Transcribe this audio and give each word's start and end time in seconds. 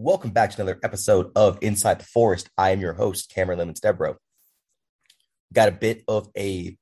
Welcome 0.00 0.30
back 0.30 0.50
to 0.50 0.62
another 0.62 0.78
episode 0.84 1.32
of 1.34 1.58
Inside 1.60 1.98
the 1.98 2.04
Forest. 2.04 2.48
I 2.56 2.70
am 2.70 2.80
your 2.80 2.92
host, 2.92 3.34
Cameron 3.34 3.58
Lemons 3.58 3.80
Debro. 3.80 4.14
Got 5.52 5.70
a 5.70 5.72
bit 5.72 6.04
of 6.06 6.28
a 6.38 6.78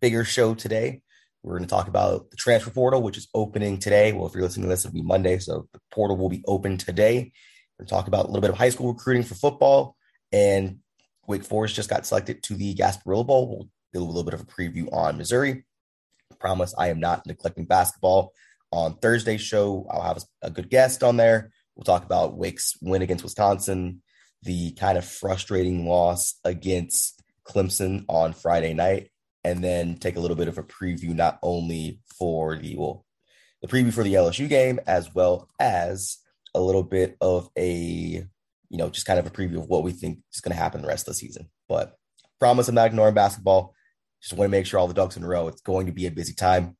bigger 0.00 0.24
show 0.24 0.54
today. 0.54 1.02
We're 1.42 1.58
going 1.58 1.66
to 1.66 1.74
talk 1.74 1.88
about 1.88 2.30
the 2.30 2.36
transfer 2.36 2.70
portal, 2.70 3.02
which 3.02 3.18
is 3.18 3.26
opening 3.34 3.80
today. 3.80 4.12
Well, 4.12 4.28
if 4.28 4.34
you're 4.34 4.44
listening 4.44 4.66
to 4.66 4.68
this, 4.68 4.84
it'll 4.84 4.94
be 4.94 5.02
Monday. 5.02 5.40
So 5.40 5.66
the 5.72 5.80
portal 5.90 6.16
will 6.16 6.28
be 6.28 6.44
open 6.46 6.78
today. 6.78 7.32
We're 7.76 7.82
going 7.82 7.88
to 7.88 7.92
talk 7.92 8.06
about 8.06 8.26
a 8.26 8.28
little 8.28 8.40
bit 8.40 8.50
of 8.50 8.56
high 8.56 8.68
school 8.68 8.92
recruiting 8.92 9.24
for 9.24 9.34
football. 9.34 9.96
And 10.30 10.78
Wake 11.26 11.42
Forest 11.42 11.74
just 11.74 11.90
got 11.90 12.06
selected 12.06 12.40
to 12.44 12.54
the 12.54 12.76
Gasparilla 12.76 13.26
Bowl. 13.26 13.48
We'll 13.48 13.68
do 13.92 14.04
a 14.04 14.06
little 14.06 14.22
bit 14.22 14.34
of 14.34 14.42
a 14.42 14.44
preview 14.44 14.92
on 14.92 15.18
Missouri. 15.18 15.64
I 16.30 16.36
promise 16.36 16.72
I 16.78 16.90
am 16.90 17.00
not 17.00 17.26
neglecting 17.26 17.64
basketball. 17.64 18.32
On 18.70 18.94
Thursday's 18.94 19.40
show, 19.40 19.88
I'll 19.90 20.02
have 20.02 20.22
a 20.40 20.52
good 20.52 20.70
guest 20.70 21.02
on 21.02 21.16
there. 21.16 21.50
We'll 21.80 21.96
talk 21.96 22.04
about 22.04 22.36
Wake's 22.36 22.76
win 22.82 23.00
against 23.00 23.24
Wisconsin, 23.24 24.02
the 24.42 24.72
kind 24.72 24.98
of 24.98 25.04
frustrating 25.06 25.88
loss 25.88 26.38
against 26.44 27.22
Clemson 27.48 28.04
on 28.06 28.34
Friday 28.34 28.74
night, 28.74 29.08
and 29.44 29.64
then 29.64 29.96
take 29.96 30.16
a 30.16 30.20
little 30.20 30.36
bit 30.36 30.48
of 30.48 30.58
a 30.58 30.62
preview 30.62 31.14
not 31.14 31.38
only 31.42 32.02
for 32.18 32.58
the 32.58 32.76
well, 32.76 33.06
the 33.62 33.68
preview 33.68 33.94
for 33.94 34.04
the 34.04 34.12
LSU 34.12 34.46
game 34.46 34.78
as 34.86 35.14
well 35.14 35.48
as 35.58 36.18
a 36.54 36.60
little 36.60 36.82
bit 36.82 37.16
of 37.22 37.48
a 37.56 37.70
you 37.70 38.76
know 38.76 38.90
just 38.90 39.06
kind 39.06 39.18
of 39.18 39.26
a 39.26 39.30
preview 39.30 39.56
of 39.56 39.68
what 39.68 39.82
we 39.82 39.92
think 39.92 40.18
is 40.34 40.42
going 40.42 40.54
to 40.54 40.62
happen 40.62 40.82
the 40.82 40.88
rest 40.88 41.08
of 41.08 41.14
the 41.14 41.18
season. 41.18 41.48
But 41.66 41.96
promise 42.38 42.68
I'm 42.68 42.74
not 42.74 42.88
ignoring 42.88 43.14
basketball. 43.14 43.74
Just 44.20 44.34
want 44.34 44.50
to 44.50 44.52
make 44.54 44.66
sure 44.66 44.78
all 44.78 44.86
the 44.86 44.92
ducks 44.92 45.16
in 45.16 45.24
a 45.24 45.26
row. 45.26 45.48
It's 45.48 45.62
going 45.62 45.86
to 45.86 45.92
be 45.92 46.04
a 46.04 46.10
busy 46.10 46.34
time. 46.34 46.76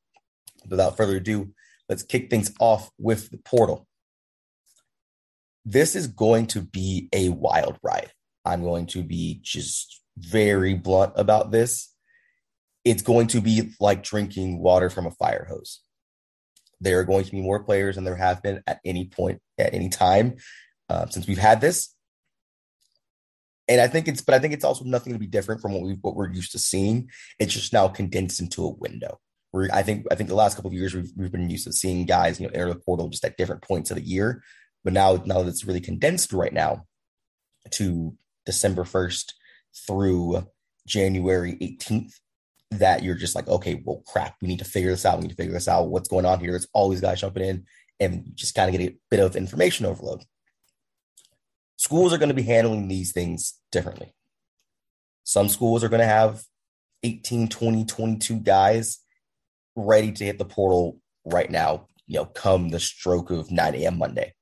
Without 0.69 0.95
further 0.95 1.15
ado, 1.15 1.55
let's 1.89 2.03
kick 2.03 2.29
things 2.29 2.53
off 2.59 2.91
with 2.99 3.31
the 3.31 3.39
portal 3.39 3.87
this 5.65 5.95
is 5.95 6.07
going 6.07 6.47
to 6.47 6.61
be 6.61 7.09
a 7.13 7.29
wild 7.29 7.77
ride. 7.83 8.11
I'm 8.45 8.63
going 8.63 8.87
to 8.87 9.03
be 9.03 9.39
just 9.43 10.01
very 10.17 10.73
blunt 10.73 11.13
about 11.15 11.51
this. 11.51 11.93
It's 12.83 13.03
going 13.03 13.27
to 13.27 13.41
be 13.41 13.73
like 13.79 14.03
drinking 14.03 14.59
water 14.59 14.89
from 14.89 15.05
a 15.05 15.11
fire 15.11 15.45
hose. 15.49 15.81
There 16.79 16.99
are 16.99 17.03
going 17.03 17.25
to 17.25 17.31
be 17.31 17.41
more 17.41 17.63
players 17.63 17.95
than 17.95 18.05
there 18.05 18.15
have 18.15 18.41
been 18.41 18.63
at 18.65 18.79
any 18.83 19.05
point, 19.05 19.39
at 19.59 19.73
any 19.73 19.89
time 19.89 20.37
uh, 20.89 21.05
since 21.07 21.27
we've 21.27 21.37
had 21.37 21.61
this. 21.61 21.93
And 23.67 23.79
I 23.79 23.87
think 23.87 24.07
it's, 24.07 24.21
but 24.21 24.33
I 24.33 24.39
think 24.39 24.53
it's 24.53 24.65
also 24.65 24.83
nothing 24.83 25.13
to 25.13 25.19
be 25.19 25.27
different 25.27 25.61
from 25.61 25.73
what 25.73 25.83
we 25.83 25.93
what 26.01 26.15
we're 26.15 26.33
used 26.33 26.51
to 26.53 26.59
seeing. 26.59 27.09
It's 27.39 27.53
just 27.53 27.71
now 27.71 27.87
condensed 27.87 28.41
into 28.41 28.65
a 28.65 28.69
window. 28.73 29.19
Where 29.51 29.69
I 29.71 29.83
think 29.83 30.05
I 30.11 30.15
think 30.15 30.29
the 30.29 30.35
last 30.35 30.55
couple 30.55 30.69
of 30.69 30.73
years 30.73 30.95
we've, 30.95 31.11
we've 31.15 31.31
been 31.31 31.49
used 31.49 31.67
to 31.67 31.73
seeing 31.73 32.05
guys, 32.05 32.39
you 32.39 32.47
know, 32.47 32.53
enter 32.53 32.73
the 32.73 32.79
portal 32.79 33.09
just 33.09 33.23
at 33.23 33.37
different 33.37 33.61
points 33.61 33.91
of 33.91 33.97
the 33.97 34.03
year. 34.03 34.43
But 34.83 34.93
now, 34.93 35.21
now 35.25 35.41
that 35.41 35.47
it's 35.47 35.65
really 35.65 35.81
condensed 35.81 36.33
right 36.33 36.53
now 36.53 36.85
to 37.71 38.15
December 38.45 38.83
1st 38.83 39.33
through 39.87 40.47
January 40.87 41.53
18th, 41.61 42.13
that 42.71 43.03
you're 43.03 43.15
just 43.15 43.35
like, 43.35 43.47
okay, 43.47 43.81
well, 43.85 44.01
crap, 44.07 44.35
we 44.41 44.47
need 44.47 44.59
to 44.59 44.65
figure 44.65 44.91
this 44.91 45.05
out. 45.05 45.17
We 45.17 45.23
need 45.23 45.31
to 45.31 45.35
figure 45.35 45.53
this 45.53 45.67
out. 45.67 45.89
What's 45.89 46.09
going 46.09 46.25
on 46.25 46.39
here? 46.39 46.55
It's 46.55 46.67
all 46.73 46.89
these 46.89 47.01
guys 47.01 47.21
jumping 47.21 47.43
in 47.43 47.65
and 47.99 48.31
just 48.33 48.55
kind 48.55 48.73
of 48.73 48.79
get 48.79 48.89
a 48.89 48.97
bit 49.09 49.19
of 49.19 49.35
information 49.35 49.85
overload. 49.85 50.23
Schools 51.75 52.13
are 52.13 52.17
going 52.17 52.29
to 52.29 52.35
be 52.35 52.43
handling 52.43 52.87
these 52.87 53.11
things 53.11 53.55
differently. 53.71 54.13
Some 55.23 55.49
schools 55.49 55.83
are 55.83 55.89
going 55.89 56.01
to 56.01 56.05
have 56.07 56.43
18, 57.03 57.49
20, 57.49 57.85
22 57.85 58.39
guys 58.39 58.99
ready 59.75 60.11
to 60.11 60.23
hit 60.23 60.37
the 60.37 60.45
portal 60.45 60.99
right 61.25 61.49
now, 61.49 61.87
you 62.07 62.19
know, 62.19 62.25
come 62.25 62.69
the 62.69 62.79
stroke 62.79 63.31
of 63.31 63.51
9 63.51 63.75
a.m. 63.75 63.97
Monday. 63.97 64.33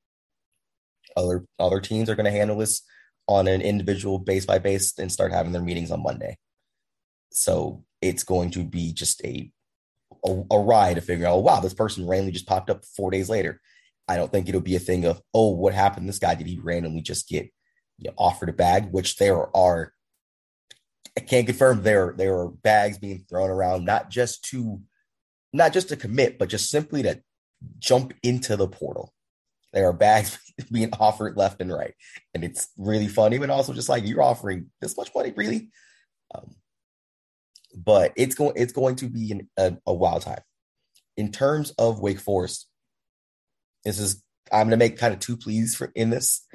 Other 1.15 1.45
other 1.59 1.79
teams 1.79 2.09
are 2.09 2.15
going 2.15 2.25
to 2.25 2.31
handle 2.31 2.57
this 2.57 2.81
on 3.27 3.47
an 3.47 3.61
individual 3.61 4.19
base 4.19 4.45
by 4.45 4.59
base 4.59 4.97
and 4.97 5.11
start 5.11 5.31
having 5.31 5.51
their 5.51 5.61
meetings 5.61 5.91
on 5.91 6.03
Monday. 6.03 6.37
So 7.31 7.83
it's 8.01 8.23
going 8.23 8.51
to 8.51 8.63
be 8.63 8.93
just 8.93 9.23
a 9.23 9.51
a, 10.25 10.43
a 10.51 10.59
ride 10.59 10.95
to 10.95 11.01
figure 11.01 11.27
out, 11.27 11.35
oh, 11.35 11.39
wow, 11.39 11.59
this 11.59 11.73
person 11.73 12.07
randomly 12.07 12.33
just 12.33 12.47
popped 12.47 12.69
up 12.69 12.83
four 12.83 13.11
days 13.11 13.29
later. 13.29 13.61
I 14.07 14.17
don't 14.17 14.31
think 14.31 14.49
it'll 14.49 14.61
be 14.61 14.75
a 14.75 14.79
thing 14.79 15.05
of, 15.05 15.21
oh, 15.33 15.51
what 15.51 15.73
happened? 15.73 16.09
This 16.09 16.19
guy 16.19 16.35
did 16.35 16.47
he 16.47 16.57
randomly 16.57 17.01
just 17.01 17.29
get 17.29 17.51
you 17.97 18.09
know, 18.09 18.13
offered 18.17 18.49
a 18.49 18.53
bag? 18.53 18.91
Which 18.91 19.17
there 19.17 19.55
are. 19.55 19.93
I 21.17 21.21
can't 21.21 21.47
confirm 21.47 21.83
there 21.83 22.13
there 22.17 22.37
are 22.37 22.49
bags 22.49 22.97
being 22.97 23.25
thrown 23.29 23.49
around, 23.49 23.85
not 23.85 24.09
just 24.09 24.43
to 24.45 24.81
not 25.51 25.73
just 25.73 25.89
to 25.89 25.97
commit, 25.97 26.39
but 26.39 26.49
just 26.49 26.69
simply 26.69 27.03
to 27.03 27.21
jump 27.79 28.13
into 28.23 28.55
the 28.55 28.67
portal. 28.67 29.13
There 29.73 29.87
are 29.87 29.93
bags 29.93 30.37
being 30.71 30.91
offered 30.99 31.37
left 31.37 31.61
and 31.61 31.71
right, 31.71 31.93
and 32.33 32.43
it's 32.43 32.69
really 32.77 33.07
funny, 33.07 33.37
but 33.37 33.49
also 33.49 33.73
just 33.73 33.89
like 33.89 34.05
you're 34.05 34.21
offering 34.21 34.67
this 34.81 34.97
much 34.97 35.11
money, 35.15 35.33
really. 35.35 35.69
Um, 36.33 36.55
but 37.75 38.13
it's 38.15 38.35
going 38.35 38.53
it's 38.55 38.73
going 38.73 38.95
to 38.97 39.09
be 39.09 39.31
an, 39.31 39.49
a, 39.57 39.77
a 39.85 39.93
wild 39.93 40.23
time 40.23 40.41
in 41.17 41.31
terms 41.31 41.71
of 41.77 41.99
Wake 41.99 42.19
Forest. 42.19 42.67
This 43.85 43.99
is 43.99 44.23
I'm 44.51 44.69
to 44.71 44.77
make 44.77 44.97
kind 44.97 45.13
of 45.13 45.19
two 45.19 45.37
pleas 45.37 45.75
for 45.75 45.91
in 45.95 46.09
this 46.09 46.45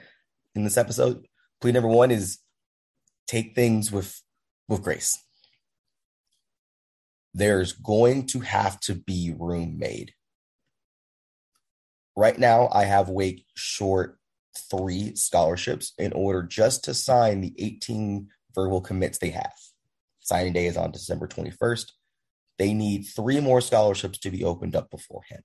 in 0.55 0.65
this 0.65 0.77
episode. 0.77 1.27
Plea 1.61 1.73
number 1.73 1.89
one 1.89 2.11
is 2.11 2.39
take 3.27 3.55
things 3.55 3.93
with 3.93 4.21
with 4.69 4.83
grace. 4.83 5.19
There's 7.33 7.73
going 7.73 8.27
to 8.29 8.41
have 8.41 8.79
to 8.81 8.95
be 8.95 9.35
room 9.37 9.79
made 9.79 10.13
Right 12.17 12.39
now, 12.39 12.69
I 12.73 12.85
have 12.85 13.09
Wake 13.09 13.45
short 13.55 14.19
three 14.71 15.17
scholarships 15.17 15.93
in 15.99 16.13
order 16.13 16.43
just 16.43 16.85
to 16.85 16.95
sign 16.95 17.41
the 17.41 17.55
18 17.59 18.29
verbal 18.55 18.81
commits 18.81 19.19
they 19.19 19.31
have. 19.31 19.53
Signing 20.21 20.53
day 20.53 20.67
is 20.67 20.77
on 20.77 20.93
December 20.93 21.27
21st. 21.27 21.87
They 22.59 22.73
need 22.73 23.05
three 23.05 23.41
more 23.41 23.61
scholarships 23.61 24.19
to 24.21 24.31
be 24.31 24.45
opened 24.45 24.77
up 24.77 24.91
beforehand. 24.91 25.45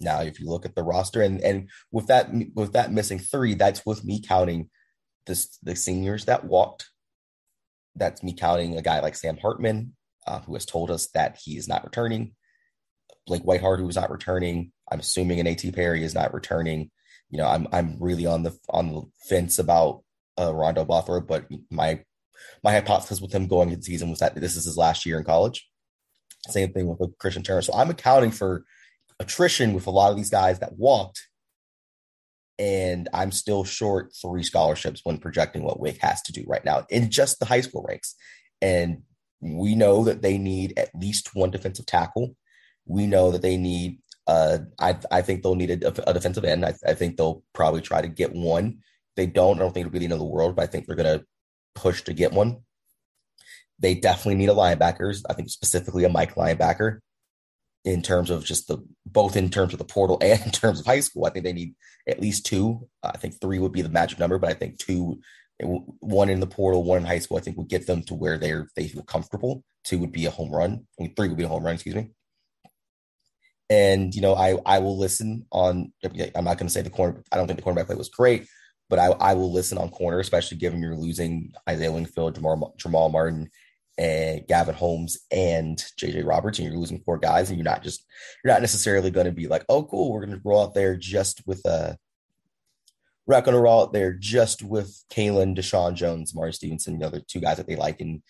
Now, 0.00 0.20
if 0.20 0.40
you 0.40 0.48
look 0.48 0.66
at 0.66 0.74
the 0.74 0.82
roster, 0.82 1.22
and 1.22 1.40
and 1.40 1.70
with 1.90 2.08
that 2.08 2.30
with 2.54 2.72
that 2.72 2.92
missing 2.92 3.18
three, 3.18 3.54
that's 3.54 3.86
with 3.86 4.04
me 4.04 4.20
counting 4.20 4.68
this 5.26 5.58
the 5.62 5.76
seniors 5.76 6.24
that 6.26 6.44
walked. 6.44 6.90
That's 7.94 8.22
me 8.22 8.34
counting 8.34 8.76
a 8.76 8.82
guy 8.82 9.00
like 9.00 9.14
Sam 9.14 9.38
Hartman, 9.38 9.94
uh, 10.26 10.40
who 10.40 10.54
has 10.54 10.66
told 10.66 10.90
us 10.90 11.08
that 11.14 11.38
he 11.42 11.56
is 11.56 11.68
not 11.68 11.84
returning. 11.84 12.34
Blake 13.26 13.42
Whiteheart, 13.42 13.80
who 13.80 13.88
is 13.88 13.96
not 13.96 14.10
returning. 14.10 14.72
I'm 14.90 15.00
assuming 15.00 15.40
an 15.40 15.46
AT 15.46 15.64
Perry 15.74 16.04
is 16.04 16.14
not 16.14 16.34
returning. 16.34 16.90
You 17.30 17.38
know, 17.38 17.46
I'm 17.46 17.66
I'm 17.72 17.96
really 18.00 18.26
on 18.26 18.42
the 18.42 18.56
on 18.68 18.92
the 18.92 19.02
fence 19.28 19.58
about 19.58 20.02
uh, 20.38 20.54
Rondo 20.54 20.84
Bothroyd, 20.84 21.26
but 21.26 21.46
my 21.70 22.02
my 22.62 22.72
hypothesis 22.72 23.20
with 23.20 23.32
him 23.32 23.46
going 23.46 23.68
into 23.68 23.78
the 23.78 23.84
season 23.84 24.10
was 24.10 24.18
that 24.18 24.34
this 24.34 24.56
is 24.56 24.64
his 24.64 24.76
last 24.76 25.06
year 25.06 25.18
in 25.18 25.24
college. 25.24 25.68
Same 26.48 26.72
thing 26.72 26.88
with 26.88 27.18
Christian 27.18 27.42
Turner. 27.42 27.62
So 27.62 27.72
I'm 27.74 27.90
accounting 27.90 28.32
for 28.32 28.64
attrition 29.20 29.74
with 29.74 29.86
a 29.86 29.90
lot 29.90 30.10
of 30.10 30.16
these 30.16 30.30
guys 30.30 30.58
that 30.58 30.76
walked, 30.76 31.28
and 32.58 33.08
I'm 33.14 33.30
still 33.30 33.64
short 33.64 34.12
three 34.20 34.42
scholarships 34.42 35.00
when 35.04 35.18
projecting 35.18 35.62
what 35.62 35.80
Wake 35.80 35.98
has 36.02 36.20
to 36.22 36.32
do 36.32 36.44
right 36.46 36.64
now 36.64 36.84
in 36.90 37.10
just 37.10 37.38
the 37.38 37.46
high 37.46 37.60
school 37.60 37.84
ranks. 37.88 38.16
And 38.60 39.02
we 39.40 39.74
know 39.74 40.04
that 40.04 40.22
they 40.22 40.38
need 40.38 40.74
at 40.76 40.94
least 40.94 41.34
one 41.34 41.50
defensive 41.50 41.86
tackle. 41.86 42.36
We 42.86 43.06
know 43.06 43.30
that 43.30 43.42
they 43.42 43.56
need 43.56 44.02
uh, 44.26 44.58
I 44.78 44.96
I 45.10 45.22
think 45.22 45.42
they'll 45.42 45.54
need 45.54 45.82
a, 45.82 46.08
a 46.08 46.14
defensive 46.14 46.44
end. 46.44 46.64
I, 46.64 46.74
I, 46.86 46.94
think 46.94 47.16
they'll 47.16 47.42
probably 47.52 47.80
try 47.80 48.00
to 48.02 48.08
get 48.08 48.32
one. 48.32 48.78
they 49.16 49.26
don't. 49.26 49.56
I 49.56 49.60
don't 49.60 49.72
think 49.72 49.86
it'll 49.86 49.92
be 49.92 49.98
the 49.98 50.04
end 50.04 50.12
of 50.12 50.20
the 50.20 50.24
world, 50.24 50.56
but 50.56 50.62
I 50.62 50.66
think 50.66 50.86
they're 50.86 50.96
going 50.96 51.18
to 51.18 51.24
push 51.74 52.02
to 52.02 52.14
get 52.14 52.32
one. 52.32 52.58
They 53.78 53.94
definitely 53.94 54.36
need 54.36 54.48
a 54.48 54.54
linebackers. 54.54 55.22
I 55.28 55.32
think 55.32 55.50
specifically 55.50 56.04
a 56.04 56.08
Mike 56.08 56.36
linebacker 56.36 57.00
in 57.84 58.00
terms 58.00 58.30
of 58.30 58.44
just 58.44 58.68
the 58.68 58.78
both 59.04 59.36
in 59.36 59.50
terms 59.50 59.72
of 59.72 59.80
the 59.80 59.84
portal 59.84 60.18
and 60.22 60.40
in 60.44 60.52
terms 60.52 60.78
of 60.78 60.86
high 60.86 61.00
school. 61.00 61.26
I 61.26 61.30
think 61.30 61.44
they 61.44 61.52
need 61.52 61.74
at 62.06 62.20
least 62.20 62.46
two. 62.46 62.88
I 63.02 63.16
think 63.16 63.40
three 63.40 63.58
would 63.58 63.72
be 63.72 63.82
the 63.82 63.88
magic 63.88 64.20
number, 64.20 64.38
but 64.38 64.50
I 64.50 64.54
think 64.54 64.78
two, 64.78 65.20
one 65.58 66.28
in 66.28 66.38
the 66.38 66.46
portal, 66.46 66.84
one 66.84 66.98
in 66.98 67.06
high 67.06 67.18
school, 67.18 67.38
I 67.38 67.40
think 67.40 67.56
would 67.56 67.68
get 67.68 67.88
them 67.88 68.04
to 68.04 68.14
where 68.14 68.38
they're 68.38 68.68
they 68.76 68.86
feel 68.86 69.02
comfortable. 69.02 69.64
Two 69.82 69.98
would 69.98 70.12
be 70.12 70.26
a 70.26 70.30
home 70.30 70.52
run. 70.52 70.86
I 70.98 71.02
mean, 71.02 71.14
three 71.16 71.26
would 71.26 71.36
be 71.36 71.42
a 71.42 71.48
home 71.48 71.64
run. 71.64 71.74
Excuse 71.74 71.96
me 71.96 72.10
and 73.70 74.14
you 74.14 74.20
know 74.20 74.34
I 74.34 74.58
I 74.66 74.78
will 74.78 74.98
listen 74.98 75.46
on. 75.50 75.92
I'm 76.04 76.44
not 76.44 76.58
going 76.58 76.66
to 76.66 76.70
say 76.70 76.82
the 76.82 76.90
corner. 76.90 77.22
I 77.32 77.36
don't 77.36 77.46
think 77.46 77.58
the 77.58 77.64
cornerback 77.64 77.86
play 77.86 77.96
was 77.96 78.08
great, 78.08 78.46
but 78.88 78.98
I 78.98 79.06
I 79.06 79.34
will 79.34 79.52
listen 79.52 79.78
on 79.78 79.90
corner, 79.90 80.20
especially 80.20 80.58
given 80.58 80.82
you're 80.82 80.96
losing 80.96 81.52
Isaiah 81.68 81.92
Wingfield, 81.92 82.34
Jamal, 82.34 82.74
Jamal 82.76 83.08
Martin, 83.08 83.50
and 83.98 84.46
Gavin 84.46 84.74
Holmes 84.74 85.18
and 85.30 85.78
JJ 85.98 86.26
Roberts, 86.26 86.58
and 86.58 86.68
you're 86.68 86.78
losing 86.78 87.00
four 87.00 87.18
guys, 87.18 87.48
and 87.48 87.58
you're 87.58 87.64
not 87.64 87.82
just 87.82 88.04
you're 88.42 88.52
not 88.52 88.60
necessarily 88.60 89.10
going 89.10 89.26
to 89.26 89.32
be 89.32 89.48
like, 89.48 89.64
oh 89.68 89.84
cool, 89.84 90.12
we're 90.12 90.24
going 90.24 90.36
to 90.36 90.42
roll 90.44 90.62
out 90.62 90.74
there 90.74 90.96
just 90.96 91.42
with 91.46 91.62
a. 91.66 91.70
Uh, 91.70 91.94
we're 93.24 93.36
not 93.36 93.44
going 93.44 93.54
to 93.54 93.60
roll 93.60 93.82
out 93.82 93.92
there 93.92 94.12
just 94.12 94.64
with 94.64 95.00
Caelen, 95.10 95.56
Deshaun 95.56 95.94
Jones, 95.94 96.34
Mari 96.34 96.52
Stevenson, 96.52 96.98
the 96.98 97.06
other 97.06 97.20
two 97.20 97.38
guys 97.38 97.58
that 97.58 97.68
they 97.68 97.76
like 97.76 98.00
in 98.00 98.20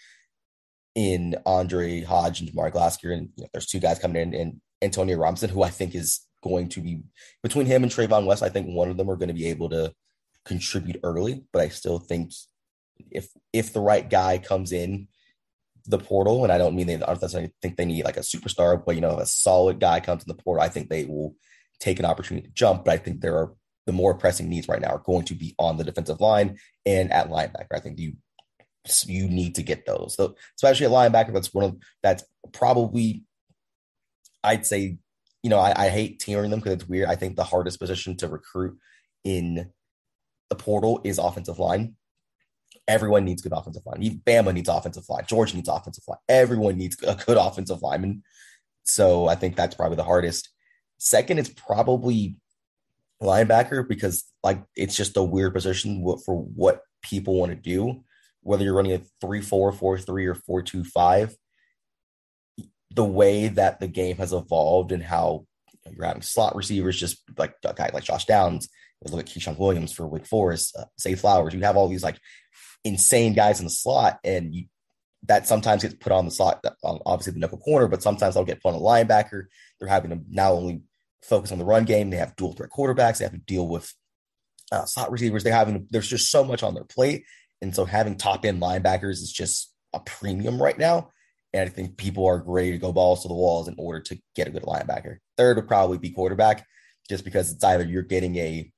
in 0.95 1.37
Andre 1.47 2.03
Hodge 2.03 2.41
and 2.41 2.51
Jamar 2.51 2.71
Glasker. 2.71 3.13
And 3.13 3.31
you 3.37 3.45
know, 3.45 3.49
there's 3.53 3.67
two 3.67 3.81
guys 3.81 3.99
coming 3.99 4.21
in 4.21 4.35
and 4.35 4.61
Antonio 4.83 5.17
Robinson, 5.17 5.51
who 5.51 5.63
I 5.63 5.71
think 5.71 5.95
is 5.95 6.27
going 6.43 6.69
to 6.71 6.81
be 6.81 7.03
between 7.43 7.67
him 7.67 7.83
and 7.83 7.93
Trayvon 7.93 8.27
West. 8.27 8.43
I 8.43 8.49
think 8.49 8.67
one 8.67 8.91
of 8.91 8.97
them 8.97 9.09
are 9.09 9.17
going 9.17 9.29
to 9.29 9.35
be 9.35 9.49
able 9.49 9.71
to 9.71 9.95
contribute 10.45 11.01
early, 11.03 11.45
but 11.53 11.63
I 11.63 11.69
still 11.69 11.99
think 11.99 12.33
if 13.11 13.29
if 13.53 13.73
the 13.73 13.81
right 13.81 14.09
guy 14.09 14.39
comes 14.39 14.73
in 14.73 15.09
the 15.87 15.99
portal, 15.99 16.45
and 16.45 16.53
I 16.53 16.59
don't 16.59 16.75
mean 16.75 16.87
they 16.87 16.95
I 16.95 16.99
don't 16.99 17.23
necessarily 17.23 17.53
think 17.63 17.77
they 17.77 17.85
need 17.85 18.05
like 18.05 18.17
a 18.17 18.21
superstar, 18.21 18.83
but 18.85 18.95
you 18.95 19.01
know, 19.01 19.19
a 19.19 19.27
solid 19.27 19.81
guy 19.81 20.01
comes 20.01 20.23
in 20.23 20.29
the 20.29 20.43
portal, 20.43 20.63
I 20.63 20.69
think 20.69 20.89
they 20.89 21.05
will 21.05 21.35
take 21.81 21.99
an 21.99 22.05
opportunity 22.05 22.47
to 22.47 22.55
jump. 22.55 22.85
But 22.85 22.95
I 22.95 22.97
think 22.99 23.21
there 23.21 23.37
are 23.37 23.55
the 23.87 23.93
more 23.93 24.15
pressing 24.15 24.49
needs 24.49 24.69
right 24.69 24.81
now 24.81 24.91
are 24.91 25.03
going 25.05 25.25
to 25.27 25.35
be 25.35 25.55
on 25.59 25.77
the 25.77 25.85
defensive 25.85 26.21
line 26.21 26.59
and 26.87 27.13
at 27.13 27.31
linebacker. 27.31 27.75
I 27.75 27.81
think 27.81 27.99
you 27.99 28.15
you 29.07 29.29
need 29.29 29.55
to 29.57 29.63
get 29.63 29.87
those. 29.87 30.15
So 30.17 30.35
especially 30.57 30.87
at 30.87 30.93
linebacker, 30.93 31.33
that's 31.33 31.55
one 31.55 31.65
of 31.65 31.77
that's 32.03 32.25
probably 32.53 33.25
I'd 34.45 34.67
say, 34.67 34.99
you 35.43 35.51
know, 35.51 35.59
I, 35.59 35.87
I 35.87 35.89
hate 35.89 36.21
tearing 36.21 36.51
them 36.51 36.61
because 36.61 36.75
it's 36.75 36.89
weird. 36.89 37.09
I 37.09 37.17
think 37.17 37.37
the 37.37 37.45
hardest 37.45 37.81
position 37.81 38.17
to 38.19 38.29
recruit 38.29 38.79
in 39.25 39.71
the 40.51 40.57
portal 40.57 41.01
is 41.05 41.19
offensive 41.19 41.59
line. 41.59 41.97
Everyone 42.89 43.25
needs 43.25 43.43
good 43.43 43.53
offensive 43.53 43.83
line. 43.87 44.21
Bama 44.27 44.53
needs 44.53 44.69
offensive 44.69 45.05
line. 45.09 45.25
Georgia 45.27 45.57
needs 45.57 45.69
offensive 45.69 46.05
line. 46.09 46.19
Everyone 46.29 46.77
needs 46.77 46.97
a 47.03 47.15
good 47.15 47.37
offensive 47.37 47.83
lineman. 47.83 48.23
So 48.85 49.29
I 49.29 49.35
think 49.35 49.57
that's 49.57 49.75
probably 49.75 49.97
the 49.97 50.05
hardest. 50.05 50.51
Second, 50.99 51.39
it's 51.39 51.49
probably 51.49 52.37
linebacker 53.23 53.87
because 53.87 54.25
like 54.43 54.63
it's 54.77 54.97
just 54.97 55.17
a 55.17 55.23
weird 55.23 55.55
position 55.55 56.05
for 56.25 56.37
what 56.37 56.83
people 57.03 57.39
want 57.39 57.51
to 57.51 57.57
do. 57.57 58.03
Whether 58.43 58.65
you're 58.65 58.75
running 58.75 58.93
a 58.93 59.03
three 59.21 59.41
four, 59.41 59.71
four 59.73 59.99
three, 59.99 60.27
or 60.27 60.35
four 60.35 60.63
two 60.63 60.85
five, 60.85 61.35
the 62.95 63.05
way 63.05 63.49
that 63.49 63.81
the 63.81 63.89
game 63.89 64.17
has 64.17 64.33
evolved 64.33 64.93
and 64.93 65.03
how 65.03 65.47
you're 65.91 66.05
having 66.05 66.23
slot 66.23 66.55
receivers, 66.55 66.99
just 66.99 67.23
like 67.37 67.55
a 67.65 67.75
guy 67.75 67.91
like 67.93 68.05
Josh 68.05 68.25
Downs, 68.25 68.69
look 69.11 69.21
at 69.21 69.27
Ke'Shawn 69.27 69.59
Williams 69.59 69.93
for 69.93 70.07
Wake 70.07 70.27
Forest, 70.27 70.77
uh, 70.79 70.85
Zay 71.01 71.15
Flowers. 71.15 71.55
You 71.55 71.61
have 71.61 71.77
all 71.77 71.89
these 71.89 72.05
like 72.05 72.19
insane 72.85 73.33
guys 73.33 73.59
in 73.59 73.67
the 73.67 73.71
slot, 73.71 74.19
and 74.25 74.55
you, 74.55 74.67
that 75.25 75.47
sometimes 75.47 75.83
gets 75.83 75.95
put 75.95 76.13
on 76.13 76.25
the 76.25 76.31
slot, 76.31 76.65
obviously 76.83 77.33
the 77.33 77.39
nickel 77.39 77.59
corner, 77.59 77.89
but 77.89 78.03
sometimes 78.03 78.35
they'll 78.35 78.45
get 78.45 78.63
put 78.63 78.75
on 78.75 78.75
a 78.75 78.79
linebacker. 78.79 79.47
They're 79.79 79.89
having 79.89 80.11
to 80.11 80.21
now 80.29 80.53
only 80.53 80.83
focus 81.23 81.53
on 81.53 81.59
the 81.59 81.65
run 81.65 81.85
game, 81.85 82.11
they 82.11 82.17
have 82.17 82.37
dual 82.37 82.53
threat 82.53 82.71
quarterbacks, 82.71 83.19
they 83.19 83.25
have 83.25 83.33
to 83.33 83.39
deal 83.39 83.67
with 83.67 83.93
uh, 84.73 84.85
slot 84.85 85.13
receivers. 85.13 85.45
They're 85.45 85.53
having 85.53 85.87
there's 85.91 86.09
just 86.09 86.31
so 86.31 86.45
much 86.45 86.63
on 86.63 86.75
their 86.75 86.85
plate, 86.85 87.25
and 87.61 87.75
so 87.75 87.85
having 87.85 88.17
top 88.17 88.45
end 88.45 88.61
linebackers 88.61 89.23
is 89.23 89.33
just 89.33 89.73
a 89.93 90.01
premium 90.01 90.61
right 90.61 90.79
now. 90.79 91.11
And 91.53 91.69
I 91.69 91.69
think 91.69 91.97
people 91.97 92.27
are 92.27 92.43
ready 92.47 92.73
to 92.73 92.79
go 92.79 92.93
balls 92.93 93.23
to 93.23 93.29
the 93.29 93.35
walls 93.35 93.69
in 93.69 93.75
order 93.79 94.01
to 94.01 94.19
get 94.35 94.49
a 94.49 94.51
good 94.51 94.63
linebacker. 94.63 95.19
Third 95.37 95.57
would 95.57 95.69
probably 95.69 95.99
be 95.99 96.11
quarterback, 96.11 96.67
just 97.09 97.25
because 97.25 97.53
it's 97.53 97.65
either 97.65 97.85
you're 97.85 98.03
getting 98.03 98.37
a 98.37 98.73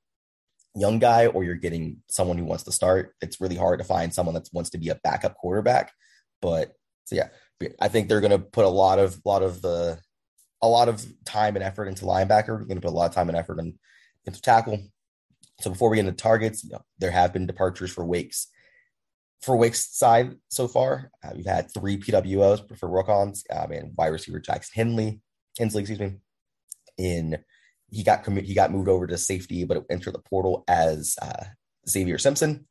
young 0.75 0.99
guy 0.99 1.26
or 1.26 1.44
you're 1.44 1.55
getting 1.55 2.03
someone 2.09 2.37
who 2.37 2.44
wants 2.44 2.65
to 2.65 2.73
start. 2.73 3.15
It's 3.21 3.41
really 3.41 3.56
hard 3.56 3.79
to 3.79 3.85
find 3.85 4.12
someone 4.12 4.35
that 4.35 4.49
wants 4.53 4.71
to 4.71 4.79
be 4.79 4.88
a 4.88 4.99
backup 5.05 5.37
quarterback. 5.37 5.93
But 6.43 6.73
so 7.05 7.17
yeah, 7.17 7.29
I 7.81 7.88
think 7.88 8.09
they're 8.09 8.21
going 8.21 8.32
to 8.32 8.38
put 8.38 8.65
a 8.65 8.69
lot 8.69 8.99
of 8.99 9.20
lot 9.25 9.43
of 9.43 9.62
the 9.62 9.99
a 10.62 10.69
lot 10.69 10.88
of 10.88 11.05
time 11.25 11.56
and 11.56 11.65
effort 11.65 11.87
into 11.87 12.06
linebacker. 12.06 12.49
We're 12.49 12.65
going 12.65 12.81
to 12.81 12.81
put 12.81 12.93
a 12.93 12.97
lot 12.97 13.09
of 13.09 13.15
time 13.15 13.29
and 13.29 13.37
effort 13.37 13.59
in, 13.59 13.79
into 14.25 14.41
tackle. 14.41 14.81
So 15.61 15.70
before 15.70 15.91
we 15.91 15.97
get 15.97 16.06
into 16.06 16.20
targets, 16.20 16.65
you 16.65 16.70
know, 16.70 16.82
there 16.99 17.11
have 17.11 17.32
been 17.32 17.47
departures 17.47 17.93
for 17.93 18.05
Wakes. 18.05 18.49
For 19.44 19.56
Wake's 19.56 19.94
side 19.94 20.37
so 20.49 20.67
far, 20.67 21.11
uh, 21.23 21.32
we've 21.35 21.44
had 21.44 21.69
three 21.73 21.99
PWOs 21.99 22.79
for 22.79 22.88
rook-ons. 22.88 23.44
Um, 23.55 23.73
and 23.73 23.93
wide 23.96 24.08
receiver 24.08 24.41
Jackson 24.41 24.73
Henley, 24.75 25.20
Hensley, 25.58 25.82
excuse 25.82 26.00
me, 26.00 26.14
in 26.96 27.38
he 27.91 28.02
got 28.02 28.26
he 28.26 28.55
got 28.55 28.73
moved 28.73 28.88
over 28.88 29.06
to 29.06 29.19
safety, 29.19 29.64
but 29.64 29.76
it 29.76 29.85
entered 29.91 30.14
the 30.14 30.19
portal 30.20 30.64
as 30.67 31.17
uh, 31.20 31.44
Xavier 31.87 32.17
Simpson, 32.17 32.67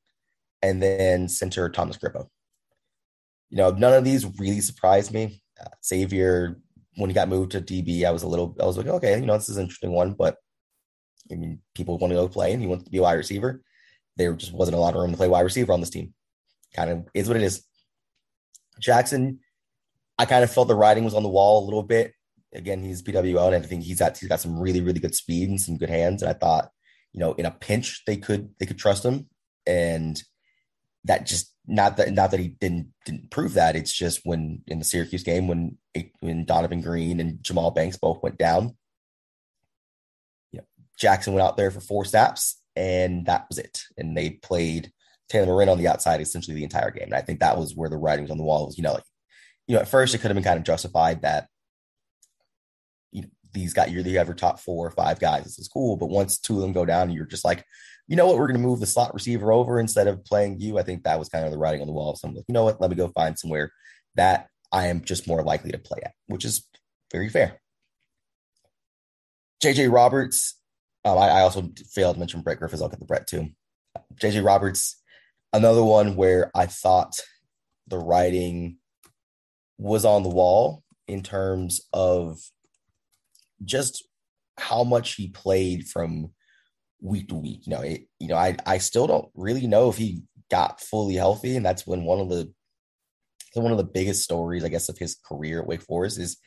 and 0.63 0.81
then 0.81 1.29
center 1.29 1.69
Thomas 1.69 1.97
Grippo. 1.97 2.27
You 3.49 3.57
know, 3.57 3.69
none 3.69 3.93
of 3.93 4.03
these 4.03 4.25
really 4.39 4.61
surprised 4.61 5.13
me. 5.13 5.43
Uh, 5.61 5.69
Xavier, 5.85 6.59
when 6.95 7.09
he 7.09 7.13
got 7.13 7.29
moved 7.29 7.51
to 7.51 7.61
DB, 7.61 8.03
I 8.03 8.11
was 8.11 8.23
a 8.23 8.27
little, 8.27 8.55
I 8.59 8.65
was 8.65 8.77
like, 8.77 8.87
okay, 8.87 9.19
you 9.19 9.27
know, 9.27 9.37
this 9.37 9.49
is 9.49 9.57
an 9.57 9.63
interesting 9.63 9.91
one, 9.91 10.13
but 10.13 10.37
I 11.31 11.35
mean, 11.35 11.59
people 11.75 11.99
want 11.99 12.11
to 12.11 12.15
go 12.15 12.27
play, 12.27 12.51
and 12.51 12.61
he 12.61 12.67
wants 12.67 12.85
to 12.85 12.89
be 12.89 12.97
a 12.97 13.03
wide 13.03 13.13
receiver. 13.13 13.61
There 14.17 14.33
just 14.33 14.53
wasn't 14.53 14.77
a 14.77 14.79
lot 14.79 14.95
of 14.95 15.01
room 15.01 15.11
to 15.11 15.17
play 15.17 15.27
wide 15.27 15.41
receiver 15.41 15.71
on 15.71 15.79
this 15.79 15.91
team. 15.91 16.13
Kind 16.73 16.89
of 16.89 17.07
is 17.13 17.27
what 17.27 17.37
it 17.37 17.43
is. 17.43 17.63
Jackson, 18.79 19.39
I 20.17 20.25
kind 20.25 20.43
of 20.43 20.51
felt 20.51 20.67
the 20.67 20.75
writing 20.75 21.03
was 21.03 21.13
on 21.13 21.23
the 21.23 21.29
wall 21.29 21.63
a 21.63 21.65
little 21.65 21.83
bit 21.83 22.13
again, 22.53 22.83
he's 22.83 23.01
PWO, 23.01 23.47
and 23.47 23.55
I 23.55 23.67
think 23.67 23.83
he's 23.83 23.99
got 23.99 24.17
he's 24.17 24.29
got 24.29 24.39
some 24.39 24.59
really 24.59 24.81
really 24.81 24.99
good 24.99 25.15
speed 25.15 25.49
and 25.49 25.59
some 25.59 25.77
good 25.77 25.89
hands. 25.89 26.21
And 26.21 26.29
I 26.29 26.33
thought, 26.33 26.69
you 27.11 27.19
know, 27.19 27.33
in 27.33 27.45
a 27.45 27.51
pinch 27.51 28.03
they 28.05 28.17
could 28.17 28.49
they 28.59 28.65
could 28.65 28.77
trust 28.77 29.03
him, 29.03 29.27
and 29.65 30.21
that 31.05 31.25
just 31.25 31.53
not 31.67 31.97
that 31.97 32.13
not 32.13 32.31
that 32.31 32.39
he 32.39 32.49
didn't 32.49 32.93
didn't 33.05 33.31
prove 33.31 33.55
that. 33.55 33.75
It's 33.75 33.91
just 33.91 34.21
when 34.23 34.61
in 34.67 34.79
the 34.79 34.85
Syracuse 34.85 35.23
game 35.23 35.47
when 35.47 35.77
when 36.21 36.45
Donavon 36.45 36.83
Greene 36.83 37.19
and 37.19 37.39
Jahmal 37.39 37.75
Banks 37.75 37.97
both 37.97 38.21
went 38.23 38.37
down, 38.37 38.75
you 40.51 40.59
know, 40.59 40.65
Jackson 40.97 41.33
went 41.33 41.45
out 41.45 41.57
there 41.57 41.71
for 41.71 41.81
four 41.81 42.05
snaps, 42.05 42.61
and 42.75 43.25
that 43.25 43.45
was 43.49 43.57
it. 43.57 43.83
And 43.97 44.15
they 44.15 44.31
played 44.31 44.91
Taylor 45.33 45.47
Morin 45.47 45.69
on 45.69 45.77
the 45.77 45.87
outside 45.87 46.21
essentially 46.21 46.55
the 46.55 46.63
entire 46.63 46.91
game. 46.91 47.05
And 47.05 47.15
I 47.15 47.21
think 47.21 47.39
that 47.39 47.57
was 47.57 47.75
where 47.75 47.89
the 47.89 47.97
writing 47.97 48.23
was 48.23 48.31
on 48.31 48.37
the 48.37 48.43
wall. 48.43 48.65
Was 48.65 48.77
you 48.77 48.83
know 48.83 48.93
like 48.93 49.03
you 49.67 49.75
know 49.75 49.81
at 49.81 49.87
first 49.87 50.15
it 50.15 50.19
could 50.19 50.29
have 50.29 50.35
been 50.35 50.43
kind 50.43 50.57
of 50.57 50.63
justified 50.63 51.23
that 51.23 51.47
these 53.53 53.73
guys, 53.73 53.91
you're 53.91 54.03
the 54.03 54.17
ever 54.17 54.33
top 54.33 54.59
four 54.59 54.85
or 54.85 54.91
five 54.91 55.19
guys. 55.19 55.43
This 55.43 55.59
is 55.59 55.67
cool. 55.67 55.95
But 55.95 56.09
once 56.09 56.37
two 56.37 56.55
of 56.55 56.61
them 56.61 56.73
go 56.73 56.85
down, 56.85 57.11
you're 57.11 57.25
just 57.25 57.45
like, 57.45 57.63
you 58.07 58.15
know 58.15 58.27
what, 58.27 58.37
we're 58.37 58.47
going 58.47 58.59
to 58.59 58.67
move 58.67 58.79
the 58.79 58.85
slot 58.85 59.13
receiver 59.13 59.53
over 59.53 59.79
instead 59.79 60.07
of 60.07 60.25
playing 60.25 60.59
you. 60.59 60.77
I 60.77 60.83
think 60.83 61.03
that 61.03 61.19
was 61.19 61.29
kind 61.29 61.45
of 61.45 61.51
the 61.51 61.57
writing 61.57 61.81
on 61.81 61.87
the 61.87 61.93
wall. 61.93 62.15
So 62.15 62.27
I'm 62.27 62.35
like, 62.35 62.45
you 62.47 62.53
know 62.53 62.63
what, 62.63 62.81
let 62.81 62.89
me 62.89 62.95
go 62.95 63.07
find 63.09 63.37
somewhere 63.37 63.71
that 64.15 64.47
I 64.71 64.87
am 64.87 65.03
just 65.03 65.27
more 65.27 65.43
likely 65.43 65.71
to 65.71 65.77
play 65.77 65.99
at, 66.03 66.13
which 66.27 66.43
is 66.43 66.67
very 67.11 67.29
fair. 67.29 67.59
JJ 69.63 69.93
Roberts, 69.93 70.59
um, 71.05 71.17
I, 71.17 71.29
I, 71.29 71.41
also 71.41 71.71
failed 71.91 72.15
to 72.15 72.19
mention 72.19 72.41
Brett 72.41 72.59
Griffis. 72.59 72.81
I'll 72.81 72.89
get 72.89 72.99
the 72.99 73.05
Brett 73.05 73.27
too. 73.27 73.49
JJ 74.15 74.43
Roberts, 74.45 75.01
another 75.53 75.83
one 75.83 76.15
where 76.15 76.51
I 76.55 76.65
thought 76.65 77.19
the 77.87 77.99
writing 77.99 78.77
was 79.77 80.03
on 80.03 80.23
the 80.23 80.29
wall 80.29 80.83
in 81.07 81.21
terms 81.21 81.81
of 81.93 82.39
just 83.63 84.07
how 84.57 84.83
much 84.83 85.15
he 85.15 85.29
played 85.29 85.87
from 85.87 86.31
week 87.01 87.29
to 87.29 87.35
week. 87.35 87.67
You 87.67 87.75
know, 87.75 87.81
it, 87.81 88.07
you 88.19 88.27
know, 88.27 88.35
I 88.35 88.57
I 88.65 88.79
still 88.79 89.07
don't 89.07 89.29
really 89.35 89.67
know 89.67 89.89
if 89.89 89.97
he 89.97 90.23
got 90.49 90.81
fully 90.81 91.15
healthy, 91.15 91.55
and 91.55 91.65
that's 91.65 91.85
when 91.85 92.03
one 92.03 92.19
of 92.19 92.29
the 92.29 92.51
one 93.53 93.71
of 93.71 93.77
the 93.77 93.83
biggest 93.83 94.23
stories, 94.23 94.63
I 94.63 94.69
guess, 94.69 94.89
of 94.89 94.97
his 94.97 95.15
career 95.15 95.61
at 95.61 95.67
Wake 95.67 95.83
Forest 95.83 96.19
is 96.19 96.37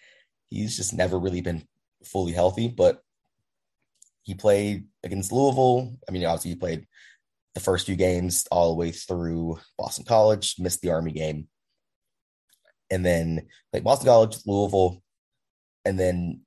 he's 0.49 0.77
just 0.77 0.93
never 0.93 1.19
really 1.19 1.41
been 1.41 1.67
fully 2.05 2.33
healthy. 2.33 2.69
But 2.69 3.01
he 4.23 4.35
played 4.35 4.87
against 5.05 5.31
Louisville. 5.31 5.97
I 6.09 6.13
mean, 6.13 6.25
obviously 6.25 6.51
he 6.51 6.57
played 6.57 6.87
the 7.57 7.61
first 7.61 7.87
few 7.87 7.97
games 7.97 8.47
all 8.51 8.69
the 8.69 8.79
way 8.79 8.91
through 8.93 9.59
Boston 9.79 10.05
College, 10.05 10.57
missed 10.59 10.83
the 10.83 10.91
Army 10.91 11.11
game, 11.11 11.49
and 12.91 13.05
then 13.05 13.49
played 13.73 13.83
Boston 13.83 14.07
College, 14.07 14.37
Louisville, 14.45 15.03
and 15.87 15.99
then 15.99 16.43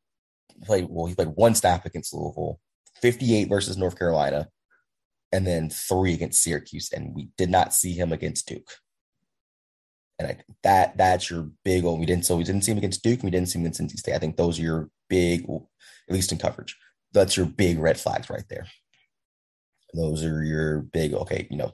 played 0.63 0.85
well, 0.87 1.07
he 1.07 1.15
played 1.15 1.29
one 1.29 1.55
snap 1.55 1.83
against 1.83 2.13
Louisville, 2.13 2.59
58 3.01 3.49
versus 3.49 3.75
North 3.75 3.97
Carolina, 3.97 4.49
and 5.31 5.47
then 5.47 5.71
three 5.71 6.13
against 6.13 6.43
Syracuse, 6.43 6.91
and 6.93 7.15
we 7.15 7.29
did 7.39 7.49
not 7.49 7.73
see 7.73 7.93
him 7.93 8.13
against 8.13 8.47
Duke. 8.47 8.71
And 10.19 10.27
I 10.27 10.33
think 10.33 10.45
that 10.61 10.95
that's 10.95 11.31
your 11.31 11.49
big 11.65 11.85
old. 11.85 11.99
We 11.99 12.05
didn't 12.05 12.25
so 12.25 12.37
we 12.37 12.43
didn't 12.43 12.63
see 12.63 12.71
him 12.71 12.77
against 12.77 13.01
Duke. 13.01 13.23
We 13.23 13.31
didn't 13.31 13.49
see 13.49 13.57
him 13.57 13.65
against 13.65 13.81
NC 13.81 13.97
State. 13.97 14.13
I 14.13 14.19
think 14.19 14.37
those 14.37 14.59
are 14.59 14.63
your 14.63 14.89
big, 15.09 15.49
at 15.49 16.13
least 16.13 16.31
in 16.31 16.37
coverage. 16.37 16.77
That's 17.13 17.35
your 17.35 17.47
big 17.47 17.79
red 17.79 17.99
flags 17.99 18.29
right 18.29 18.45
there. 18.47 18.67
Those 19.93 20.23
are 20.23 20.43
your 20.43 20.81
big 20.81 21.13
okay. 21.13 21.47
You 21.49 21.57
know, 21.57 21.71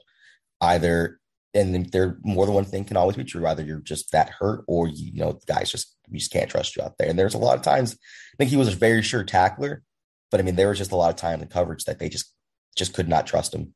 either 0.60 1.20
and 1.54 1.90
there 1.90 2.18
more 2.22 2.44
than 2.44 2.54
one 2.54 2.64
thing 2.64 2.84
can 2.84 2.96
always 2.96 3.16
be 3.16 3.24
true. 3.24 3.46
Either 3.46 3.64
you're 3.64 3.80
just 3.80 4.12
that 4.12 4.30
hurt, 4.30 4.64
or 4.66 4.88
you, 4.88 5.20
know, 5.20 5.32
the 5.32 5.52
guys 5.52 5.70
just 5.70 5.96
we 6.08 6.18
just 6.18 6.32
can't 6.32 6.50
trust 6.50 6.76
you 6.76 6.82
out 6.82 6.98
there. 6.98 7.08
And 7.08 7.18
there's 7.18 7.34
a 7.34 7.38
lot 7.38 7.56
of 7.56 7.62
times 7.62 7.94
I 7.94 8.36
think 8.38 8.50
he 8.50 8.56
was 8.56 8.68
a 8.68 8.76
very 8.76 9.02
sure 9.02 9.24
tackler, 9.24 9.82
but 10.30 10.40
I 10.40 10.42
mean 10.42 10.56
there 10.56 10.68
was 10.68 10.78
just 10.78 10.92
a 10.92 10.96
lot 10.96 11.10
of 11.10 11.16
time 11.16 11.42
in 11.42 11.48
coverage 11.48 11.84
that 11.84 11.98
they 11.98 12.08
just 12.08 12.32
just 12.76 12.94
could 12.94 13.08
not 13.08 13.26
trust 13.26 13.54
him. 13.54 13.74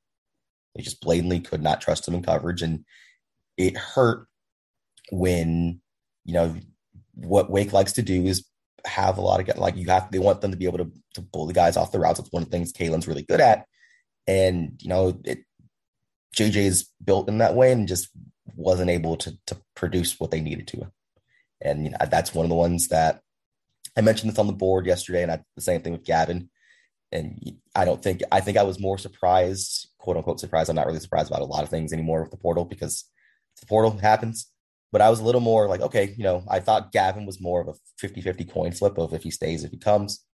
They 0.74 0.82
just 0.82 1.00
blatantly 1.00 1.40
could 1.40 1.62
not 1.62 1.80
trust 1.80 2.06
him 2.06 2.14
in 2.14 2.22
coverage, 2.22 2.62
and 2.62 2.84
it 3.56 3.76
hurt 3.76 4.26
when 5.10 5.80
you 6.24 6.34
know 6.34 6.56
what 7.14 7.50
Wake 7.50 7.72
likes 7.72 7.92
to 7.94 8.02
do 8.02 8.24
is 8.24 8.44
have 8.86 9.18
a 9.18 9.20
lot 9.20 9.46
of 9.46 9.58
like 9.58 9.76
you 9.76 9.86
have 9.86 10.10
they 10.10 10.18
want 10.18 10.40
them 10.40 10.50
to 10.50 10.56
be 10.56 10.66
able 10.66 10.78
to 10.78 10.90
to 11.14 11.22
pull 11.22 11.46
the 11.46 11.52
guys 11.52 11.76
off 11.76 11.92
the 11.92 11.98
routes. 11.98 12.18
That's 12.18 12.32
one 12.32 12.42
of 12.42 12.50
the 12.50 12.56
things 12.56 12.72
Caelen's 12.72 13.08
really 13.08 13.22
good 13.22 13.40
at, 13.40 13.66
and 14.30 14.80
you 14.80 14.88
know 14.88 15.20
it 15.24 15.40
JJ 16.36 16.56
is 16.56 16.88
built 17.04 17.28
in 17.28 17.38
that 17.38 17.56
way 17.56 17.72
and 17.72 17.88
just 17.88 18.08
wasn't 18.54 18.90
able 18.90 19.16
to 19.16 19.36
to 19.46 19.56
produce 19.74 20.20
what 20.20 20.30
they 20.30 20.40
needed 20.40 20.68
to. 20.68 20.90
And 21.60 21.84
you 21.84 21.90
know, 21.90 21.98
that's 22.08 22.32
one 22.32 22.44
of 22.44 22.48
the 22.48 22.54
ones 22.54 22.88
that 22.88 23.20
I 23.96 24.00
mentioned 24.02 24.30
this 24.30 24.38
on 24.38 24.46
the 24.46 24.52
board 24.52 24.86
yesterday, 24.86 25.22
and 25.22 25.32
I, 25.32 25.40
the 25.56 25.62
same 25.62 25.82
thing 25.82 25.92
with 25.92 26.04
Gavin. 26.04 26.48
And 27.12 27.56
I 27.74 27.84
don't 27.84 28.00
think 28.00 28.22
I 28.30 28.40
think 28.40 28.56
I 28.56 28.62
was 28.62 28.78
more 28.78 28.98
surprised, 28.98 29.88
quote 29.98 30.16
unquote 30.16 30.38
surprised. 30.38 30.70
I'm 30.70 30.76
not 30.76 30.86
really 30.86 31.00
surprised 31.00 31.28
about 31.28 31.42
a 31.42 31.52
lot 31.52 31.64
of 31.64 31.68
things 31.68 31.92
anymore 31.92 32.22
with 32.22 32.30
the 32.30 32.36
portal 32.36 32.64
because 32.64 33.04
the 33.60 33.66
portal 33.66 33.98
happens. 33.98 34.46
But 34.92 35.00
I 35.00 35.10
was 35.10 35.20
a 35.20 35.24
little 35.24 35.40
more 35.40 35.68
like, 35.68 35.80
okay, 35.80 36.14
you 36.16 36.24
know, 36.24 36.44
I 36.48 36.60
thought 36.60 36.92
Gavin 36.92 37.26
was 37.26 37.40
more 37.40 37.60
of 37.60 37.68
a 37.68 37.74
50 37.98 38.20
50 38.20 38.44
coin 38.44 38.70
flip 38.70 38.96
of 38.96 39.12
if 39.12 39.24
he 39.24 39.30
stays, 39.32 39.64
if 39.64 39.72
he 39.72 39.78
comes. 39.78 40.24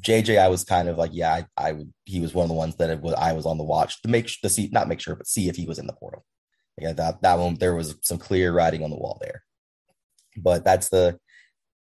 JJ, 0.00 0.38
I 0.38 0.48
was 0.48 0.64
kind 0.64 0.88
of 0.88 0.98
like, 0.98 1.10
yeah, 1.14 1.32
I, 1.32 1.46
I 1.56 1.72
would. 1.72 1.92
He 2.04 2.20
was 2.20 2.34
one 2.34 2.44
of 2.44 2.48
the 2.48 2.54
ones 2.54 2.76
that 2.76 3.00
was, 3.00 3.14
I 3.14 3.32
was 3.32 3.46
on 3.46 3.58
the 3.58 3.64
watch 3.64 4.02
to 4.02 4.08
make 4.08 4.28
to 4.42 4.48
see, 4.48 4.68
not 4.72 4.88
make 4.88 5.00
sure, 5.00 5.16
but 5.16 5.26
see 5.26 5.48
if 5.48 5.56
he 5.56 5.66
was 5.66 5.78
in 5.78 5.86
the 5.86 5.94
portal. 5.94 6.24
Yeah, 6.78 6.92
that 6.92 7.22
that 7.22 7.38
one 7.38 7.54
there 7.54 7.74
was 7.74 7.96
some 8.02 8.18
clear 8.18 8.52
writing 8.52 8.84
on 8.84 8.90
the 8.90 8.96
wall 8.96 9.18
there. 9.20 9.42
But 10.36 10.64
that's 10.64 10.90
the 10.90 11.18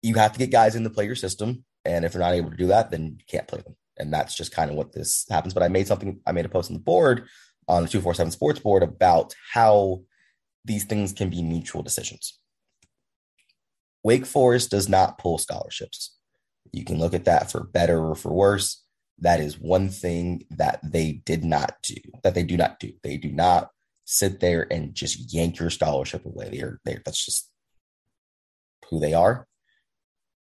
you 0.02 0.14
have 0.16 0.32
to 0.32 0.38
get 0.38 0.52
guys 0.52 0.76
in 0.76 0.84
the 0.84 0.90
player 0.90 1.14
system, 1.14 1.64
and 1.84 2.04
if 2.04 2.12
they're 2.12 2.20
not 2.20 2.34
able 2.34 2.50
to 2.50 2.56
do 2.56 2.66
that, 2.68 2.90
then 2.90 3.16
you 3.18 3.24
can't 3.26 3.48
play 3.48 3.62
them. 3.62 3.76
And 3.98 4.12
that's 4.12 4.36
just 4.36 4.52
kind 4.52 4.70
of 4.70 4.76
what 4.76 4.92
this 4.92 5.24
happens. 5.30 5.54
But 5.54 5.62
I 5.62 5.68
made 5.68 5.86
something. 5.86 6.20
I 6.26 6.32
made 6.32 6.44
a 6.44 6.50
post 6.50 6.70
on 6.70 6.76
the 6.76 6.82
board 6.82 7.26
on 7.68 7.82
the 7.82 7.88
two 7.88 8.00
four 8.00 8.14
seven 8.14 8.30
sports 8.30 8.60
board 8.60 8.82
about 8.82 9.34
how 9.52 10.02
these 10.64 10.84
things 10.84 11.12
can 11.12 11.30
be 11.30 11.42
mutual 11.42 11.82
decisions. 11.82 12.38
Wake 14.02 14.26
Forest 14.26 14.70
does 14.70 14.88
not 14.88 15.18
pull 15.18 15.38
scholarships. 15.38 16.15
You 16.76 16.84
can 16.84 16.98
look 16.98 17.14
at 17.14 17.24
that 17.24 17.50
for 17.50 17.64
better 17.64 17.98
or 17.98 18.14
for 18.14 18.32
worse. 18.32 18.84
That 19.20 19.40
is 19.40 19.58
one 19.58 19.88
thing 19.88 20.44
that 20.50 20.78
they 20.84 21.12
did 21.12 21.42
not 21.42 21.76
do, 21.82 21.96
that 22.22 22.34
they 22.34 22.42
do 22.42 22.58
not 22.58 22.78
do. 22.78 22.92
They 23.02 23.16
do 23.16 23.32
not 23.32 23.70
sit 24.04 24.40
there 24.40 24.70
and 24.70 24.94
just 24.94 25.32
yank 25.32 25.58
your 25.58 25.70
scholarship 25.70 26.26
away. 26.26 26.50
They're, 26.52 26.80
they're 26.84 27.02
that's 27.02 27.24
just 27.24 27.50
who 28.90 29.00
they 29.00 29.14
are. 29.14 29.48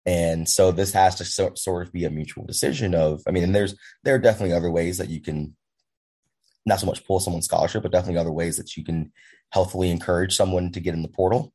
And 0.05 0.47
so 0.47 0.71
this 0.71 0.93
has 0.93 1.15
to 1.15 1.25
so, 1.25 1.53
sort 1.55 1.85
of 1.85 1.91
be 1.91 2.05
a 2.05 2.11
mutual 2.11 2.45
decision 2.45 2.93
of, 2.93 3.23
I 3.27 3.31
mean, 3.31 3.43
and 3.43 3.55
there's 3.55 3.75
there 4.03 4.13
are 4.13 4.19
definitely 4.19 4.55
other 4.55 4.69
ways 4.69 4.99
that 4.99 5.09
you 5.09 5.21
can 5.21 5.55
not 6.63 6.79
so 6.79 6.85
much 6.85 7.05
pull 7.05 7.19
someone's 7.19 7.45
scholarship, 7.45 7.81
but 7.81 7.91
definitely 7.91 8.19
other 8.19 8.31
ways 8.31 8.57
that 8.57 8.77
you 8.77 8.83
can 8.83 9.11
healthily 9.51 9.89
encourage 9.89 10.35
someone 10.35 10.71
to 10.73 10.79
get 10.79 10.93
in 10.93 11.01
the 11.01 11.07
portal. 11.07 11.53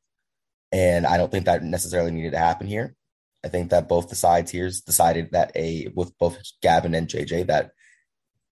And 0.73 1.07
I 1.07 1.17
don't 1.17 1.31
think 1.31 1.45
that 1.45 1.63
necessarily 1.63 2.11
needed 2.11 2.33
to 2.33 2.39
happen 2.39 2.67
here. 2.67 2.97
I 3.45 3.49
think 3.49 3.71
that 3.71 3.89
both 3.89 4.09
the 4.09 4.15
sides 4.15 4.51
here 4.51 4.71
decided 4.87 5.33
that 5.33 5.53
a 5.55 5.89
with 5.95 6.17
both 6.19 6.39
Gavin 6.63 6.95
and 6.95 7.09
JJ 7.09 7.49
that 7.49 7.73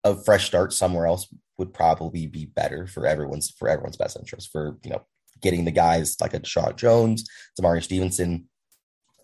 a 0.05 0.15
fresh 0.23 0.47
start 0.47 0.73
somewhere 0.73 1.07
else 1.07 1.27
would 1.59 1.75
probably 1.75 2.27
be 2.27 2.47
better 2.47 2.87
for 2.87 3.07
everyone's 3.07 3.51
for 3.51 3.69
everyone's 3.69 3.97
best 3.97 4.17
interest 4.17 4.51
for 4.53 4.79
you 4.85 4.91
know 4.91 5.03
getting 5.43 5.65
the 5.65 5.71
guys 5.71 6.17
like 6.21 6.35
a 6.35 6.41
Deshaun 6.41 6.77
Jones, 6.77 7.29
Tamari 7.61 7.83
Stevenson, 7.83 8.49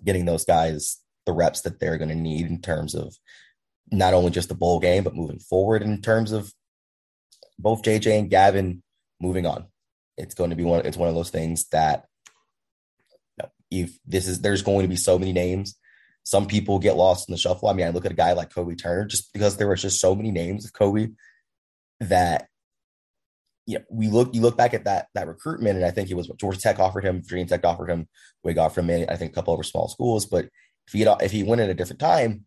getting 0.05 0.25
those 0.25 0.45
guys 0.45 0.99
the 1.25 1.33
reps 1.33 1.61
that 1.61 1.79
they're 1.79 1.99
going 1.99 2.09
to 2.09 2.15
need 2.17 2.47
in 2.47 2.61
terms 2.61 2.95
of 2.95 3.15
not 3.93 4.15
only 4.15 4.31
just 4.31 4.49
the 4.49 4.55
bowl 4.55 4.81
game 4.81 5.05
but 5.05 5.15
moving 5.15 5.39
forward 5.39 5.83
in 5.83 6.01
terms 6.03 6.33
of 6.33 6.53
both 7.59 7.83
JJ 7.83 8.19
and 8.19 8.31
Gavin 8.31 8.83
moving 9.21 9.47
on. 9.47 9.67
It's 10.19 10.35
going 10.35 10.51
to 10.51 10.57
be 10.57 10.65
one. 10.65 10.85
It's 10.85 10.97
one 10.97 11.09
of 11.09 11.15
those 11.15 11.31
things 11.31 11.69
that 11.69 12.07
if 13.81 13.99
this 14.07 14.29
is 14.29 14.41
there's 14.41 14.63
going 14.63 14.83
to 14.83 14.89
be 14.89 14.97
so 14.97 15.19
many 15.19 15.33
names. 15.33 15.77
Some 16.25 16.47
people 16.47 16.79
get 16.79 16.97
lost 16.97 17.29
in 17.29 17.33
the 17.33 17.39
shuffle. 17.39 17.69
I 17.69 17.73
mean, 17.73 17.87
I 17.87 17.91
look 17.91 18.05
at 18.07 18.13
a 18.13 18.17
guy 18.17 18.33
like 18.33 18.55
Kobe 18.55 18.77
Turner 18.77 19.07
just 19.07 19.33
because 19.33 19.57
there 19.57 19.69
was 19.69 19.83
just 19.83 20.01
so 20.01 20.15
many 20.15 20.31
names 20.31 20.65
of 20.65 20.73
Kobe 20.73 21.09
that 22.01 22.49
you 23.67 23.79
know, 23.79 23.85
we 23.91 24.09
look 24.09 24.35
you 24.35 24.41
look 24.41 24.57
back 24.57 24.75
at 24.75 24.85
that 24.85 25.09
that 25.15 25.29
recruitment, 25.29 25.77
and 25.77 25.85
I 25.85 25.91
think 25.91 26.11
it 26.11 26.17
was 26.17 26.29
what 26.29 26.39
Georgia 26.39 26.61
Tech 26.61 26.79
offered 26.79 27.05
him, 27.05 27.23
Virginia 27.23 27.47
Tech 27.47 27.65
offered 27.65 27.91
him, 27.91 28.09
we 28.43 28.55
got 28.55 28.75
from 28.75 28.91
I 28.91 29.17
think 29.17 29.33
a 29.33 29.35
couple 29.35 29.55
other 29.55 29.63
small 29.63 29.89
schools. 29.89 30.27
But 30.27 30.47
if 30.87 30.93
he 30.93 31.01
had, 31.01 31.23
if 31.23 31.31
he 31.31 31.43
went 31.43 31.61
at 31.61 31.71
a 31.71 31.75
different 31.75 32.01
time, 32.01 32.45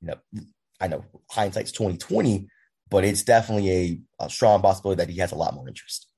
you 0.00 0.08
know, 0.08 0.42
I 0.80 0.88
know 0.88 1.04
hindsight's 1.30 1.72
twenty 1.72 1.96
twenty, 1.96 2.48
but 2.90 3.04
it's 3.04 3.22
definitely 3.22 3.70
a, 3.70 4.24
a, 4.24 4.30
strong 4.30 4.60
possibility 4.60 4.98
that 4.98 5.10
he 5.10 5.20
has 5.20 5.32
a 5.32 5.36
lot 5.36 5.54
more 5.54 5.68
interest. 5.68 6.08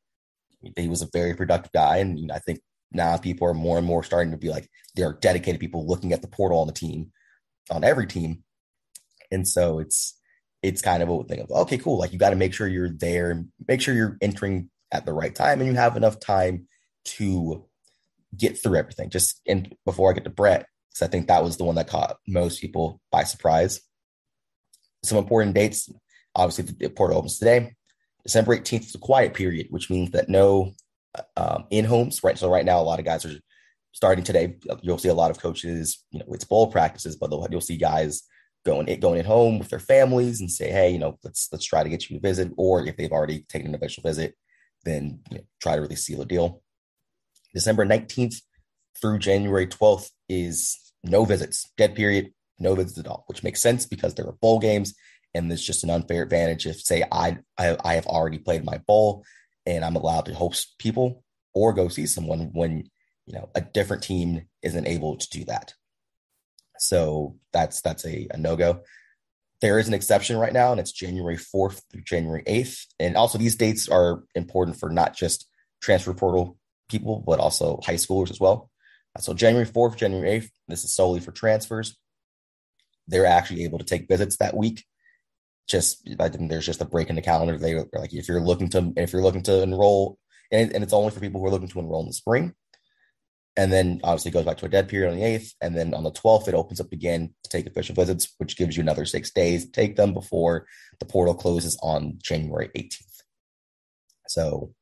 He 0.76 0.88
was 0.88 1.02
a 1.02 1.08
very 1.12 1.34
productive 1.34 1.72
guy, 1.72 1.98
and 1.98 2.18
you 2.18 2.26
know, 2.26 2.34
I 2.34 2.38
think 2.38 2.60
now 2.92 3.16
people 3.16 3.48
are 3.48 3.54
more 3.54 3.78
and 3.78 3.86
more 3.86 4.02
starting 4.02 4.32
to 4.32 4.38
be 4.38 4.48
like 4.48 4.68
they're 4.94 5.18
dedicated 5.20 5.60
people 5.60 5.86
looking 5.86 6.12
at 6.12 6.22
the 6.22 6.28
portal 6.28 6.60
on 6.60 6.66
the 6.66 6.72
team, 6.72 7.10
on 7.70 7.84
every 7.84 8.06
team, 8.06 8.44
and 9.30 9.46
so 9.46 9.78
it's 9.78 10.18
it's 10.62 10.80
kind 10.80 11.02
of 11.02 11.08
a 11.08 11.24
thing 11.24 11.40
of 11.40 11.50
okay, 11.50 11.78
cool. 11.78 11.98
Like 11.98 12.12
you 12.12 12.18
got 12.18 12.30
to 12.30 12.36
make 12.36 12.54
sure 12.54 12.66
you're 12.66 12.88
there 12.88 13.44
make 13.66 13.80
sure 13.80 13.94
you're 13.94 14.16
entering 14.20 14.70
at 14.92 15.06
the 15.06 15.12
right 15.12 15.34
time, 15.34 15.60
and 15.60 15.68
you 15.68 15.74
have 15.74 15.96
enough 15.96 16.20
time 16.20 16.66
to 17.04 17.66
get 18.36 18.60
through 18.60 18.76
everything. 18.76 19.10
Just 19.10 19.40
and 19.46 19.74
before 19.84 20.10
I 20.10 20.14
get 20.14 20.24
to 20.24 20.30
Brett, 20.30 20.66
because 20.90 21.06
I 21.06 21.10
think 21.10 21.28
that 21.28 21.44
was 21.44 21.56
the 21.56 21.64
one 21.64 21.74
that 21.74 21.88
caught 21.88 22.16
most 22.26 22.60
people 22.60 23.00
by 23.10 23.24
surprise. 23.24 23.80
Some 25.02 25.18
important 25.18 25.54
dates. 25.54 25.90
Obviously, 26.34 26.74
the 26.78 26.88
portal 26.88 27.18
opens 27.18 27.38
today. 27.38 27.74
December 28.24 28.56
18th 28.56 28.86
is 28.86 28.94
a 28.94 28.98
quiet 28.98 29.34
period, 29.34 29.66
which 29.70 29.90
means 29.90 30.10
that 30.12 30.28
no 30.28 30.72
um, 31.36 31.64
in 31.70 31.84
homes, 31.84 32.22
right? 32.22 32.38
So 32.38 32.50
right 32.50 32.64
now, 32.64 32.80
a 32.80 32.82
lot 32.82 32.98
of 32.98 33.04
guys 33.04 33.24
are 33.24 33.34
starting 33.92 34.24
today. 34.24 34.56
You'll 34.82 34.98
see 34.98 35.08
a 35.08 35.14
lot 35.14 35.30
of 35.30 35.40
coaches, 35.40 36.04
you 36.10 36.18
know, 36.18 36.26
it's 36.30 36.44
bowl 36.44 36.70
practices, 36.70 37.16
but 37.16 37.30
you'll 37.50 37.60
see 37.60 37.76
guys 37.76 38.22
going 38.64 38.88
it 38.88 39.00
going 39.00 39.20
at 39.20 39.26
home 39.26 39.58
with 39.58 39.68
their 39.68 39.78
families 39.78 40.40
and 40.40 40.50
say, 40.50 40.70
hey, 40.70 40.90
you 40.90 40.98
know, 40.98 41.18
let's 41.22 41.48
let's 41.52 41.64
try 41.64 41.82
to 41.82 41.88
get 41.88 42.10
you 42.10 42.16
a 42.16 42.20
visit. 42.20 42.52
Or 42.56 42.84
if 42.86 42.96
they've 42.96 43.12
already 43.12 43.44
taken 43.48 43.68
an 43.68 43.74
official 43.74 44.02
visit, 44.02 44.34
then 44.84 45.20
you 45.30 45.38
know, 45.38 45.44
try 45.60 45.76
to 45.76 45.80
really 45.80 45.96
seal 45.96 46.22
a 46.22 46.26
deal. 46.26 46.62
December 47.52 47.86
19th 47.86 48.36
through 49.00 49.18
January 49.18 49.66
12th 49.66 50.10
is 50.28 50.78
no 51.04 51.24
visits, 51.24 51.70
dead 51.76 51.94
period, 51.94 52.32
no 52.58 52.74
visits 52.74 52.98
at 52.98 53.06
all, 53.06 53.24
which 53.26 53.42
makes 53.42 53.60
sense 53.60 53.86
because 53.86 54.14
there 54.14 54.26
are 54.26 54.32
bowl 54.32 54.58
games 54.58 54.94
and 55.34 55.50
there's 55.50 55.64
just 55.64 55.84
an 55.84 55.90
unfair 55.90 56.22
advantage 56.22 56.66
if 56.66 56.80
say 56.80 57.04
I, 57.12 57.38
I 57.58 57.76
I 57.84 57.94
have 57.94 58.06
already 58.06 58.38
played 58.38 58.64
my 58.64 58.78
bowl 58.78 59.24
and 59.66 59.84
I'm 59.84 59.96
allowed 59.96 60.26
to 60.26 60.34
host 60.34 60.78
people 60.78 61.24
or 61.52 61.72
go 61.72 61.88
see 61.88 62.06
someone 62.06 62.50
when 62.52 62.90
you 63.26 63.34
know 63.34 63.48
a 63.54 63.60
different 63.60 64.02
team 64.02 64.42
isn't 64.62 64.86
able 64.86 65.16
to 65.16 65.28
do 65.30 65.44
that. 65.44 65.74
So 66.78 67.36
that's 67.52 67.80
that's 67.80 68.04
a, 68.04 68.28
a 68.30 68.36
no 68.36 68.56
go. 68.56 68.82
There 69.60 69.78
is 69.78 69.88
an 69.88 69.94
exception 69.94 70.36
right 70.36 70.52
now, 70.52 70.72
and 70.72 70.80
it's 70.80 70.92
January 70.92 71.36
4th 71.38 71.80
through 71.90 72.02
January 72.02 72.42
8th. 72.46 72.84
And 72.98 73.16
also, 73.16 73.38
these 73.38 73.56
dates 73.56 73.88
are 73.88 74.24
important 74.34 74.78
for 74.78 74.90
not 74.90 75.16
just 75.16 75.48
transfer 75.80 76.12
portal 76.12 76.58
people, 76.90 77.22
but 77.26 77.38
also 77.38 77.80
high 77.82 77.94
schoolers 77.94 78.30
as 78.30 78.40
well. 78.40 78.70
So, 79.20 79.32
January 79.32 79.66
4th, 79.66 79.96
January 79.96 80.40
8th, 80.40 80.50
this 80.68 80.84
is 80.84 80.94
solely 80.94 81.20
for 81.20 81.30
transfers. 81.30 81.96
They're 83.06 83.26
actually 83.26 83.64
able 83.64 83.78
to 83.78 83.84
take 83.84 84.08
visits 84.08 84.36
that 84.38 84.56
week 84.56 84.84
just 85.68 86.08
I 86.20 86.28
think 86.28 86.50
there's 86.50 86.66
just 86.66 86.80
a 86.80 86.86
break 86.86 87.10
in 87.10 87.16
the 87.16 87.22
calendar. 87.22 87.58
They 87.58 87.74
like 87.74 88.12
if 88.12 88.28
you're 88.28 88.40
looking 88.40 88.68
to 88.70 88.92
if 88.96 89.12
you're 89.12 89.22
looking 89.22 89.42
to 89.44 89.62
enroll, 89.62 90.18
and, 90.50 90.72
and 90.72 90.84
it's 90.84 90.92
only 90.92 91.10
for 91.10 91.20
people 91.20 91.40
who 91.40 91.46
are 91.46 91.50
looking 91.50 91.68
to 91.68 91.78
enroll 91.78 92.02
in 92.02 92.08
the 92.08 92.12
spring. 92.12 92.54
And 93.56 93.72
then 93.72 94.00
obviously 94.02 94.32
goes 94.32 94.44
back 94.44 94.56
to 94.58 94.66
a 94.66 94.68
dead 94.68 94.88
period 94.88 95.12
on 95.12 95.16
the 95.16 95.22
8th. 95.22 95.52
And 95.60 95.76
then 95.76 95.94
on 95.94 96.02
the 96.02 96.10
12th, 96.10 96.48
it 96.48 96.54
opens 96.54 96.80
up 96.80 96.90
again 96.90 97.32
to 97.44 97.50
take 97.50 97.66
official 97.66 97.94
visits, 97.94 98.34
which 98.38 98.56
gives 98.56 98.76
you 98.76 98.82
another 98.82 99.04
six 99.04 99.30
days 99.30 99.64
to 99.64 99.70
take 99.70 99.94
them 99.94 100.12
before 100.12 100.66
the 100.98 101.06
portal 101.06 101.34
closes 101.34 101.78
on 101.80 102.18
January 102.20 102.68
18th. 102.76 103.22
So 104.26 104.74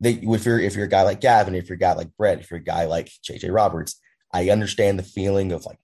they, 0.00 0.14
if 0.14 0.44
you're 0.44 0.58
if 0.58 0.74
you're 0.74 0.86
a 0.86 0.90
guy 0.90 1.02
like 1.02 1.20
Gavin, 1.20 1.54
if 1.54 1.68
you're 1.68 1.76
a 1.76 1.78
guy 1.78 1.92
like 1.92 2.16
Brett, 2.18 2.40
if 2.40 2.50
you're 2.50 2.60
a 2.60 2.64
guy 2.64 2.86
like 2.86 3.10
JJ 3.24 3.54
Roberts, 3.54 4.00
I 4.32 4.50
understand 4.50 4.98
the 4.98 5.04
feeling 5.04 5.52
of 5.52 5.64
like 5.64 5.78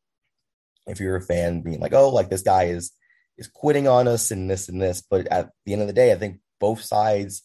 if 0.86 0.98
you're 1.00 1.16
a 1.16 1.22
fan 1.22 1.62
being 1.62 1.80
like, 1.80 1.94
oh, 1.94 2.08
like 2.08 2.28
this 2.28 2.42
guy 2.42 2.64
is 2.64 2.92
is 3.38 3.48
quitting 3.48 3.88
on 3.88 4.08
us 4.08 4.30
and 4.30 4.50
this 4.50 4.68
and 4.68 4.80
this. 4.80 5.02
But 5.08 5.26
at 5.28 5.50
the 5.64 5.72
end 5.72 5.82
of 5.82 5.88
the 5.88 5.94
day, 5.94 6.12
I 6.12 6.16
think 6.16 6.40
both 6.60 6.82
sides, 6.82 7.42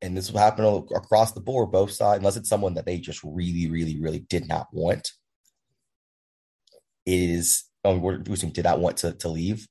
and 0.00 0.16
this 0.16 0.30
will 0.30 0.40
happen 0.40 0.64
across 0.94 1.32
the 1.32 1.40
board, 1.40 1.72
both 1.72 1.92
sides, 1.92 2.18
unless 2.18 2.36
it's 2.36 2.48
someone 2.48 2.74
that 2.74 2.86
they 2.86 2.98
just 2.98 3.22
really, 3.24 3.70
really, 3.70 4.00
really 4.00 4.20
did 4.20 4.46
not 4.46 4.68
want, 4.72 5.10
is 7.06 7.64
um, 7.84 8.00
we're 8.00 8.18
did 8.18 8.64
not 8.64 8.80
want 8.80 8.98
to, 8.98 9.12
to 9.12 9.28
leave. 9.28 9.66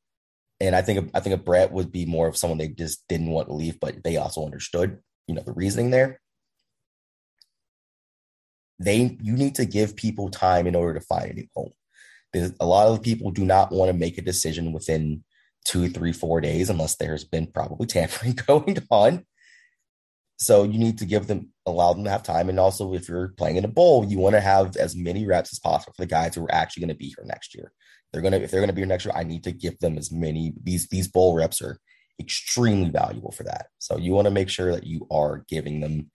And 0.59 0.75
I 0.75 0.81
think 0.81 1.09
I 1.13 1.19
think 1.19 1.33
a 1.33 1.43
Brett 1.43 1.71
would 1.71 1.91
be 1.91 2.05
more 2.05 2.27
of 2.27 2.37
someone 2.37 2.57
they 2.57 2.67
just 2.67 3.07
didn't 3.07 3.31
want 3.31 3.47
to 3.47 3.53
leave, 3.53 3.79
but 3.79 4.03
they 4.03 4.17
also 4.17 4.45
understood, 4.45 4.99
you 5.27 5.33
know, 5.33 5.41
the 5.41 5.53
reasoning 5.53 5.91
there. 5.91 6.19
They 8.79 9.17
you 9.21 9.33
need 9.33 9.55
to 9.55 9.65
give 9.65 9.95
people 9.95 10.29
time 10.29 10.67
in 10.67 10.75
order 10.75 10.99
to 10.99 11.05
find 11.05 11.31
a 11.31 11.33
new 11.33 11.47
home. 11.55 11.71
There's, 12.33 12.53
a 12.59 12.65
lot 12.65 12.87
of 12.87 13.01
people 13.01 13.31
do 13.31 13.43
not 13.43 13.71
want 13.71 13.91
to 13.91 13.97
make 13.97 14.17
a 14.17 14.21
decision 14.21 14.71
within 14.71 15.23
two, 15.65 15.89
three, 15.89 16.11
four 16.11 16.41
days, 16.41 16.69
unless 16.69 16.95
there's 16.95 17.23
been 17.23 17.47
probably 17.47 17.87
tampering 17.87 18.37
going 18.47 18.77
on. 18.89 19.25
So 20.37 20.63
you 20.63 20.79
need 20.79 20.97
to 20.97 21.05
give 21.05 21.27
them, 21.27 21.49
allow 21.67 21.93
them 21.93 22.03
to 22.05 22.09
have 22.09 22.23
time. 22.23 22.49
And 22.49 22.59
also, 22.59 22.95
if 22.95 23.07
you're 23.07 23.29
playing 23.37 23.57
in 23.57 23.65
a 23.65 23.67
bowl, 23.67 24.05
you 24.05 24.17
want 24.17 24.33
to 24.33 24.41
have 24.41 24.75
as 24.75 24.95
many 24.95 25.27
reps 25.27 25.53
as 25.53 25.59
possible 25.59 25.93
for 25.95 26.01
the 26.01 26.07
guys 26.07 26.33
who 26.33 26.43
are 26.43 26.53
actually 26.53 26.81
going 26.81 26.95
to 26.95 26.95
be 26.95 27.13
here 27.15 27.25
next 27.25 27.53
year. 27.53 27.71
They're 28.11 28.23
gonna, 28.23 28.37
if 28.37 28.49
they're 28.49 28.59
going 28.59 28.69
to 28.69 28.73
be 28.73 28.81
here 28.81 28.87
next 28.87 29.05
year, 29.05 29.13
I 29.15 29.23
need 29.23 29.43
to 29.43 29.51
give 29.51 29.77
them 29.79 29.97
as 29.97 30.11
many. 30.11 30.53
These 30.63 30.87
these 30.89 31.07
bowl 31.07 31.35
reps 31.35 31.61
are 31.61 31.77
extremely 32.19 32.89
valuable 32.89 33.31
for 33.31 33.43
that. 33.43 33.67
So 33.79 33.97
you 33.97 34.13
want 34.13 34.25
to 34.25 34.31
make 34.31 34.49
sure 34.49 34.71
that 34.73 34.85
you 34.85 35.07
are 35.11 35.45
giving 35.47 35.79
them, 35.79 36.11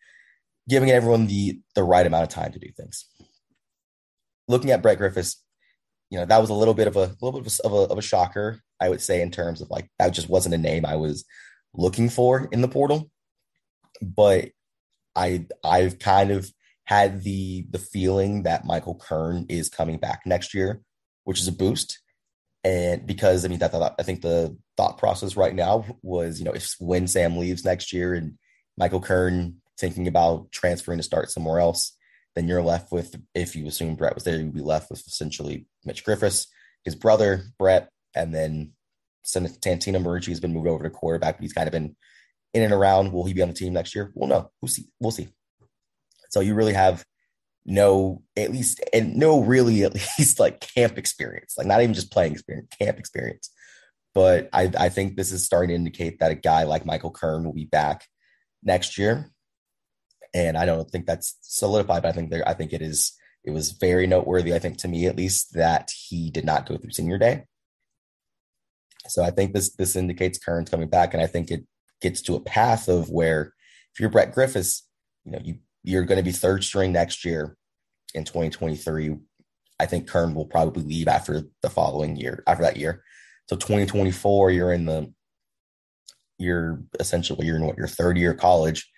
giving 0.69 0.91
everyone 0.91 1.26
the 1.26 1.61
the 1.75 1.85
right 1.85 2.07
amount 2.07 2.25
of 2.25 2.29
time 2.29 2.53
to 2.53 2.59
do 2.59 2.71
things. 2.76 3.07
looking 4.49 4.71
at 4.71 4.83
Brett 4.83 4.99
Griffis, 4.99 5.37
you 6.11 6.19
know, 6.19 6.27
that 6.27 6.41
was 6.41 6.51
a 6.51 6.55
little 6.55 6.75
bit 6.75 6.87
of 6.87 6.97
a 6.97 7.15
little 7.21 7.41
bit 7.41 7.59
of 7.65 7.73
a, 7.73 7.77
of 7.77 7.99
a, 7.99 8.03
shocker, 8.03 8.61
I 8.81 8.89
would 8.89 9.01
say, 9.01 9.21
in 9.23 9.31
terms 9.31 9.61
of 9.61 9.71
like 9.71 9.89
that 9.99 10.11
just 10.11 10.29
wasn't 10.29 10.55
a 10.55 10.59
name 10.59 10.87
I 10.87 10.97
was 10.97 11.25
looking 11.75 12.09
for 12.09 12.49
in 12.53 12.61
the 12.61 12.69
portal. 12.69 13.11
But 14.01 14.51
I 15.15 15.47
I've 15.65 15.99
kind 15.99 16.31
of 16.31 16.51
had 16.85 17.25
the 17.25 17.67
the 17.71 17.79
feeling 17.79 18.45
that 18.45 18.65
Michael 18.65 18.95
Kern 18.95 19.47
is 19.49 19.69
coming 19.69 19.99
back 19.99 20.23
next 20.25 20.55
year, 20.55 20.81
which 21.25 21.41
is 21.41 21.49
a 21.49 21.53
boost. 21.53 22.01
And 22.63 23.07
because 23.07 23.45
I 23.45 23.49
mean 23.49 23.59
that, 23.61 23.95
I 23.99 24.03
think 24.03 24.23
the 24.23 24.57
thought 24.77 24.99
process 24.99 25.37
right 25.37 25.55
now 25.55 25.85
was, 26.03 26.39
you 26.39 26.45
know, 26.45 26.53
if 26.53 26.75
when 26.79 27.07
Sam 27.07 27.37
leaves 27.37 27.65
next 27.65 27.93
year 27.93 28.15
and 28.15 28.39
Michael 28.77 29.01
Kern 29.01 29.57
thinking 29.79 30.09
about 30.09 30.51
transferring 30.53 30.99
to 30.99 31.05
start 31.05 31.31
somewhere 31.31 31.61
else, 31.61 31.96
then 32.37 32.47
you're 32.47 32.62
left 32.62 32.93
with, 32.93 33.16
if 33.35 33.57
you 33.57 33.66
assume 33.66 33.97
Brett 33.97 34.14
was 34.14 34.25
there, 34.25 34.37
you'd 34.37 34.55
be 34.55 34.61
left 34.61 34.90
with 34.90 35.00
essentially 35.07 35.66
Mitch 35.85 36.05
Griffis, 36.05 36.47
his 36.85 36.95
brother, 36.95 37.45
Brett, 37.59 37.88
and 38.14 38.33
then 38.33 38.73
Santino 39.26 40.02
Marucci 40.02 40.28
has 40.28 40.38
been 40.38 40.52
moved 40.52 40.69
over 40.69 40.85
to 40.85 40.90
quarterback, 40.90 41.37
but 41.37 41.43
he's 41.43 41.55
kind 41.55 41.66
of 41.66 41.73
been 41.73 41.97
in 42.52 42.62
and 42.62 42.75
around. 42.75 43.12
Will 43.12 43.25
he 43.25 43.33
be 43.33 43.40
on 43.40 43.49
the 43.49 43.55
team 43.55 43.73
next 43.73 43.95
year? 43.95 44.12
We'll 44.14 44.28
know. 44.28 44.50
We'll 44.61 44.69
see. 44.69 44.85
We'll 45.00 45.11
see. 45.11 45.28
So 46.28 46.40
you 46.40 46.55
really 46.55 46.75
have 46.75 47.05
no, 47.64 48.23
at 48.37 48.52
least, 48.52 48.85
and 48.93 49.16
no 49.16 49.40
really 49.40 49.83
at 49.83 49.95
least 49.95 50.38
like 50.38 50.61
camp 50.61 50.99
experience, 50.99 51.55
like 51.57 51.66
not 51.66 51.81
even 51.81 51.95
just 51.95 52.12
playing 52.12 52.33
experience, 52.33 52.69
camp 52.78 52.99
experience. 52.99 53.50
But 54.14 54.50
I, 54.52 54.71
I 54.78 54.88
think 54.90 55.16
this 55.16 55.33
is 55.33 55.45
starting 55.45 55.71
to 55.71 55.75
indicate 55.75 56.21
that 56.21 56.33
a 56.33 56.37
guy 56.37 56.64
like 56.64 56.85
Michael 56.85 57.11
Kern 57.11 57.45
will 57.45 57.55
be 57.55 57.64
back 57.64 58.07
next 58.62 58.99
year 58.99 59.31
and 60.37 60.59
I 60.59 60.66
don't 60.66 60.90
think 60.90 61.07
that's 61.07 61.38
solidified. 61.40 62.02
But 62.02 62.11
I 62.11 62.12
think 62.12 62.31
there, 62.31 62.47
I 62.47 62.55
think 62.55 62.73
it 62.73 62.83
is. 62.83 63.12
It 63.45 63.50
was 63.52 63.73
very 63.73 64.07
noteworthy. 64.07 64.55
I 64.55 64.59
think 64.59 64.76
to 64.78 64.88
me, 64.88 65.07
at 65.07 65.16
least, 65.16 65.55
that 65.55 65.93
he 66.09 66.31
did 66.31 66.45
not 66.45 66.66
go 66.66 66.76
through 66.76 66.90
senior 66.90 67.16
day. 67.16 67.45
So 69.09 69.23
I 69.23 69.31
think 69.31 69.55
this 69.55 69.75
this 69.75 69.97
indicates 69.97 70.38
Kern's 70.38 70.71
coming 70.71 70.88
back, 70.88 71.14
and 71.14 71.23
I 71.23 71.26
think 71.26 71.50
it 71.50 71.64
gets 72.02 72.21
to 72.23 72.35
a 72.35 72.40
path 72.40 72.88
of 72.88 73.09
where 73.09 73.55
if 73.95 74.00
you're 74.00 74.11
Brett 74.11 74.35
Griffis, 74.35 74.83
you 75.25 75.33
know 75.33 75.40
you 75.43 75.59
you're 75.85 76.05
going 76.05 76.19
to 76.19 76.25
be 76.25 76.33
third 76.33 76.64
string 76.64 76.93
next 76.93 77.25
year 77.25 77.57
in 78.14 78.25
2023. 78.25 79.16
I 79.78 79.87
think 79.87 80.09
Kern 80.09 80.35
will 80.35 80.47
probably 80.47 80.83
leave 80.83 81.07
after 81.09 81.43
the 81.62 81.71
following 81.71 82.16
year, 82.16 82.43
after 82.47 82.64
that 82.64 82.78
year. 82.78 83.05
So 83.49 83.57
2024, 83.57 84.50
you're 84.50 84.73
in 84.73 84.87
the 84.87 85.12
you're 86.38 86.83
essentially 86.99 87.47
you're 87.47 87.57
in 87.57 87.64
what 87.64 87.78
your 87.78 87.87
third 87.87 88.19
year 88.19 88.35
college 88.35 88.90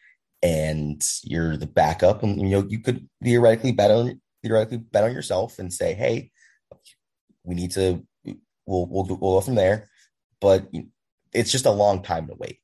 and 0.43 1.03
you're 1.25 1.57
the 1.57 1.67
backup, 1.67 2.23
and 2.23 2.41
you 2.41 2.49
know 2.49 2.67
you 2.69 2.81
could 2.81 3.09
theoretically 3.23 3.73
bet 3.73 3.91
on 3.91 4.21
theoretically 4.43 4.79
bet 4.79 5.05
on 5.05 5.13
yourself 5.13 5.59
and 5.59 5.73
say, 5.73 5.95
hey, 5.95 6.31
we 7.45 7.55
need 7.55 7.73
to 7.73 8.07
we'll 8.25 8.87
we'll, 8.87 9.07
we'll 9.07 9.35
go 9.35 9.41
from 9.41 9.55
there. 9.55 9.89
But 10.41 10.69
it's 11.33 11.51
just 11.51 11.67
a 11.67 11.71
long 11.71 12.03
time 12.03 12.29
to 12.29 12.35
wait. 12.35 12.59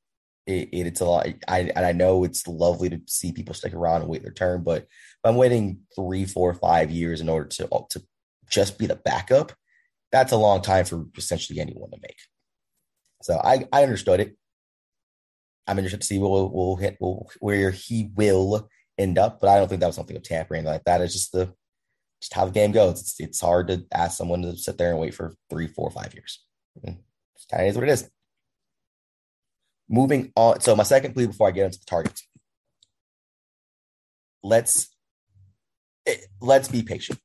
It, 0.47 0.69
it, 0.71 0.87
it's 0.87 1.01
a 1.01 1.05
lot. 1.05 1.27
I 1.47 1.71
and 1.75 1.85
I 1.85 1.91
know 1.91 2.23
it's 2.23 2.47
lovely 2.47 2.89
to 2.89 3.01
see 3.07 3.31
people 3.31 3.55
stick 3.55 3.73
around 3.73 4.01
and 4.01 4.09
wait 4.09 4.21
their 4.21 4.31
turn, 4.31 4.63
but 4.63 4.83
if 4.83 4.87
I'm 5.23 5.35
waiting 5.35 5.79
three, 5.95 6.25
four, 6.25 6.53
five 6.53 6.91
years 6.91 7.19
in 7.19 7.29
order 7.29 7.47
to 7.47 7.67
to 7.89 8.01
just 8.49 8.77
be 8.77 8.85
the 8.85 8.95
backup, 8.95 9.51
that's 10.11 10.31
a 10.31 10.37
long 10.37 10.61
time 10.61 10.85
for 10.85 11.05
essentially 11.17 11.59
anyone 11.59 11.89
to 11.91 11.97
make. 12.01 12.17
So 13.23 13.41
I 13.43 13.65
I 13.73 13.83
understood 13.83 14.19
it. 14.19 14.37
I'm 15.67 15.77
interested 15.79 16.01
to 16.01 16.07
see 16.07 16.19
we'll, 16.19 16.49
we'll 16.49 16.75
hit 16.75 16.97
we'll, 16.99 17.29
where 17.39 17.71
he 17.71 18.11
will 18.15 18.69
end 18.97 19.17
up, 19.17 19.39
but 19.41 19.49
I 19.49 19.57
don't 19.57 19.67
think 19.67 19.81
that 19.81 19.87
was 19.87 19.95
something 19.95 20.15
of 20.15 20.23
tampering 20.23 20.63
like 20.63 20.83
that. 20.85 21.01
It's 21.01 21.13
just 21.13 21.31
the 21.31 21.53
just 22.21 22.33
how 22.33 22.45
the 22.45 22.51
game 22.51 22.71
goes. 22.71 23.01
It's 23.01 23.19
it's 23.19 23.41
hard 23.41 23.67
to 23.67 23.85
ask 23.93 24.17
someone 24.17 24.41
to 24.43 24.57
sit 24.57 24.77
there 24.77 24.91
and 24.91 24.99
wait 24.99 25.13
for 25.13 25.35
three, 25.49 25.67
four, 25.67 25.89
five 25.91 26.13
years. 26.13 26.43
Mm-hmm. 26.79 26.99
It 26.99 27.45
kind 27.51 27.63
of 27.63 27.69
is 27.69 27.75
what 27.75 27.83
it 27.83 27.91
is. 27.91 28.09
Moving 29.89 30.31
on. 30.35 30.61
So 30.61 30.75
my 30.75 30.83
second 30.83 31.13
plea 31.13 31.27
before 31.27 31.47
I 31.47 31.51
get 31.51 31.65
into 31.65 31.79
the 31.79 31.85
targets. 31.85 32.27
Let's 34.43 34.95
eh, 36.05 36.17
let's 36.41 36.67
be 36.67 36.83
patient. 36.83 37.19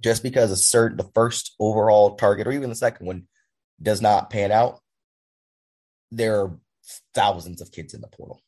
Just 0.00 0.22
because 0.22 0.50
a 0.50 0.56
certain 0.56 0.96
the 0.96 1.10
first 1.14 1.54
overall 1.58 2.16
target 2.16 2.46
or 2.46 2.52
even 2.52 2.68
the 2.68 2.76
second 2.76 3.06
one 3.06 3.26
does 3.82 4.00
not 4.00 4.30
pan 4.30 4.52
out, 4.52 4.78
there 6.12 6.42
are 6.42 6.58
thousands 7.14 7.60
of 7.60 7.72
kids 7.72 7.94
in 7.94 8.00
the 8.00 8.08
portal. 8.08 8.42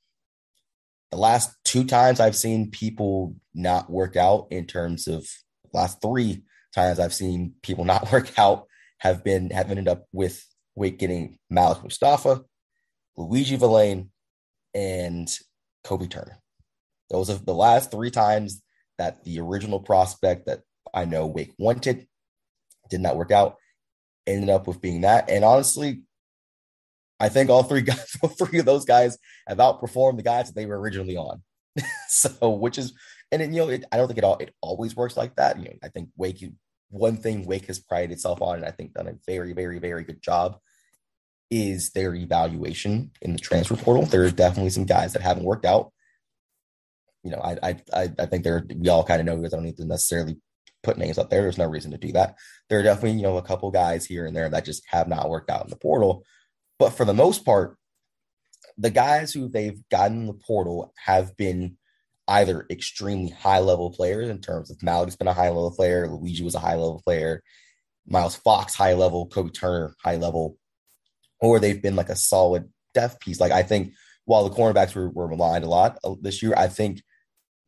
The 1.11 1.18
last 1.18 1.55
two 1.64 1.85
times 1.85 2.20
I've 2.20 2.37
seen 2.37 2.70
people 2.70 3.35
not 3.55 3.90
work 3.90 4.16
out 4.16 4.46
in 4.50 4.66
terms 4.66 5.09
of 5.09 5.26
last 5.72 6.00
three 6.00 6.44
times 6.74 7.00
I've 7.00 7.14
seen 7.14 7.55
people 7.62 7.85
not 7.85 8.12
work 8.12 8.38
out 8.38 8.66
have 8.98 9.24
been 9.24 9.50
have 9.50 9.70
ended 9.70 9.88
up 9.88 10.05
with 10.12 10.44
Wake 10.74 10.98
getting 10.98 11.38
Malik 11.48 11.83
Mustapha, 11.83 12.42
Luigi 13.16 13.57
Vilain, 13.57 14.09
and 14.74 15.29
Kobe 15.85 16.07
Turner. 16.07 16.38
Those 17.11 17.29
are 17.29 17.35
the 17.35 17.55
last 17.55 17.90
three 17.90 18.11
times 18.11 18.62
that 18.98 19.24
the 19.24 19.40
original 19.40 19.81
prospect 19.81 20.46
that 20.46 20.61
I 20.94 21.07
know 21.07 21.26
Wake 21.26 21.53
wanted 21.59 22.07
did 22.88 23.00
not 23.00 23.16
work 23.16 23.31
out. 23.31 23.57
Ended 24.26 24.50
up 24.50 24.66
with 24.66 24.81
being 24.81 25.00
that. 25.00 25.29
And 25.29 25.44
honestly, 25.44 26.03
I 27.20 27.28
think 27.28 27.50
all 27.50 27.62
three 27.62 27.83
guys, 27.83 28.16
all 28.22 28.30
three 28.30 28.59
of 28.59 28.64
those 28.64 28.85
guys 28.85 29.18
have 29.46 29.59
outperformed 29.59 30.16
the 30.16 30.22
guys 30.22 30.46
that 30.46 30.54
they 30.54 30.66
were 30.66 30.80
originally 30.80 31.16
on. 31.16 31.42
so, 32.09 32.50
which 32.50 32.78
is, 32.78 32.94
and 33.30 33.40
then, 33.40 33.52
you 33.52 33.61
know, 33.61 33.68
it, 33.68 33.85
I 33.92 33.96
don't 33.96 34.09
think 34.09 34.18
it 34.18 34.24
all 34.24 34.38
it 34.38 34.54
always 34.61 34.96
works 34.96 35.16
like 35.16 35.37
that. 35.37 35.59
You 35.59 35.66
know, 35.66 35.74
I 35.85 35.88
think 35.88 36.09
Wake, 36.16 36.44
one 36.88 37.16
thing 37.16 37.46
Wake 37.46 37.66
has 37.66 37.78
prided 37.78 38.11
itself 38.11 38.42
on, 38.42 38.56
and 38.56 38.64
I 38.64 38.72
think 38.72 38.94
done 38.94 39.06
a 39.06 39.14
very, 39.26 39.52
very, 39.52 39.78
very 39.78 40.02
good 40.02 40.20
job, 40.20 40.59
is 41.50 41.90
their 41.90 42.14
evaluation 42.14 43.12
in 43.22 43.33
the 43.33 43.38
transfer 43.38 43.76
portal. 43.76 44.06
There 44.06 44.24
are 44.24 44.30
definitely 44.30 44.70
some 44.70 44.85
guys 44.85 45.12
that 45.12 45.22
haven't 45.22 45.44
worked 45.44 45.64
out. 45.64 45.92
You 47.22 47.33
know, 47.33 47.40
I 47.40 47.76
I 47.92 48.11
I 48.18 48.26
think 48.26 48.42
there 48.42 48.66
we 48.74 48.88
all 48.88 49.04
kind 49.04 49.20
of 49.20 49.26
know 49.26 49.37
because 49.37 49.52
I 49.52 49.59
don't 49.59 49.66
need 49.66 49.76
to 49.76 49.85
necessarily 49.85 50.38
put 50.83 50.98
names 50.98 51.18
up 51.18 51.28
there. 51.28 51.42
There's 51.42 51.59
no 51.59 51.68
reason 51.68 51.90
to 51.90 51.98
do 51.98 52.12
that. 52.12 52.37
There 52.68 52.80
are 52.80 52.83
definitely 52.83 53.18
you 53.18 53.22
know 53.22 53.37
a 53.37 53.42
couple 53.42 53.70
guys 53.70 54.06
here 54.06 54.26
and 54.26 54.35
there 54.35 54.48
that 54.48 54.64
just 54.64 54.83
have 54.88 55.06
not 55.06 55.28
worked 55.28 55.50
out 55.50 55.64
in 55.64 55.70
the 55.70 55.76
portal 55.76 56.24
but 56.80 56.94
for 56.94 57.04
the 57.04 57.14
most 57.14 57.44
part, 57.44 57.76
the 58.78 58.90
guys 58.90 59.34
who 59.34 59.48
they've 59.48 59.86
gotten 59.90 60.22
in 60.22 60.26
the 60.26 60.32
portal 60.32 60.94
have 60.96 61.36
been 61.36 61.76
either 62.26 62.64
extremely 62.70 63.30
high 63.30 63.58
level 63.58 63.90
players 63.90 64.30
in 64.30 64.40
terms 64.40 64.70
of 64.70 64.82
Malik's 64.82 65.14
been 65.14 65.28
a 65.28 65.34
high 65.34 65.48
level 65.48 65.70
player, 65.72 66.08
Luigi 66.08 66.42
was 66.42 66.54
a 66.54 66.60
high 66.60 66.76
level 66.76 67.02
player, 67.04 67.42
Miles 68.06 68.34
Fox 68.34 68.74
high 68.74 68.94
level, 68.94 69.26
Kobe 69.26 69.50
Turner 69.50 69.94
high 70.02 70.16
level, 70.16 70.56
or 71.38 71.60
they've 71.60 71.82
been 71.82 71.96
like 71.96 72.08
a 72.08 72.16
solid 72.16 72.70
depth 72.94 73.20
piece. 73.20 73.40
Like 73.40 73.52
I 73.52 73.62
think 73.62 73.92
while 74.24 74.48
the 74.48 74.56
cornerbacks 74.56 74.94
were, 74.94 75.10
were 75.10 75.28
maligned 75.28 75.64
a 75.64 75.68
lot 75.68 75.98
uh, 76.02 76.14
this 76.22 76.42
year, 76.42 76.54
I 76.56 76.68
think 76.68 77.02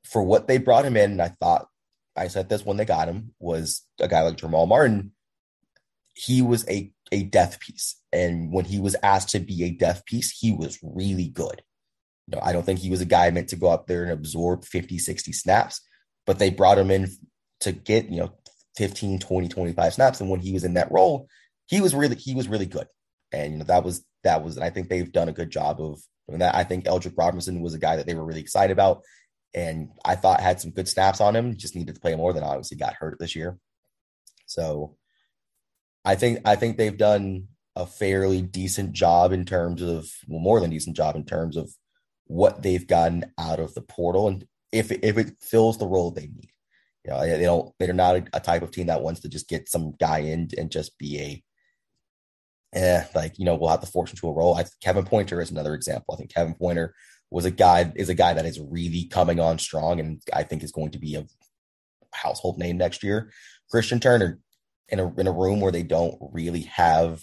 for 0.05 0.23
what 0.23 0.49
they 0.49 0.57
brought 0.57 0.87
him 0.87 0.97
in, 0.97 1.13
and 1.13 1.23
I 1.23 1.29
thought 1.29 1.67
I 2.17 2.29
said 2.29 2.49
this 2.49 2.65
when 2.65 2.79
they 2.79 2.87
got 2.87 3.09
him 3.09 3.35
was 3.39 3.83
a 4.01 4.09
guy 4.09 4.23
like 4.23 4.37
Jamal 4.39 4.65
Martin. 4.65 5.13
He 6.15 6.41
was 6.41 6.67
a 6.67 6.91
a 7.11 7.25
death 7.25 7.61
piece. 7.61 7.97
And 8.13 8.53
when 8.53 8.65
he 8.65 8.79
was 8.79 8.97
asked 9.03 9.31
to 9.31 9.41
be 9.41 9.65
a 9.65 9.71
death 9.71 10.05
piece, 10.05 10.31
he 10.31 10.53
was 10.53 10.79
really 10.83 11.29
good. 11.29 11.63
You 12.27 12.37
know, 12.37 12.43
I 12.43 12.53
don't 12.53 12.65
think 12.65 12.79
he 12.79 12.91
was 12.91 13.01
a 13.01 13.07
guy 13.07 13.31
meant 13.31 13.49
to 13.49 13.57
go 13.57 13.69
up 13.69 13.87
there 13.87 14.03
and 14.03 14.13
absorb 14.13 14.65
50, 14.65 14.99
60 14.99 15.33
snaps, 15.33 15.81
but 16.27 16.39
they 16.39 16.51
brought 16.51 16.79
him 16.79 16.91
in 16.91 17.09
to 17.61 17.73
get, 17.73 18.11
you 18.11 18.19
know, 18.19 18.33
15, 18.77 19.19
20, 19.19 19.49
25 19.49 19.95
snaps. 19.95 20.21
And 20.21 20.31
when 20.31 20.41
he 20.41 20.53
was 20.53 20.65
in 20.65 20.75
that 20.75 20.93
role, 20.93 21.29
he 21.67 21.81
was 21.81 21.95
really, 21.95 22.17
he 22.17 22.35
was 22.35 22.49
really 22.49 22.67
good. 22.67 22.87
And, 23.33 23.53
you 23.53 23.59
know, 23.59 23.65
that 23.65 23.85
was, 23.85 24.05
that 24.25 24.45
was, 24.45 24.57
and 24.57 24.65
I 24.65 24.71
think 24.71 24.89
they've 24.89 25.11
done 25.11 25.29
a 25.29 25.33
good 25.33 25.51
job 25.51 25.81
of 25.81 26.01
that. 26.29 26.55
I 26.55 26.65
think 26.65 26.85
Eldrick 26.85 27.17
Robinson 27.17 27.61
was 27.61 27.75
a 27.75 27.79
guy 27.79 27.97
that 27.97 28.07
they 28.07 28.15
were 28.15 28.25
really 28.25 28.41
excited 28.41 28.73
about. 28.73 29.03
And 29.55 29.91
I 30.05 30.17
thought 30.17 30.41
had 30.41 30.61
some 30.61 30.71
good 30.71 30.89
snaps 30.89 31.21
on 31.21 31.37
him, 31.37 31.57
just 31.57 31.77
needed 31.77 31.95
to 31.95 32.01
play 32.01 32.15
more 32.15 32.33
than 32.33 32.43
obviously 32.43 32.77
got 32.77 32.95
hurt 32.95 33.19
this 33.19 33.37
year. 33.37 33.59
So 34.47 34.97
I 36.05 36.15
think 36.15 36.41
I 36.45 36.57
think 36.57 36.77
they've 36.77 36.97
done 36.97 37.49
a 37.75 37.87
fairly 37.87 38.43
decent 38.43 38.93
job 38.93 39.33
in 39.33 39.45
terms 39.45 39.83
of 39.83 40.11
well, 40.29 40.41
more 40.41 40.61
than 40.61 40.71
decent 40.71 40.97
job 40.97 41.17
in 41.17 41.25
terms 41.25 41.57
of 41.57 41.71
what 42.27 42.63
they've 42.63 42.87
gotten 42.87 43.25
out 43.39 43.61
of 43.61 43.75
the 43.75 43.81
portal 43.81 44.29
and 44.29 44.47
if 44.73 44.91
if 44.91 45.19
it 45.19 45.35
fills 45.41 45.79
the 45.79 45.87
role 45.87 46.11
they 46.11 46.27
need. 46.27 46.49
You 47.05 47.11
know, 47.11 47.21
they 47.21 47.43
don't 47.43 47.73
they're 47.79 47.93
not 47.93 48.17
a, 48.17 48.25
a 48.35 48.41
type 48.41 48.63
of 48.63 48.71
team 48.71 48.87
that 48.87 49.03
wants 49.03 49.21
to 49.21 49.29
just 49.29 49.49
get 49.49 49.69
some 49.69 49.95
guy 49.99 50.19
in 50.19 50.49
and 50.57 50.71
just 50.71 50.97
be 50.99 51.19
a 51.19 52.79
eh, 52.79 53.05
like 53.15 53.39
you 53.39 53.45
know 53.45 53.57
we'll 53.57 53.71
have 53.71 53.81
to 53.81 53.87
force 53.87 54.11
into 54.11 54.29
a 54.29 54.33
role. 54.33 54.55
I, 54.55 54.65
Kevin 54.81 55.05
Pointer 55.05 55.41
is 55.41 55.51
another 55.51 55.75
example. 55.75 56.15
I 56.15 56.19
think 56.19 56.33
Kevin 56.33 56.55
Pointer 56.55 56.95
was 57.31 57.45
a 57.45 57.51
guy 57.51 57.93
is 57.97 58.09
a 58.09 58.15
guy 58.15 58.35
that 58.35 58.47
is 58.47 58.61
really 58.61 59.05
coming 59.05 59.41
on 59.41 59.59
strong 59.59 59.99
and 59.99 60.23
I 60.33 60.43
think 60.45 60.63
is 60.63 60.73
going 60.73 60.93
to 60.93 60.99
be 60.99 61.17
a 61.17 61.27
household 62.13 62.59
name 62.59 62.77
next 62.77 63.03
year. 63.03 63.33
Christian 63.71 63.99
Turner 64.01 64.39
in 64.89 65.01
a 65.01 65.13
in 65.15 65.27
a 65.27 65.33
room 65.33 65.61
where 65.61 65.73
they 65.73 65.83
don't 65.83 66.17
really 66.21 66.63
have 66.63 67.23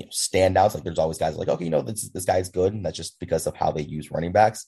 you 0.00 0.06
know, 0.06 0.10
standouts. 0.10 0.74
Like 0.74 0.82
there's 0.82 0.98
always 0.98 1.18
guys 1.18 1.36
like, 1.36 1.48
okay, 1.48 1.64
you 1.64 1.70
know, 1.70 1.82
this 1.82 2.08
this 2.08 2.24
guy's 2.24 2.48
good, 2.48 2.72
and 2.72 2.84
that's 2.84 2.96
just 2.96 3.20
because 3.20 3.46
of 3.46 3.54
how 3.54 3.70
they 3.70 3.82
use 3.82 4.10
running 4.10 4.32
backs. 4.32 4.66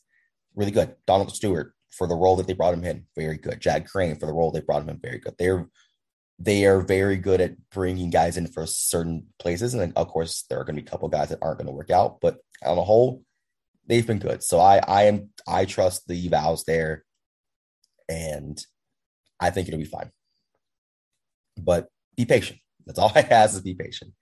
Really 0.55 0.71
good. 0.71 0.95
Donald 1.07 1.35
Stewart, 1.35 1.75
for 1.91 2.07
the 2.07 2.15
role 2.15 2.37
that 2.37 2.47
they 2.47 2.53
brought 2.53 2.75
him 2.75 2.85
in, 2.85 3.07
very 3.17 3.39
good. 3.39 3.59
Jag 3.61 3.87
Crane 3.87 4.17
for 4.17 4.27
the 4.27 4.33
role 4.33 4.51
they 4.51 4.61
brought 4.61 4.83
him 4.83 4.91
in, 4.91 4.99
very 4.99 5.19
good. 5.19 5.35
They're 5.39 5.69
they 6.39 6.67
are 6.67 6.81
very 6.81 7.17
good 7.17 7.41
at 7.41 7.57
bringing 7.71 8.11
guys 8.11 8.37
in 8.37 8.47
for 8.47 8.67
certain 8.67 9.27
places, 9.39 9.73
and 9.73 9.97
of 9.97 10.09
course 10.09 10.45
there 10.51 10.61
are 10.61 10.65
going 10.65 10.77
to 10.77 10.83
be 10.83 10.87
a 10.87 10.91
couple 10.91 11.09
guys 11.09 11.31
that 11.31 11.39
aren't 11.41 11.59
going 11.59 11.67
to 11.67 11.73
work 11.73 11.91
out. 11.91 12.21
But 12.21 12.37
on 12.63 12.77
the 12.77 12.85
whole, 12.85 13.23
they've 13.87 14.07
been 14.07 14.19
good. 14.19 14.43
So 14.43 14.61
I 14.61 14.81
I 14.87 15.05
am 15.05 15.31
I 15.49 15.65
trust 15.65 16.07
the 16.09 16.29
vows 16.29 16.65
there, 16.65 17.05
and 18.07 18.63
I 19.41 19.49
think 19.49 19.69
it'll 19.69 19.81
be 19.81 19.87
fine. 19.87 20.11
But 21.57 21.89
be 22.19 22.27
patient. 22.27 22.59
That's 22.85 22.99
all 22.99 23.13
I 23.15 23.21
ask 23.21 23.55
is 23.55 23.63
be 23.63 23.75
patient. 23.75 24.13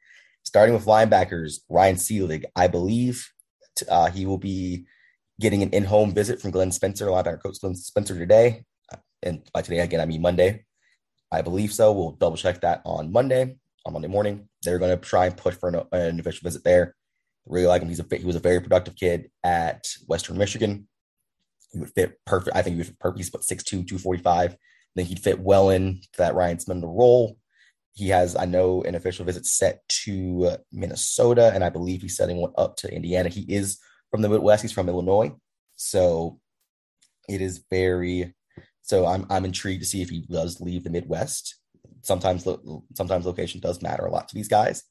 Starting 0.42 0.74
with 0.74 0.86
linebackers, 0.86 1.60
Ryan 1.68 1.96
Seelig, 1.96 2.44
I 2.56 2.66
believe 2.66 3.30
uh, 3.88 4.10
he 4.10 4.26
will 4.26 4.38
be 4.38 4.86
getting 5.40 5.62
an 5.62 5.70
in-home 5.70 6.12
visit 6.12 6.40
from 6.40 6.50
Glenn 6.50 6.72
Spencer, 6.72 7.06
linebacker 7.06 7.42
coach 7.42 7.60
Glenn 7.60 7.74
Spencer 7.74 8.18
today. 8.18 8.64
And 9.22 9.42
by 9.52 9.62
today, 9.62 9.78
again, 9.78 10.00
I 10.00 10.06
mean 10.06 10.22
Monday. 10.22 10.64
I 11.32 11.42
believe 11.42 11.72
so. 11.72 11.92
We'll 11.92 12.12
double 12.12 12.36
check 12.36 12.60
that 12.62 12.82
on 12.84 13.12
Monday, 13.12 13.56
on 13.86 13.92
Monday 13.92 14.08
morning. 14.08 14.48
They're 14.62 14.78
going 14.78 14.96
to 14.96 14.96
try 14.96 15.26
and 15.26 15.36
push 15.36 15.54
for 15.54 15.68
an, 15.68 15.82
an 15.92 16.20
official 16.20 16.44
visit 16.44 16.64
there. 16.64 16.94
Really 17.46 17.66
like 17.66 17.82
him. 17.82 17.88
He's 17.88 18.00
a 18.00 18.06
he 18.16 18.24
was 18.24 18.36
a 18.36 18.40
very 18.40 18.60
productive 18.60 18.96
kid 18.96 19.30
at 19.42 19.86
Western 20.06 20.36
Michigan. 20.36 20.88
He 21.72 21.78
would 21.78 21.90
fit 21.90 22.18
perfect. 22.26 22.56
I 22.56 22.62
think 22.62 22.74
he 22.74 22.78
would 22.78 22.88
fit 22.88 22.98
perfect. 22.98 23.18
He's 23.18 23.28
about 23.28 23.42
6'2", 23.42 23.64
245. 23.86 24.52
I 24.52 24.56
think 24.96 25.08
he'd 25.08 25.20
fit 25.20 25.38
well 25.38 25.70
into 25.70 26.08
that 26.18 26.34
Ryan 26.34 26.58
Smith 26.58 26.82
role. 26.82 27.38
He 27.92 28.08
has, 28.08 28.36
I 28.36 28.44
know, 28.44 28.82
an 28.82 28.94
official 28.94 29.24
visit 29.24 29.46
set 29.46 29.86
to 30.04 30.56
Minnesota, 30.72 31.50
and 31.54 31.64
I 31.64 31.70
believe 31.70 32.02
he's 32.02 32.16
setting 32.16 32.38
one 32.38 32.52
up 32.56 32.76
to 32.78 32.94
Indiana. 32.94 33.28
He 33.28 33.42
is 33.42 33.78
from 34.10 34.22
the 34.22 34.28
Midwest. 34.28 34.62
He's 34.62 34.72
from 34.72 34.88
Illinois, 34.88 35.32
so 35.76 36.40
it 37.28 37.40
is 37.40 37.64
very. 37.70 38.34
So 38.82 39.06
I'm 39.06 39.26
I'm 39.30 39.44
intrigued 39.44 39.82
to 39.82 39.88
see 39.88 40.02
if 40.02 40.10
he 40.10 40.20
does 40.20 40.60
leave 40.60 40.84
the 40.84 40.90
Midwest. 40.90 41.56
Sometimes 42.02 42.46
sometimes 42.94 43.26
location 43.26 43.60
does 43.60 43.82
matter 43.82 44.04
a 44.04 44.10
lot 44.10 44.28
to 44.28 44.34
these 44.34 44.48
guys, 44.48 44.84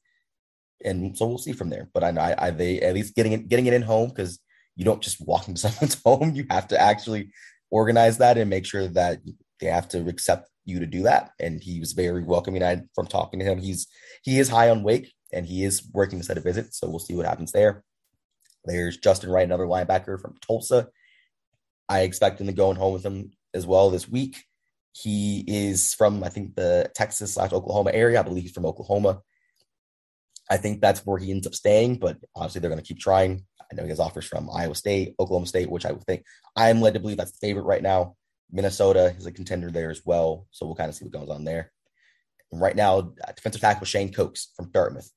and 0.84 1.16
so 1.16 1.26
we'll 1.26 1.38
see 1.38 1.52
from 1.52 1.70
there. 1.70 1.88
But 1.92 2.04
I 2.04 2.10
know 2.10 2.20
I, 2.20 2.46
I 2.46 2.50
they 2.50 2.80
at 2.80 2.94
least 2.94 3.14
getting 3.14 3.32
it 3.32 3.48
getting 3.48 3.66
it 3.66 3.74
in 3.74 3.82
home 3.82 4.10
because 4.10 4.38
you 4.76 4.84
don't 4.84 5.02
just 5.02 5.20
walk 5.26 5.48
into 5.48 5.60
someone's 5.68 6.00
home. 6.04 6.34
You 6.34 6.46
have 6.50 6.68
to 6.68 6.80
actually 6.80 7.32
organize 7.70 8.18
that 8.18 8.38
and 8.38 8.50
make 8.50 8.66
sure 8.66 8.88
that 8.88 9.20
they 9.60 9.66
have 9.66 9.88
to 9.88 10.08
accept 10.08 10.48
you 10.70 10.80
to 10.80 10.86
do 10.86 11.02
that. 11.02 11.30
And 11.38 11.62
he 11.62 11.80
was 11.80 11.92
very 11.92 12.22
welcoming. 12.22 12.62
I 12.62 12.82
from 12.94 13.06
talking 13.06 13.40
to 13.40 13.46
him, 13.46 13.58
he's 13.58 13.86
he 14.22 14.38
is 14.38 14.48
high 14.48 14.70
on 14.70 14.82
Wake 14.82 15.12
and 15.32 15.46
he 15.46 15.64
is 15.64 15.88
working 15.92 16.18
to 16.18 16.24
set 16.24 16.38
a 16.38 16.40
visit. 16.40 16.74
So 16.74 16.88
we'll 16.88 16.98
see 16.98 17.14
what 17.14 17.26
happens 17.26 17.52
there. 17.52 17.84
There's 18.64 18.96
Justin 18.96 19.30
Wright, 19.30 19.44
another 19.44 19.66
linebacker 19.66 20.20
from 20.20 20.36
Tulsa. 20.40 20.88
I 21.88 22.00
expect 22.02 22.40
him 22.40 22.46
to 22.46 22.52
go 22.52 22.72
home 22.74 22.92
with 22.92 23.04
him 23.04 23.32
as 23.54 23.66
well 23.66 23.90
this 23.90 24.08
week. 24.08 24.44
He 24.92 25.44
is 25.46 25.94
from, 25.94 26.22
I 26.24 26.28
think, 26.28 26.56
the 26.56 26.90
Texas 26.94 27.34
slash 27.34 27.52
Oklahoma 27.52 27.90
area. 27.92 28.20
I 28.20 28.22
believe 28.22 28.42
he's 28.42 28.52
from 28.52 28.66
Oklahoma. 28.66 29.20
I 30.50 30.56
think 30.56 30.80
that's 30.80 31.06
where 31.06 31.18
he 31.18 31.30
ends 31.30 31.46
up 31.46 31.54
staying, 31.54 31.96
but 31.96 32.18
obviously 32.34 32.60
they're 32.60 32.70
going 32.70 32.82
to 32.82 32.86
keep 32.86 32.98
trying. 32.98 33.44
I 33.70 33.74
know 33.74 33.84
he 33.84 33.88
has 33.90 34.00
offers 34.00 34.26
from 34.26 34.50
Iowa 34.52 34.74
State, 34.74 35.14
Oklahoma 35.20 35.46
State, 35.46 35.70
which 35.70 35.86
I 35.86 35.92
would 35.92 36.04
think 36.04 36.24
I'm 36.56 36.80
led 36.80 36.94
to 36.94 37.00
believe 37.00 37.18
that's 37.18 37.30
the 37.30 37.46
favorite 37.46 37.64
right 37.64 37.82
now. 37.82 38.16
Minnesota 38.52 39.14
is 39.16 39.26
a 39.26 39.32
contender 39.32 39.70
there 39.70 39.90
as 39.90 40.02
well. 40.04 40.46
So 40.50 40.66
we'll 40.66 40.74
kind 40.74 40.88
of 40.88 40.94
see 40.94 41.04
what 41.04 41.12
goes 41.12 41.30
on 41.30 41.44
there. 41.44 41.72
And 42.52 42.60
right 42.60 42.76
now, 42.76 43.12
defensive 43.34 43.60
tackle 43.60 43.86
Shane 43.86 44.12
Cokes 44.12 44.48
from 44.56 44.70
Dartmouth. 44.70 45.10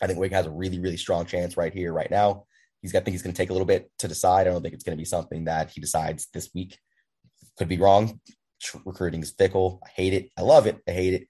I 0.00 0.06
think 0.06 0.18
Wake 0.18 0.32
has 0.32 0.46
a 0.46 0.50
really, 0.50 0.78
really 0.78 0.96
strong 0.96 1.26
chance 1.26 1.56
right 1.56 1.72
here, 1.72 1.92
right 1.92 2.10
now. 2.10 2.44
He's 2.82 2.92
got, 2.92 3.02
I 3.02 3.04
think 3.04 3.14
he's 3.14 3.22
going 3.22 3.34
to 3.34 3.36
take 3.36 3.50
a 3.50 3.52
little 3.52 3.66
bit 3.66 3.90
to 3.98 4.08
decide. 4.08 4.46
I 4.46 4.50
don't 4.50 4.62
think 4.62 4.74
it's 4.74 4.84
going 4.84 4.96
to 4.96 5.00
be 5.00 5.04
something 5.04 5.44
that 5.44 5.70
he 5.70 5.80
decides 5.80 6.28
this 6.32 6.50
week. 6.54 6.78
Could 7.58 7.68
be 7.68 7.78
wrong. 7.78 8.20
Recruiting 8.84 9.22
is 9.22 9.30
fickle. 9.30 9.80
I 9.84 9.88
hate 9.90 10.14
it. 10.14 10.30
I 10.38 10.42
love 10.42 10.66
it. 10.66 10.78
I 10.88 10.92
hate 10.92 11.14
it. 11.14 11.28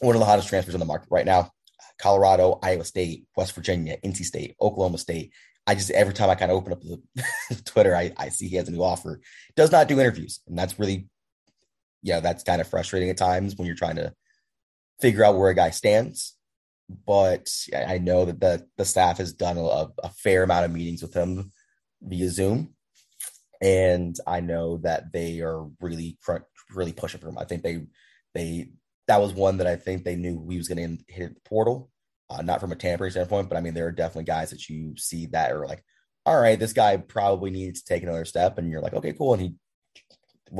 One 0.00 0.14
of 0.14 0.20
the 0.20 0.26
hottest 0.26 0.48
transfers 0.48 0.74
on 0.74 0.80
the 0.80 0.86
market 0.86 1.08
right 1.10 1.24
now. 1.24 1.50
Colorado, 1.98 2.58
Iowa 2.62 2.84
State, 2.84 3.26
West 3.36 3.54
Virginia, 3.54 3.96
NC 4.04 4.24
State, 4.24 4.56
Oklahoma 4.60 4.98
State. 4.98 5.32
I 5.66 5.74
just 5.74 5.90
every 5.90 6.14
time 6.14 6.30
I 6.30 6.34
kind 6.34 6.50
of 6.50 6.58
open 6.58 6.72
up 6.72 6.82
the 6.82 7.00
Twitter, 7.64 7.96
I, 7.96 8.12
I 8.16 8.28
see 8.28 8.48
he 8.48 8.56
has 8.56 8.68
a 8.68 8.72
new 8.72 8.82
offer. 8.82 9.20
Does 9.56 9.72
not 9.72 9.88
do 9.88 10.00
interviews, 10.00 10.40
and 10.46 10.58
that's 10.58 10.78
really, 10.78 11.08
yeah, 12.02 12.20
that's 12.20 12.44
kind 12.44 12.60
of 12.60 12.68
frustrating 12.68 13.10
at 13.10 13.16
times 13.16 13.56
when 13.56 13.66
you're 13.66 13.76
trying 13.76 13.96
to 13.96 14.12
figure 15.00 15.24
out 15.24 15.36
where 15.36 15.50
a 15.50 15.54
guy 15.54 15.70
stands 15.70 16.36
but 17.06 17.48
I 17.74 17.98
know 17.98 18.24
that 18.24 18.40
the 18.40 18.66
the 18.76 18.84
staff 18.84 19.18
has 19.18 19.32
done 19.32 19.56
a, 19.56 19.88
a 20.02 20.10
fair 20.10 20.42
amount 20.42 20.66
of 20.66 20.72
meetings 20.72 21.02
with 21.02 21.14
him 21.14 21.52
via 22.02 22.28
Zoom, 22.28 22.74
and 23.62 24.16
I 24.26 24.40
know 24.40 24.78
that 24.78 25.12
they 25.12 25.40
are 25.40 25.64
really 25.80 26.18
really 26.70 26.92
pushing 26.92 27.20
for 27.20 27.28
him. 27.28 27.38
I 27.38 27.44
think 27.44 27.62
they 27.62 27.86
they 28.34 28.70
that 29.06 29.20
was 29.20 29.32
one 29.32 29.58
that 29.58 29.66
I 29.66 29.76
think 29.76 30.04
they 30.04 30.16
knew 30.16 30.46
he 30.48 30.56
was 30.56 30.68
going 30.68 30.98
to 30.98 31.12
hit 31.12 31.34
the 31.34 31.40
portal, 31.48 31.90
uh, 32.30 32.42
not 32.42 32.60
from 32.60 32.72
a 32.72 32.76
tampering 32.76 33.10
standpoint, 33.10 33.48
but 33.48 33.56
I 33.56 33.60
mean 33.60 33.74
there 33.74 33.86
are 33.86 33.92
definitely 33.92 34.24
guys 34.24 34.50
that 34.50 34.68
you 34.68 34.94
see 34.96 35.26
that 35.26 35.52
are 35.52 35.66
like, 35.66 35.84
all 36.26 36.40
right, 36.40 36.58
this 36.58 36.72
guy 36.72 36.96
probably 36.96 37.50
needs 37.50 37.82
to 37.82 37.92
take 37.92 38.02
another 38.02 38.24
step, 38.24 38.58
and 38.58 38.70
you're 38.70 38.80
like, 38.80 38.94
okay, 38.94 39.12
cool, 39.12 39.34
and 39.34 39.42
he. 39.42 39.54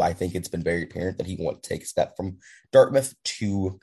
I 0.01 0.13
think 0.13 0.35
it's 0.35 0.49
been 0.49 0.63
very 0.63 0.83
apparent 0.83 1.19
that 1.19 1.27
he 1.27 1.37
to 1.37 1.57
take 1.63 1.83
a 1.83 1.87
step 1.87 2.17
from 2.17 2.39
Dartmouth 2.73 3.15
to 3.25 3.79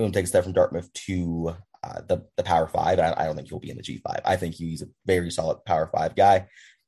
going 0.00 0.12
to 0.12 0.18
take 0.18 0.24
a 0.24 0.28
step 0.28 0.44
from 0.44 0.52
Dartmouth 0.52 0.92
to 0.92 1.54
uh, 1.82 2.00
the 2.06 2.26
the 2.36 2.42
Power 2.42 2.66
Five. 2.66 2.98
I, 2.98 3.14
I, 3.16 3.26
don't 3.26 3.36
think 3.36 3.48
he'll 3.48 3.60
be 3.60 3.70
in 3.70 3.76
the 3.76 3.82
G 3.82 3.98
five. 3.98 4.20
I 4.24 4.36
think 4.36 4.54
he's 4.54 4.82
a 4.82 4.86
very 5.06 5.30
solid 5.30 5.64
Power 5.64 5.88
Five 5.94 6.14
guy. 6.14 6.46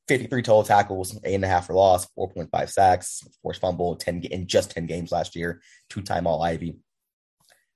Fifty 0.09 0.27
three 0.27 0.43
total 0.43 0.65
tackles, 0.65 1.19
eight 1.25 1.35
and 1.35 1.45
a 1.45 1.49
half 1.49 1.67
for 1.67 1.75
loss, 1.75 2.07
four 2.15 2.31
point 2.31 2.51
five 2.51 2.71
sacks, 2.71 3.23
forced 3.43 3.61
fumble, 3.61 3.97
ten 3.97 4.23
in 4.23 4.47
just 4.47 4.73
ten 4.73 4.87
games 4.87 5.13
last 5.13 5.37
year, 5.37 5.63
two 5.89 6.03
time 6.03 6.27
All 6.27 6.43
Ivy. 6.43 6.77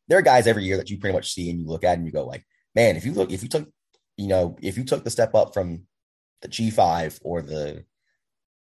There 0.09 0.19
are 0.19 0.23
guys 0.23 0.47
every 0.47 0.65
year 0.65 0.77
that 0.77 0.91
you 0.91 0.99
pretty 0.99 1.15
much 1.15 1.33
see 1.33 1.51
and 1.51 1.61
you 1.61 1.67
look 1.67 1.85
at 1.85 1.99
and 1.99 2.07
you 2.07 2.13
go 2.13 2.25
like, 2.25 2.45
man, 2.75 2.97
if 2.97 3.05
you 3.05 3.13
look, 3.13 3.33
if 3.33 3.43
you 3.43 3.49
took, 3.49 3.69
you 4.17 4.29
know, 4.29 4.57
if 4.63 4.79
you 4.79 4.85
took 4.85 5.05
the 5.05 5.11
step 5.11 5.35
up 5.35 5.53
from 5.53 5.83
the 6.43 6.49
G 6.49 6.71
five 6.71 7.19
or 7.23 7.43
the 7.43 7.85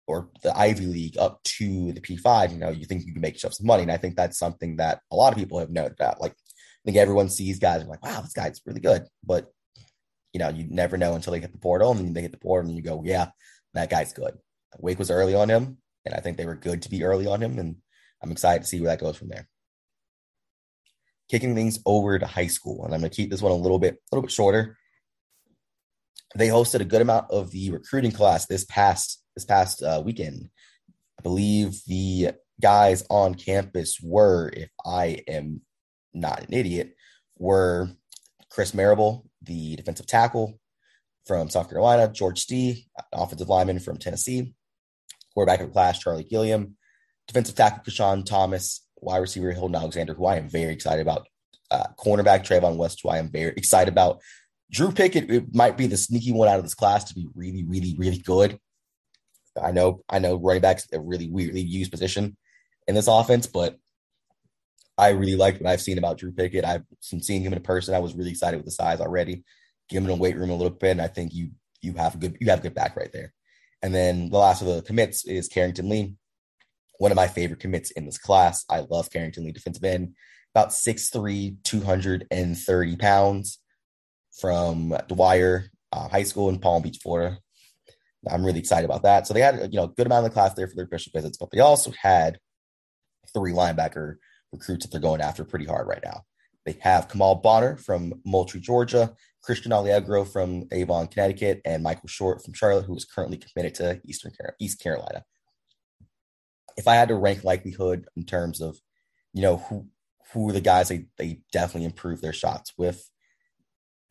or 0.06 0.30
the 0.42 0.56
Ivy 0.56 0.86
League 0.86 1.18
up 1.18 1.42
to 1.44 1.92
the 1.92 2.00
P5, 2.00 2.52
you 2.52 2.58
know, 2.58 2.70
you 2.70 2.86
think 2.86 3.04
you 3.04 3.12
can 3.12 3.20
make 3.20 3.34
yourself 3.34 3.52
some 3.54 3.66
money. 3.66 3.82
And 3.82 3.92
I 3.92 3.98
think 3.98 4.16
that's 4.16 4.38
something 4.38 4.76
that 4.76 5.00
a 5.10 5.16
lot 5.16 5.32
of 5.32 5.38
people 5.38 5.58
have 5.58 5.70
noted 5.70 5.98
that. 5.98 6.20
Like 6.20 6.32
I 6.32 6.82
think 6.86 6.96
everyone 6.96 7.28
sees 7.28 7.58
guys 7.58 7.84
like, 7.84 8.02
wow, 8.02 8.22
this 8.22 8.32
guy's 8.32 8.62
really 8.64 8.80
good. 8.80 9.04
But 9.22 9.52
you 10.32 10.40
know, 10.40 10.48
you 10.48 10.66
never 10.68 10.96
know 10.96 11.14
until 11.14 11.32
they 11.32 11.40
hit 11.40 11.52
the 11.52 11.58
portal, 11.58 11.90
and 11.92 12.00
then 12.00 12.12
they 12.12 12.22
hit 12.22 12.32
the 12.32 12.38
portal, 12.38 12.68
and 12.68 12.76
you 12.76 12.82
go, 12.82 13.02
yeah, 13.04 13.28
that 13.74 13.90
guy's 13.90 14.12
good. 14.12 14.38
Wake 14.78 14.98
was 14.98 15.10
early 15.10 15.34
on 15.34 15.48
him, 15.48 15.78
and 16.04 16.14
I 16.14 16.20
think 16.20 16.36
they 16.36 16.46
were 16.46 16.54
good 16.54 16.82
to 16.82 16.90
be 16.90 17.04
early 17.04 17.26
on 17.26 17.42
him, 17.42 17.58
and 17.58 17.76
I'm 18.22 18.30
excited 18.30 18.62
to 18.62 18.68
see 18.68 18.80
where 18.80 18.90
that 18.90 19.00
goes 19.00 19.16
from 19.16 19.28
there. 19.28 19.48
Kicking 21.28 21.54
things 21.54 21.78
over 21.84 22.18
to 22.18 22.26
high 22.26 22.46
school, 22.46 22.84
and 22.84 22.94
I'm 22.94 23.00
going 23.00 23.10
to 23.10 23.16
keep 23.16 23.30
this 23.30 23.42
one 23.42 23.52
a 23.52 23.56
little 23.56 23.78
bit, 23.78 23.94
a 23.94 24.14
little 24.14 24.22
bit 24.22 24.32
shorter. 24.32 24.78
They 26.34 26.48
hosted 26.48 26.80
a 26.80 26.84
good 26.84 27.02
amount 27.02 27.30
of 27.30 27.50
the 27.50 27.70
recruiting 27.70 28.12
class 28.12 28.46
this 28.46 28.64
past 28.64 29.22
this 29.34 29.44
past 29.44 29.82
uh, 29.82 30.02
weekend. 30.04 30.48
I 31.18 31.22
believe 31.22 31.80
the 31.86 32.32
guys 32.60 33.04
on 33.08 33.34
campus 33.34 34.00
were, 34.02 34.50
if 34.52 34.70
I 34.84 35.22
am 35.28 35.62
not 36.12 36.40
an 36.40 36.52
idiot, 36.52 36.94
were 37.38 37.90
Chris 38.50 38.74
Marable, 38.74 39.28
the 39.42 39.76
defensive 39.76 40.06
tackle 40.06 40.58
from 41.26 41.50
South 41.50 41.68
Carolina, 41.68 42.08
George 42.08 42.40
Stee, 42.40 42.88
offensive 43.12 43.48
lineman 43.48 43.78
from 43.78 43.98
Tennessee, 43.98 44.54
quarterback 45.34 45.60
of 45.60 45.72
class, 45.72 45.98
Charlie 45.98 46.24
Gilliam, 46.24 46.76
defensive 47.26 47.54
tackle, 47.54 47.82
Kashawn 47.84 48.24
Thomas, 48.24 48.84
wide 49.00 49.18
receiver, 49.18 49.52
Hilton 49.52 49.74
Alexander, 49.74 50.14
who 50.14 50.26
I 50.26 50.36
am 50.36 50.48
very 50.48 50.72
excited 50.72 51.02
about, 51.02 51.26
uh, 51.70 51.86
cornerback, 51.98 52.44
Trayvon 52.44 52.76
West, 52.76 53.00
who 53.02 53.08
I 53.08 53.18
am 53.18 53.30
very 53.30 53.52
excited 53.56 53.92
about. 53.92 54.20
Drew 54.70 54.92
Pickett 54.92 55.30
it 55.30 55.54
might 55.54 55.76
be 55.76 55.86
the 55.86 55.96
sneaky 55.96 56.32
one 56.32 56.48
out 56.48 56.58
of 56.58 56.64
this 56.64 56.74
class 56.74 57.04
to 57.04 57.14
be 57.14 57.26
really, 57.34 57.64
really, 57.64 57.94
really 57.98 58.18
good. 58.18 58.58
I 59.60 59.72
know, 59.72 60.02
I 60.08 60.18
know 60.18 60.36
running 60.36 60.62
back's 60.62 60.86
a 60.92 61.00
really 61.00 61.28
weirdly 61.28 61.62
used 61.62 61.90
position 61.90 62.36
in 62.86 62.94
this 62.94 63.08
offense, 63.08 63.46
but 63.46 63.76
I 64.96 65.10
really 65.10 65.36
liked 65.36 65.60
what 65.60 65.70
I've 65.70 65.80
seen 65.80 65.98
about 65.98 66.18
Drew 66.18 66.32
Pickett. 66.32 66.64
I've 66.64 66.84
been 67.10 67.22
seeing 67.22 67.42
him 67.42 67.52
in 67.52 67.62
person. 67.62 67.94
I 67.94 68.00
was 68.00 68.14
really 68.14 68.30
excited 68.30 68.56
with 68.56 68.66
the 68.66 68.72
size 68.72 69.00
already. 69.00 69.44
Give 69.88 70.02
him 70.02 70.10
a 70.10 70.16
weight 70.16 70.36
room 70.36 70.50
a 70.50 70.54
little 70.54 70.70
bit, 70.70 70.90
and 70.90 71.00
I 71.00 71.06
think 71.06 71.32
you 71.32 71.50
you 71.80 71.94
have 71.94 72.16
a 72.16 72.18
good 72.18 72.36
you 72.40 72.50
have 72.50 72.58
a 72.58 72.62
good 72.62 72.74
back 72.74 72.96
right 72.96 73.12
there. 73.12 73.32
And 73.80 73.94
then 73.94 74.28
the 74.28 74.38
last 74.38 74.60
of 74.60 74.66
the 74.66 74.82
commits 74.82 75.24
is 75.24 75.48
Carrington 75.48 75.88
Lee, 75.88 76.14
one 76.98 77.10
of 77.10 77.16
my 77.16 77.28
favorite 77.28 77.60
commits 77.60 77.90
in 77.92 78.04
this 78.04 78.18
class. 78.18 78.64
I 78.68 78.80
love 78.80 79.10
Carrington 79.10 79.44
Lee, 79.44 79.52
defensive 79.52 79.84
end, 79.84 80.14
about 80.54 80.70
6'3", 80.70 81.56
230 81.64 82.96
pounds 82.96 83.58
from 84.38 84.96
Dwyer 85.08 85.70
uh, 85.92 86.08
High 86.08 86.22
School 86.24 86.48
in 86.48 86.58
Palm 86.58 86.82
Beach, 86.82 86.98
Florida. 87.02 87.38
I'm 88.28 88.44
really 88.44 88.58
excited 88.58 88.84
about 88.84 89.02
that. 89.02 89.26
So 89.26 89.34
they 89.34 89.40
had 89.40 89.72
you 89.72 89.78
know 89.78 89.84
a 89.84 89.88
good 89.88 90.06
amount 90.06 90.26
of 90.26 90.30
the 90.30 90.34
class 90.34 90.54
there 90.54 90.66
for 90.66 90.74
their 90.74 90.84
official 90.84 91.12
visits, 91.14 91.38
but 91.38 91.50
they 91.50 91.60
also 91.60 91.92
had 91.92 92.38
three 93.32 93.52
linebacker 93.52 94.16
recruits 94.52 94.84
that 94.84 94.90
they're 94.90 95.00
going 95.00 95.20
after 95.20 95.44
pretty 95.44 95.66
hard 95.66 95.86
right 95.86 96.02
now. 96.04 96.22
They 96.66 96.76
have 96.80 97.08
Kamal 97.08 97.36
Bonner 97.36 97.76
from 97.76 98.20
Moultrie, 98.26 98.60
Georgia, 98.60 99.14
Christian 99.42 99.72
Allegro 99.72 100.24
from 100.24 100.64
Avon, 100.72 101.06
Connecticut, 101.06 101.62
and 101.64 101.82
Michael 101.82 102.08
Short 102.08 102.44
from 102.44 102.54
Charlotte, 102.54 102.84
who 102.84 102.96
is 102.96 103.04
currently 103.04 103.38
committed 103.38 103.74
to 103.76 104.00
Eastern 104.04 104.32
East 104.60 104.80
Carolina. 104.80 105.24
If 106.78 106.88
I 106.88 106.94
had 106.94 107.08
to 107.08 107.14
rank 107.14 107.44
likelihood 107.44 108.06
in 108.16 108.24
terms 108.24 108.62
of, 108.62 108.78
you 109.34 109.42
know, 109.42 109.58
who 109.58 109.88
who 110.32 110.48
are 110.48 110.52
the 110.52 110.60
guys 110.60 110.88
they, 110.88 111.06
they 111.18 111.40
definitely 111.52 111.86
improve 111.86 112.20
their 112.20 112.32
shots 112.32 112.72
with 112.78 113.10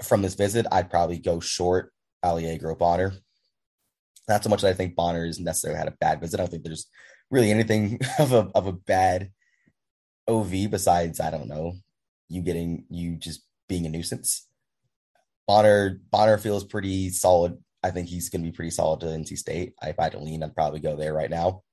from 0.04 0.22
this 0.22 0.36
visit, 0.36 0.68
I'd 0.72 0.90
probably 0.90 1.18
go 1.18 1.40
Short, 1.40 1.92
Allegro, 2.22 2.76
Bonner. 2.76 3.14
Not 4.28 4.44
so 4.44 4.50
much 4.50 4.62
that 4.62 4.70
I 4.70 4.74
think 4.74 4.96
Bonner 4.96 5.26
has 5.26 5.40
necessarily 5.40 5.80
had 5.80 5.88
a 5.88 5.98
bad 6.00 6.20
visit. 6.20 6.40
I 6.40 6.44
don't 6.44 6.52
think 6.52 6.64
there's 6.64 6.88
really 7.32 7.50
anything 7.50 8.00
of 8.20 8.34
a 8.34 8.52
of 8.54 8.68
a 8.68 8.74
bad 8.74 9.32
OV 10.28 10.70
besides 10.70 11.20
I 11.20 11.32
don't 11.32 11.48
know 11.48 11.74
you 12.30 12.42
getting 12.42 12.86
you 12.90 13.16
just 13.16 13.42
being 13.68 13.86
a 13.86 13.90
nuisance. 13.90 14.48
Bonner 15.48 16.00
Bonner 16.12 16.38
feels 16.38 16.64
pretty 16.64 17.10
solid. 17.10 17.58
I 17.84 17.92
think 17.92 18.08
he's 18.08 18.30
going 18.30 18.44
to 18.44 18.50
be 18.52 18.56
pretty 18.56 18.72
solid 18.72 19.00
to 19.02 19.06
NC 19.06 19.38
State. 19.38 19.74
If 19.82 20.00
I 20.00 20.04
had 20.04 20.12
to 20.14 20.20
lean, 20.20 20.44
I'd 20.44 20.56
probably 20.56 20.80
go 20.80 20.96
there 20.96 21.14
right 21.14 21.30
now. 21.30 21.64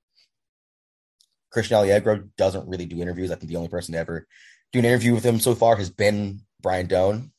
Christian 1.55 1.77
Allegro 1.77 2.21
doesn't 2.37 2.67
really 2.67 2.85
do 2.85 3.01
interviews. 3.01 3.31
I 3.31 3.35
think 3.35 3.49
the 3.49 3.55
only 3.55 3.69
person 3.69 3.93
to 3.93 3.99
ever 3.99 4.27
do 4.73 4.79
an 4.79 4.83
interview 4.83 5.13
with 5.13 5.23
him 5.23 5.39
so 5.39 5.55
far 5.55 5.77
has 5.77 5.89
been 5.89 6.41
Brian 6.61 6.85
Dohn, 6.85 7.31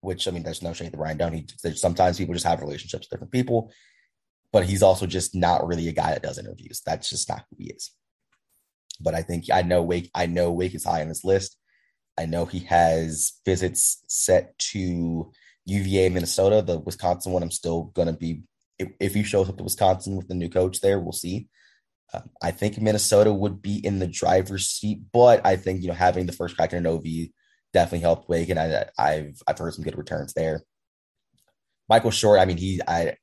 which 0.00 0.26
I 0.26 0.30
mean, 0.30 0.42
there's 0.42 0.62
no 0.62 0.72
shade 0.72 0.92
to 0.92 0.96
Brian 0.96 1.18
Dohn. 1.18 1.34
He, 1.34 1.74
sometimes 1.74 2.16
people 2.16 2.32
just 2.32 2.46
have 2.46 2.62
relationships 2.62 3.04
with 3.04 3.10
different 3.10 3.30
people, 3.30 3.70
but 4.54 4.64
he's 4.64 4.82
also 4.82 5.04
just 5.04 5.34
not 5.34 5.66
really 5.66 5.86
a 5.86 5.92
guy 5.92 6.12
that 6.12 6.22
does 6.22 6.38
interviews. 6.38 6.80
That's 6.86 7.10
just 7.10 7.28
not 7.28 7.44
who 7.50 7.56
he 7.58 7.64
is. 7.66 7.90
But 9.02 9.14
I 9.14 9.20
think 9.20 9.44
I 9.52 9.60
know 9.60 9.82
Wake. 9.82 10.10
I 10.14 10.24
know 10.24 10.50
Wake 10.50 10.74
is 10.74 10.86
high 10.86 11.02
on 11.02 11.08
his 11.08 11.22
list. 11.22 11.58
I 12.16 12.24
know 12.24 12.46
he 12.46 12.60
has 12.60 13.34
visits 13.44 14.02
set 14.08 14.58
to 14.70 15.30
UVA, 15.66 16.08
Minnesota. 16.08 16.62
The 16.62 16.78
Wisconsin 16.78 17.32
one, 17.32 17.42
I'm 17.42 17.50
still 17.50 17.92
going 17.92 18.08
to 18.08 18.14
be, 18.14 18.44
if, 18.78 18.88
if 18.98 19.12
he 19.12 19.24
shows 19.24 19.50
up 19.50 19.58
to 19.58 19.62
Wisconsin 19.62 20.16
with 20.16 20.26
the 20.26 20.34
new 20.34 20.48
coach 20.48 20.80
there, 20.80 20.98
we'll 20.98 21.12
see. 21.12 21.48
Uh, 22.12 22.20
I 22.42 22.50
think 22.52 22.80
Minnesota 22.80 23.32
would 23.32 23.60
be 23.60 23.84
in 23.84 23.98
the 23.98 24.06
driver's 24.06 24.66
seat, 24.66 25.00
but 25.12 25.44
I 25.44 25.56
think, 25.56 25.82
you 25.82 25.88
know, 25.88 25.94
having 25.94 26.26
the 26.26 26.32
first 26.32 26.56
crack 26.56 26.72
in 26.72 26.78
an 26.78 26.86
OV 26.86 27.04
definitely 27.72 28.00
helped 28.00 28.28
Wake, 28.28 28.48
and 28.48 28.58
I, 28.58 28.86
I've, 28.98 29.42
I've 29.46 29.58
heard 29.58 29.74
some 29.74 29.84
good 29.84 29.98
returns 29.98 30.32
there. 30.32 30.62
Michael 31.88 32.10
Short, 32.10 32.40
I 32.40 32.46
mean, 32.46 32.56
he, 32.56 32.80
I, 32.86 33.14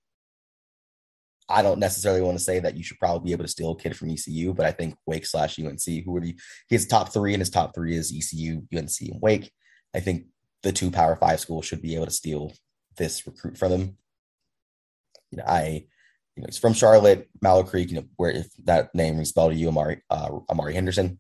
I 1.48 1.62
don't 1.62 1.80
necessarily 1.80 2.22
want 2.22 2.38
to 2.38 2.44
say 2.44 2.60
that 2.60 2.76
you 2.76 2.84
should 2.84 3.00
probably 3.00 3.30
be 3.30 3.32
able 3.32 3.44
to 3.44 3.50
steal 3.50 3.72
a 3.72 3.78
kid 3.78 3.96
from 3.96 4.10
ECU, 4.10 4.54
but 4.54 4.66
I 4.66 4.72
think 4.72 4.96
Wake 5.06 5.26
slash 5.26 5.60
UNC, 5.60 6.04
who 6.04 6.16
are 6.18 6.22
the 6.22 6.36
his 6.70 6.88
top 6.88 7.14
three, 7.14 7.34
and 7.34 7.42
his 7.42 7.52
top 7.52 7.76
three 7.76 7.96
is 7.96 8.12
ECU, 8.16 8.64
UNC, 8.76 9.02
and 9.02 9.22
Wake. 9.22 9.52
I 9.94 10.00
think 10.00 10.26
the 10.64 10.72
two 10.72 10.90
Power 10.90 11.16
Five 11.16 11.40
schools 11.40 11.66
should 11.66 11.82
be 11.82 11.96
able 11.96 12.06
to 12.06 12.12
steal 12.12 12.54
this 12.98 13.26
recruit 13.28 13.58
from 13.58 13.72
them. 13.72 13.98
You 15.32 15.38
know, 15.38 15.44
I, 15.48 15.86
you 16.36 16.42
know, 16.42 16.48
he's 16.48 16.58
from 16.58 16.74
Charlotte, 16.74 17.30
Mallard 17.42 17.68
Creek. 17.68 17.90
You 17.90 17.98
know, 17.98 18.06
where 18.18 18.32
if 18.32 18.48
that 18.66 18.94
name 18.94 19.20
is 19.20 19.30
spelled 19.30 19.52
to 19.52 19.58
you, 19.58 19.70
Amari, 19.70 20.02
uh, 20.10 20.40
Amari 20.50 20.74
Henderson. 20.74 21.20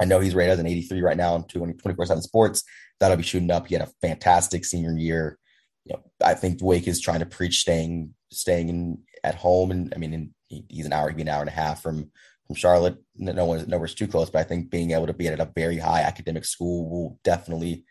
I 0.00 0.06
know 0.06 0.18
he's 0.18 0.34
rated 0.34 0.54
as 0.54 0.58
an 0.58 0.66
83 0.66 1.02
right 1.02 1.16
now 1.16 1.34
on 1.34 1.46
24 1.46 2.06
7 2.06 2.22
sports. 2.22 2.64
That'll 2.98 3.16
be 3.16 3.22
shooting 3.22 3.50
up. 3.50 3.68
He 3.68 3.74
had 3.74 3.86
a 3.86 3.92
fantastic 4.00 4.64
senior 4.64 4.96
year. 4.96 5.38
You 5.84 5.94
know, 5.94 6.02
I 6.24 6.34
think 6.34 6.60
Wake 6.62 6.88
is 6.88 7.00
trying 7.00 7.20
to 7.20 7.26
preach 7.26 7.60
staying 7.60 8.14
staying 8.32 8.68
in 8.68 8.98
at 9.22 9.36
home, 9.36 9.70
and 9.70 9.92
I 9.94 9.98
mean, 9.98 10.14
in, 10.14 10.34
he's 10.68 10.86
an 10.86 10.92
hour, 10.92 11.08
he'd 11.08 11.16
be 11.16 11.22
an 11.22 11.28
hour 11.28 11.40
and 11.40 11.48
a 11.48 11.52
half 11.52 11.82
from 11.82 12.10
from 12.46 12.56
Charlotte. 12.56 12.96
No 13.16 13.44
one's 13.44 13.66
nowhere's 13.66 13.94
too 13.94 14.08
close, 14.08 14.30
but 14.30 14.40
I 14.40 14.44
think 14.44 14.70
being 14.70 14.92
able 14.92 15.06
to 15.06 15.12
be 15.12 15.28
at 15.28 15.40
a 15.40 15.52
very 15.54 15.78
high 15.78 16.02
academic 16.02 16.44
school 16.44 16.88
will 16.88 17.18
definitely 17.24 17.84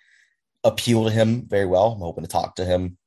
appeal 0.64 1.06
to 1.06 1.12
him 1.12 1.48
very 1.48 1.66
well. 1.66 1.94
I'm 1.94 2.00
hoping 2.00 2.24
to 2.24 2.30
talk 2.30 2.56
to 2.56 2.66
him 2.66 2.98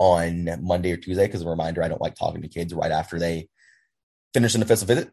on 0.00 0.48
Monday 0.62 0.90
or 0.90 0.96
Tuesday 0.96 1.26
because 1.26 1.42
a 1.42 1.48
reminder, 1.48 1.82
I 1.82 1.88
don't 1.88 2.00
like 2.00 2.16
talking 2.16 2.42
to 2.42 2.48
kids 2.48 2.74
right 2.74 2.90
after 2.90 3.18
they 3.18 3.48
finish 4.32 4.54
an 4.54 4.62
official 4.62 4.86
visit. 4.86 5.12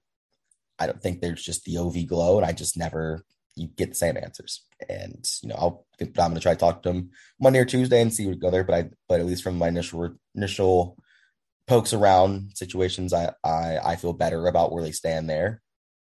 I 0.79 0.87
don't 0.87 1.01
think 1.01 1.19
there's 1.19 1.43
just 1.43 1.65
the 1.65 1.77
OV 1.77 2.07
glow, 2.07 2.37
and 2.37 2.45
I 2.45 2.53
just 2.53 2.77
never 2.77 3.23
you 3.55 3.67
get 3.67 3.89
the 3.89 3.95
same 3.95 4.17
answers. 4.17 4.63
And 4.87 5.27
you 5.43 5.49
know, 5.49 5.55
I'll 5.55 5.85
I'm 5.99 6.13
going 6.13 6.35
to 6.35 6.39
try 6.39 6.53
to 6.53 6.59
talk 6.59 6.83
to 6.83 6.89
them 6.89 7.09
Monday 7.39 7.59
or 7.59 7.65
Tuesday 7.65 8.01
and 8.01 8.13
see 8.13 8.27
what 8.27 8.39
go 8.39 8.49
there. 8.49 8.63
But 8.63 8.75
I, 8.75 8.89
but 9.09 9.19
at 9.19 9.25
least 9.25 9.43
from 9.43 9.57
my 9.57 9.67
initial 9.67 10.15
initial 10.35 10.97
pokes 11.67 11.93
around 11.93 12.51
situations, 12.55 13.13
I 13.13 13.33
I, 13.43 13.79
I 13.83 13.95
feel 13.97 14.13
better 14.13 14.47
about 14.47 14.71
where 14.71 14.83
they 14.83 14.91
stand 14.91 15.29
there, 15.29 15.61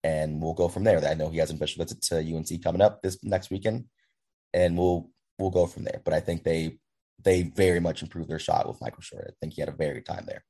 and 0.04 0.40
we'll 0.40 0.54
go 0.54 0.68
from 0.68 0.84
there. 0.84 1.04
I 1.04 1.14
know 1.14 1.30
he 1.30 1.38
has 1.38 1.50
an 1.50 1.56
official 1.56 1.84
visit 1.84 2.02
to 2.02 2.18
UNC 2.18 2.62
coming 2.62 2.82
up 2.82 3.02
this 3.02 3.18
next 3.24 3.50
weekend, 3.50 3.86
and 4.54 4.78
we'll 4.78 5.10
we'll 5.38 5.50
go 5.50 5.66
from 5.66 5.82
there. 5.82 6.00
But 6.04 6.14
I 6.14 6.20
think 6.20 6.44
they 6.44 6.78
they 7.24 7.42
very 7.42 7.80
much 7.80 8.02
improved 8.02 8.28
their 8.28 8.38
shot 8.38 8.68
with 8.68 8.80
Michael 8.80 9.02
Short. 9.02 9.26
I 9.28 9.34
think 9.40 9.54
he 9.54 9.60
had 9.60 9.68
a 9.68 9.72
very 9.72 10.02
time 10.02 10.24
there. 10.26 10.44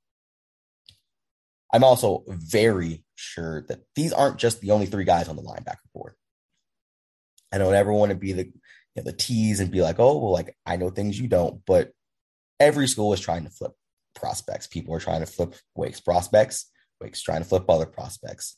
I'm 1.73 1.85
also 1.85 2.25
very 2.29 3.05
sure 3.15 3.63
that 3.69 3.81
these 3.95 4.13
aren't 4.13 4.39
just 4.39 4.61
the 4.61 4.71
only 4.71 4.87
three 4.87 5.05
guys 5.05 5.29
on 5.29 5.37
the 5.37 5.43
linebacker 5.43 5.77
board. 5.95 6.15
I 7.53 7.59
don't 7.59 7.75
ever 7.75 7.93
want 7.93 8.11
to 8.11 8.17
be 8.17 8.33
the 8.33 8.45
you 8.45 8.53
know, 8.97 9.03
the 9.05 9.13
tease 9.13 9.61
and 9.61 9.71
be 9.71 9.81
like, 9.81 9.99
oh, 9.99 10.19
well, 10.19 10.33
like 10.33 10.57
I 10.67 10.77
know 10.77 10.91
things 10.91 11.19
you 11.19 11.29
don't, 11.29 11.61
but 11.67 11.93
every 12.59 12.89
school 12.89 13.13
is 13.13 13.21
trying 13.21 13.45
to 13.45 13.51
flip 13.51 13.73
prospects. 14.15 14.67
People 14.67 14.95
are 14.95 15.01
trying 15.01 15.21
to 15.21 15.27
flip 15.27 15.55
Wake's 15.75 16.01
prospects. 16.01 16.71
Wake's 17.01 17.23
trying 17.23 17.43
to 17.43 17.49
flip 17.49 17.69
other 17.69 17.87
prospects. 17.87 18.57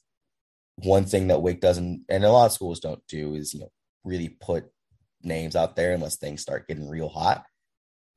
One 0.76 1.04
thing 1.04 1.28
that 1.28 1.42
Wake 1.42 1.60
doesn't, 1.60 2.04
and 2.08 2.24
a 2.24 2.32
lot 2.32 2.46
of 2.46 2.52
schools 2.52 2.80
don't 2.80 3.06
do, 3.08 3.34
is 3.34 3.52
you 3.52 3.60
know 3.60 3.70
really 4.04 4.28
put 4.28 4.64
names 5.22 5.54
out 5.54 5.76
there 5.76 5.92
unless 5.92 6.16
things 6.16 6.40
start 6.40 6.66
getting 6.66 6.88
real 6.88 7.08
hot, 7.08 7.44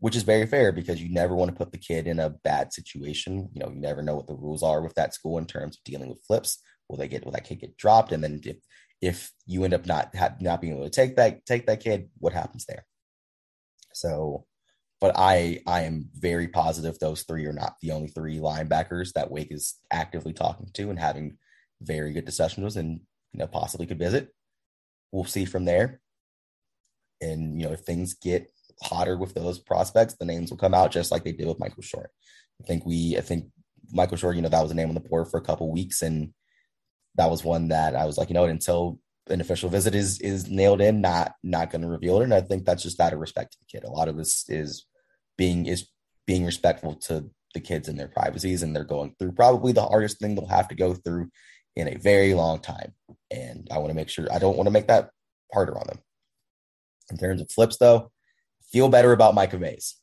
which 0.03 0.17
is 0.17 0.23
very 0.23 0.45
fair 0.45 0.73
because 0.73 1.01
you 1.01 1.07
never 1.07 1.33
want 1.33 1.49
to 1.49 1.55
put 1.55 1.71
the 1.71 1.77
kid 1.77 2.07
in 2.07 2.19
a 2.19 2.29
bad 2.29 2.73
situation. 2.73 3.47
You 3.53 3.61
know, 3.61 3.69
you 3.69 3.79
never 3.79 4.01
know 4.01 4.17
what 4.17 4.27
the 4.27 4.35
rules 4.35 4.61
are 4.61 4.81
with 4.81 4.93
that 4.95 5.13
school 5.13 5.37
in 5.37 5.45
terms 5.45 5.77
of 5.77 5.83
dealing 5.85 6.09
with 6.09 6.25
flips. 6.27 6.61
Will 6.89 6.97
they 6.97 7.07
get 7.07 7.23
will 7.23 7.31
that 7.31 7.45
kid 7.45 7.61
get 7.61 7.77
dropped? 7.77 8.11
And 8.11 8.21
then 8.21 8.41
if 8.43 8.57
if 9.01 9.31
you 9.45 9.63
end 9.63 9.73
up 9.73 9.85
not 9.85 10.13
not 10.41 10.59
being 10.59 10.73
able 10.73 10.83
to 10.83 10.89
take 10.89 11.15
that 11.15 11.45
take 11.45 11.67
that 11.67 11.81
kid, 11.81 12.09
what 12.17 12.33
happens 12.33 12.65
there? 12.65 12.85
So, 13.93 14.45
but 14.99 15.13
I 15.15 15.61
I 15.65 15.83
am 15.83 16.09
very 16.13 16.49
positive 16.49 16.99
those 16.99 17.23
three 17.23 17.45
are 17.45 17.53
not 17.53 17.75
the 17.81 17.91
only 17.91 18.09
three 18.09 18.39
linebackers 18.39 19.13
that 19.13 19.31
Wake 19.31 19.53
is 19.53 19.75
actively 19.89 20.33
talking 20.33 20.67
to 20.73 20.89
and 20.89 20.99
having 20.99 21.37
very 21.81 22.11
good 22.11 22.25
discussions 22.25 22.65
with, 22.65 22.75
and 22.75 22.99
you 23.31 23.39
know 23.39 23.47
possibly 23.47 23.85
could 23.85 23.99
visit. 23.99 24.35
We'll 25.13 25.23
see 25.23 25.45
from 25.45 25.63
there. 25.63 26.01
And 27.21 27.57
you 27.57 27.67
know, 27.67 27.73
if 27.73 27.79
things 27.85 28.15
get 28.15 28.49
hotter 28.81 29.17
with 29.17 29.33
those 29.33 29.59
prospects, 29.59 30.15
the 30.15 30.25
names 30.25 30.49
will 30.49 30.57
come 30.57 30.73
out 30.73 30.91
just 30.91 31.11
like 31.11 31.23
they 31.23 31.31
did 31.31 31.47
with 31.47 31.59
Michael 31.59 31.83
Short. 31.83 32.09
I 32.61 32.65
think 32.65 32.85
we, 32.85 33.17
I 33.17 33.21
think 33.21 33.45
Michael 33.91 34.17
Short, 34.17 34.35
you 34.35 34.41
know, 34.41 34.49
that 34.49 34.61
was 34.61 34.71
a 34.71 34.75
name 34.75 34.89
on 34.89 34.95
the 34.95 35.01
board 35.01 35.29
for 35.29 35.37
a 35.37 35.43
couple 35.43 35.71
weeks, 35.71 36.01
and 36.01 36.33
that 37.15 37.29
was 37.29 37.43
one 37.43 37.69
that 37.69 37.95
I 37.95 38.05
was 38.05 38.17
like, 38.17 38.29
you 38.29 38.33
know, 38.33 38.45
until 38.45 38.99
an 39.29 39.41
official 39.41 39.69
visit 39.69 39.95
is 39.95 40.19
is 40.19 40.49
nailed 40.49 40.81
in, 40.81 41.01
not 41.01 41.35
not 41.43 41.69
going 41.71 41.81
to 41.81 41.87
reveal 41.87 42.21
it. 42.21 42.25
And 42.25 42.33
I 42.33 42.41
think 42.41 42.65
that's 42.65 42.83
just 42.83 42.99
out 42.99 43.13
of 43.13 43.19
respect 43.19 43.53
to 43.53 43.57
the 43.59 43.65
kid. 43.65 43.87
A 43.87 43.91
lot 43.91 44.07
of 44.07 44.17
this 44.17 44.49
is 44.49 44.85
being 45.37 45.65
is 45.65 45.87
being 46.25 46.45
respectful 46.45 46.95
to 46.95 47.29
the 47.53 47.59
kids 47.59 47.87
and 47.87 47.99
their 47.99 48.07
privacies, 48.07 48.63
and 48.63 48.75
they're 48.75 48.83
going 48.83 49.15
through 49.17 49.33
probably 49.33 49.71
the 49.71 49.85
hardest 49.85 50.19
thing 50.19 50.35
they'll 50.35 50.47
have 50.47 50.67
to 50.69 50.75
go 50.75 50.93
through 50.93 51.29
in 51.75 51.87
a 51.87 51.97
very 51.97 52.33
long 52.33 52.59
time. 52.59 52.93
And 53.31 53.67
I 53.71 53.77
want 53.77 53.89
to 53.89 53.95
make 53.95 54.09
sure 54.09 54.27
I 54.31 54.39
don't 54.39 54.57
want 54.57 54.67
to 54.67 54.71
make 54.71 54.87
that 54.87 55.09
harder 55.53 55.77
on 55.77 55.87
them. 55.87 55.99
In 57.11 57.17
terms 57.17 57.41
of 57.41 57.51
flips, 57.51 57.77
though, 57.77 58.11
feel 58.73 58.89
better 58.89 59.13
about 59.13 59.35
Micah 59.35 59.59
Mays. 59.59 59.95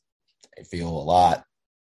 I 0.57 0.63
feel 0.63 0.87
a 0.87 0.89
lot, 0.89 1.43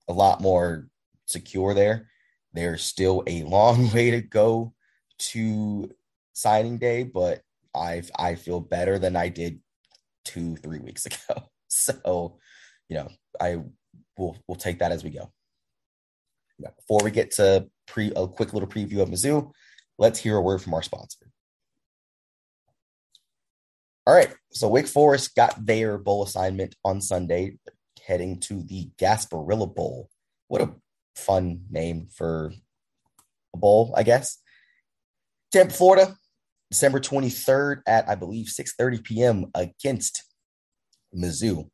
a 0.08 0.14
lot 0.14 0.40
more 0.40 0.88
secure 1.26 1.74
there. 1.74 2.08
There's 2.54 2.84
still 2.84 3.24
a 3.28 3.44
long 3.44 3.92
way 3.94 4.12
to 4.12 4.22
go 4.22 4.74
to 5.20 5.92
signing 6.34 6.78
day, 6.78 7.04
but 7.04 7.42
I 7.76 8.04
I 8.18 8.36
feel 8.36 8.60
better 8.60 9.00
than 9.00 9.16
I 9.16 9.30
did 9.30 9.60
two 10.24 10.56
three 10.58 10.80
weeks 10.80 11.06
ago. 11.08 11.50
So, 11.68 12.38
you 12.88 12.96
know, 12.96 13.10
I 13.42 13.64
will 14.18 14.38
we'll 14.48 14.56
take 14.56 14.80
that 14.80 14.92
as 14.92 15.04
we 15.04 15.10
go. 15.10 15.32
Now, 16.60 16.70
before 16.76 17.02
we 17.04 17.12
get 17.12 17.32
to 17.32 17.68
pre 17.88 18.12
a 18.16 18.28
quick 18.28 18.54
little 18.54 18.70
preview 18.70 19.02
of 19.02 19.10
Mizzou, 19.10 19.52
let's 19.98 20.20
hear 20.20 20.38
a 20.38 20.42
word 20.42 20.62
from 20.62 20.74
our 20.74 20.84
sponsor. 20.84 21.28
All 24.08 24.14
right. 24.14 24.34
So 24.54 24.70
Wake 24.70 24.88
Forest 24.88 25.36
got 25.36 25.66
their 25.66 25.98
bowl 25.98 26.24
assignment 26.24 26.78
on 26.86 27.02
Sunday, 27.02 27.58
heading 28.06 28.40
to 28.40 28.64
the 28.64 28.90
Gasparilla 28.98 29.76
Bowl. 29.76 30.10
What 30.48 30.62
a 30.62 30.74
fun 31.14 31.66
name 31.70 32.08
for 32.16 32.54
a 33.54 33.58
bowl, 33.58 33.94
I 33.98 34.04
guess. 34.04 34.38
Tampa, 35.52 35.74
Florida, 35.74 36.16
December 36.72 37.02
23rd 37.02 37.82
at 37.86 38.08
I 38.08 38.16
believe 38.16 38.46
6:30 38.46 39.04
p.m. 39.04 39.46
against 39.54 40.24
Mizzou. 41.14 41.70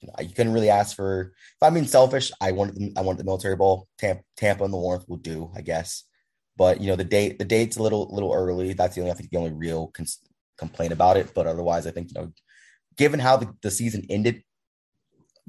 You, 0.00 0.34
couldn't 0.34 0.54
really 0.54 0.70
ask 0.70 0.96
for. 0.96 1.34
If 1.34 1.62
I'm 1.62 1.74
being 1.74 1.86
selfish, 1.86 2.32
I 2.40 2.52
wanted 2.52 2.76
the, 2.76 2.92
I 2.96 3.02
wanted 3.02 3.18
the 3.18 3.24
military 3.24 3.56
bowl. 3.56 3.86
Tampa, 3.98 4.22
Tampa 4.38 4.64
and 4.64 4.72
the 4.72 4.78
Warmth 4.78 5.04
will 5.08 5.18
do, 5.18 5.50
I 5.54 5.60
guess. 5.60 6.04
But 6.56 6.80
you 6.80 6.86
know 6.86 6.96
the 6.96 7.04
date 7.04 7.38
the 7.38 7.44
date's 7.44 7.76
a 7.76 7.82
little 7.82 8.08
little 8.10 8.32
early. 8.32 8.72
That's 8.72 8.94
the 8.94 9.02
only 9.02 9.12
I 9.12 9.14
think 9.14 9.28
the 9.28 9.36
only 9.36 9.52
real 9.52 9.88
complain 10.58 10.92
about 10.92 11.16
it. 11.16 11.32
But 11.34 11.46
otherwise, 11.46 11.86
I 11.86 11.90
think, 11.90 12.08
you 12.10 12.20
know, 12.20 12.32
given 12.96 13.20
how 13.20 13.36
the, 13.36 13.52
the 13.62 13.70
season 13.70 14.04
ended 14.08 14.42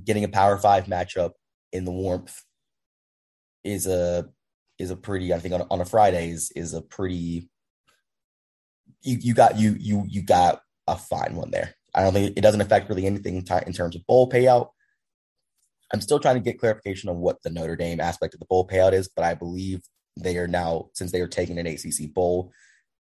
getting 0.04 0.24
a 0.24 0.30
Power 0.30 0.58
Five 0.58 0.86
matchup 0.86 1.32
in 1.72 1.86
the 1.86 1.92
warmth 1.92 2.42
is 3.64 3.88
a 3.88 4.30
is 4.78 4.92
a 4.92 4.96
pretty. 4.96 5.34
I 5.34 5.40
think 5.40 5.54
on, 5.54 5.68
on 5.70 5.82
a 5.82 5.86
Friday 5.86 6.30
is 6.30 6.52
is 6.56 6.74
a 6.74 6.82
pretty. 6.82 7.50
You 9.02 9.18
you 9.20 9.34
got 9.34 9.58
you 9.58 9.76
you 9.80 10.06
you 10.08 10.24
got 10.24 10.62
a 10.88 10.98
fine 10.98 11.36
one 11.36 11.52
there. 11.52 11.76
I 11.94 12.04
don't 12.04 12.14
think 12.14 12.38
it 12.38 12.42
doesn't 12.42 12.62
affect 12.62 12.90
really 12.90 13.06
anything 13.06 13.36
in 13.38 13.74
terms 13.74 13.96
of 13.96 14.06
bowl 14.06 14.30
payout. 14.30 14.70
I'm 15.94 16.02
still 16.02 16.20
trying 16.20 16.36
to 16.36 16.42
get 16.42 16.60
clarification 16.60 17.10
on 17.10 17.20
what 17.20 17.42
the 17.44 17.50
Notre 17.50 17.76
Dame 17.76 18.00
aspect 18.00 18.34
of 18.34 18.40
the 18.40 18.48
bowl 18.48 18.68
payout 18.68 18.94
is, 18.94 19.08
but 19.08 19.24
I 19.24 19.34
believe 19.34 19.82
they 20.18 20.38
are 20.38 20.48
now 20.48 20.90
since 20.94 21.12
they 21.12 21.22
are 21.22 21.28
taking 21.28 21.58
an 21.58 21.68
ACC 21.68 22.14
bowl, 22.14 22.52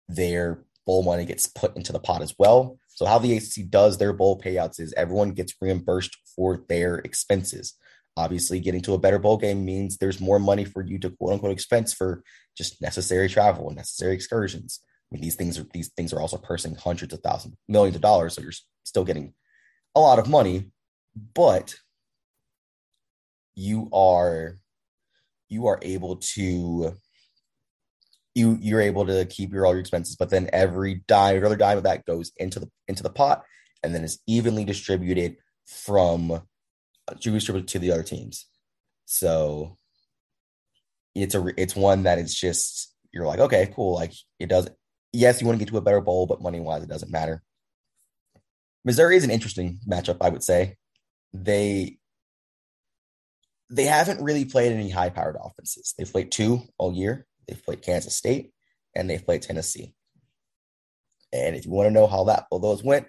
their 0.08 0.64
bowl 0.86 1.04
money 1.04 1.26
gets 1.26 1.48
put 1.48 1.76
into 1.76 1.92
the 1.92 2.00
pot 2.00 2.22
as 2.22 2.34
well. 2.38 2.78
So 2.90 3.06
how 3.06 3.20
the 3.20 3.36
ACC 3.38 3.70
does 3.70 3.98
their 3.98 4.14
bowl 4.14 4.40
payouts 4.40 4.80
is 4.80 4.94
everyone 4.94 5.32
gets 5.32 5.54
reimbursed 5.60 6.18
for 6.36 6.64
their 6.70 6.98
expenses. 7.00 7.74
Obviously, 8.18 8.62
getting 8.62 8.82
to 8.84 8.94
a 8.94 9.00
better 9.00 9.20
bowl 9.20 9.38
game 9.38 9.66
means 9.66 9.98
there's 9.98 10.22
more 10.22 10.40
money 10.40 10.64
for 10.64 10.82
you 10.82 10.98
to 11.00 11.10
quote 11.10 11.34
unquote 11.34 11.52
expense 11.52 11.94
for 11.94 12.24
just 12.58 12.82
necessary 12.82 13.28
travel 13.28 13.68
and 13.68 13.76
necessary 13.76 14.14
excursions. 14.14 14.80
I 14.84 15.16
mean, 15.16 15.22
these 15.22 15.36
things 15.36 15.60
are 15.60 15.66
these 15.74 15.90
things 15.90 16.14
are 16.14 16.22
also 16.22 16.38
pursing 16.38 16.76
hundreds 16.76 17.14
of 17.14 17.20
thousands, 17.20 17.56
millions 17.68 17.96
of 17.96 18.02
dollars, 18.02 18.36
so 18.36 18.42
you're 18.42 18.54
still 18.84 19.04
getting 19.04 19.34
a 19.96 20.00
lot 20.00 20.20
of 20.20 20.30
money, 20.30 20.72
but 21.34 21.76
you 23.56 23.90
are 23.94 24.60
you 25.50 25.68
are 25.68 25.80
able 25.82 26.18
to 26.18 26.96
you 28.36 28.58
you're 28.62 28.82
able 28.82 29.06
to 29.06 29.26
keep 29.26 29.52
your 29.52 29.66
all 29.66 29.74
your 29.74 29.80
expenses, 29.80 30.16
but 30.16 30.30
then 30.30 30.50
every 30.54 31.04
dime, 31.08 31.38
every 31.38 31.48
other 31.48 31.56
dime 31.56 31.78
of 31.78 31.84
that 31.86 32.06
goes 32.06 32.32
into 32.38 32.60
the 32.60 32.70
into 32.88 33.02
the 33.02 33.10
pot, 33.10 33.44
and 33.82 33.96
then 33.96 34.04
is 34.04 34.20
evenly 34.28 34.66
distributed 34.66 35.38
from 35.66 36.32
uh, 36.32 37.14
distributed 37.20 37.68
to 37.70 37.80
the 37.80 37.92
other 37.92 38.04
teams. 38.04 38.46
So 39.06 39.78
it's 41.16 41.34
a 41.34 41.46
it's 41.58 41.76
one 41.76 42.04
that 42.04 42.20
it's 42.20 42.34
just 42.34 42.94
you're 43.14 43.26
like 43.26 43.40
okay 43.40 43.72
cool 43.74 43.96
like 43.96 44.12
it 44.40 44.50
doesn't 44.50 44.76
yes 45.14 45.40
you 45.40 45.48
want 45.48 45.58
to 45.58 45.64
get 45.64 45.72
to 45.72 45.78
a 45.78 45.82
better 45.82 46.02
bowl 46.02 46.28
but 46.28 46.42
money 46.42 46.60
wise 46.60 46.84
it 46.84 46.90
doesn't 46.90 47.12
matter. 47.12 47.42
Missouri 48.84 49.16
is 49.16 49.24
an 49.24 49.32
interesting 49.32 49.80
matchup 49.90 50.18
I 50.22 50.30
would 50.30 50.44
say 50.44 50.76
they 51.34 51.98
they 53.70 53.86
haven't 53.86 54.24
really 54.24 54.46
played 54.46 54.72
any 54.72 54.90
high 54.90 55.10
powered 55.10 55.38
offenses. 55.42 55.94
They've 55.98 56.12
played 56.12 56.32
two 56.32 56.62
all 56.78 56.94
year. 56.94 57.26
They've 57.48 57.64
played 57.64 57.82
Kansas 57.82 58.16
State 58.16 58.52
and 58.96 59.10
they've 59.10 59.26
played 59.26 59.42
Tennessee. 59.42 59.94
And 61.34 61.56
if 61.56 61.66
you 61.66 61.72
want 61.72 61.88
to 61.88 61.94
know 61.94 62.08
how 62.08 62.24
that 62.26 62.46
all 62.50 62.60
those 62.60 62.84
went, 62.84 63.08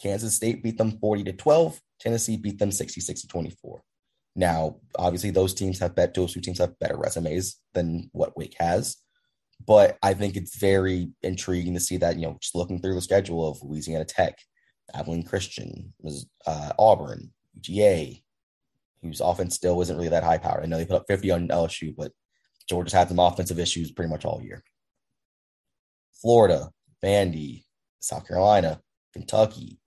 Kansas 0.00 0.36
State 0.36 0.62
beat 0.62 0.78
them 0.78 0.98
40 0.98 1.24
to 1.24 1.32
12. 1.32 1.80
Tennessee 2.00 2.36
beat 2.36 2.58
them 2.58 2.70
66 2.70 3.22
to 3.22 3.28
24. 3.28 3.82
Now, 4.36 4.76
obviously, 4.98 5.30
those 5.30 5.54
teams 5.54 5.78
have 5.78 5.94
bet 5.94 6.14
those 6.14 6.32
two 6.32 6.40
teams 6.40 6.58
have 6.58 6.78
better 6.78 6.96
resumes 6.96 7.56
than 7.72 8.10
what 8.12 8.36
Wake 8.36 8.56
has. 8.58 8.96
But 9.64 9.96
I 10.02 10.14
think 10.14 10.36
it's 10.36 10.58
very 10.58 11.10
intriguing 11.22 11.74
to 11.74 11.80
see 11.80 11.96
that, 11.98 12.16
you 12.16 12.22
know, 12.22 12.36
just 12.40 12.54
looking 12.54 12.80
through 12.80 12.96
the 12.96 13.00
schedule 13.00 13.48
of 13.48 13.62
Louisiana 13.62 14.04
Tech, 14.04 14.36
Abilene 14.92 15.22
Christian, 15.22 15.94
uh, 16.46 16.72
Auburn, 16.78 17.32
UGA, 17.58 18.22
whose 19.02 19.20
offense 19.20 19.54
still 19.54 19.80
isn't 19.80 19.96
really 19.96 20.08
that 20.08 20.24
high 20.24 20.38
powered. 20.38 20.64
I 20.64 20.66
know 20.66 20.76
they 20.76 20.86
put 20.86 20.96
up 20.96 21.06
50 21.06 21.30
on 21.30 21.48
LSU, 21.48 21.94
but 21.96 22.10
Georgia's 22.68 22.92
had 22.92 23.08
some 23.08 23.18
offensive 23.18 23.58
issues 23.58 23.92
pretty 23.92 24.10
much 24.10 24.24
all 24.24 24.42
year. 24.42 24.62
Florida, 26.20 26.70
Vandy, 27.02 27.64
South 28.00 28.26
Carolina, 28.26 28.80
Kentucky, 29.12 29.78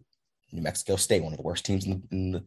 New 0.52 0.62
Mexico 0.62 0.96
State, 0.96 1.24
one 1.24 1.34
of 1.34 1.38
the 1.38 1.44
worst 1.44 1.66
teams 1.66 1.86
in 1.86 1.92
the, 1.92 2.02
in 2.12 2.32
the, 2.32 2.44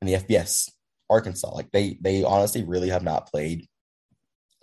in 0.00 0.06
the 0.06 0.14
FBS. 0.14 0.70
Arkansas, 1.10 1.54
like 1.54 1.70
they 1.70 1.98
they 2.00 2.24
honestly 2.24 2.64
really 2.64 2.88
have 2.88 3.02
not 3.02 3.30
played 3.30 3.68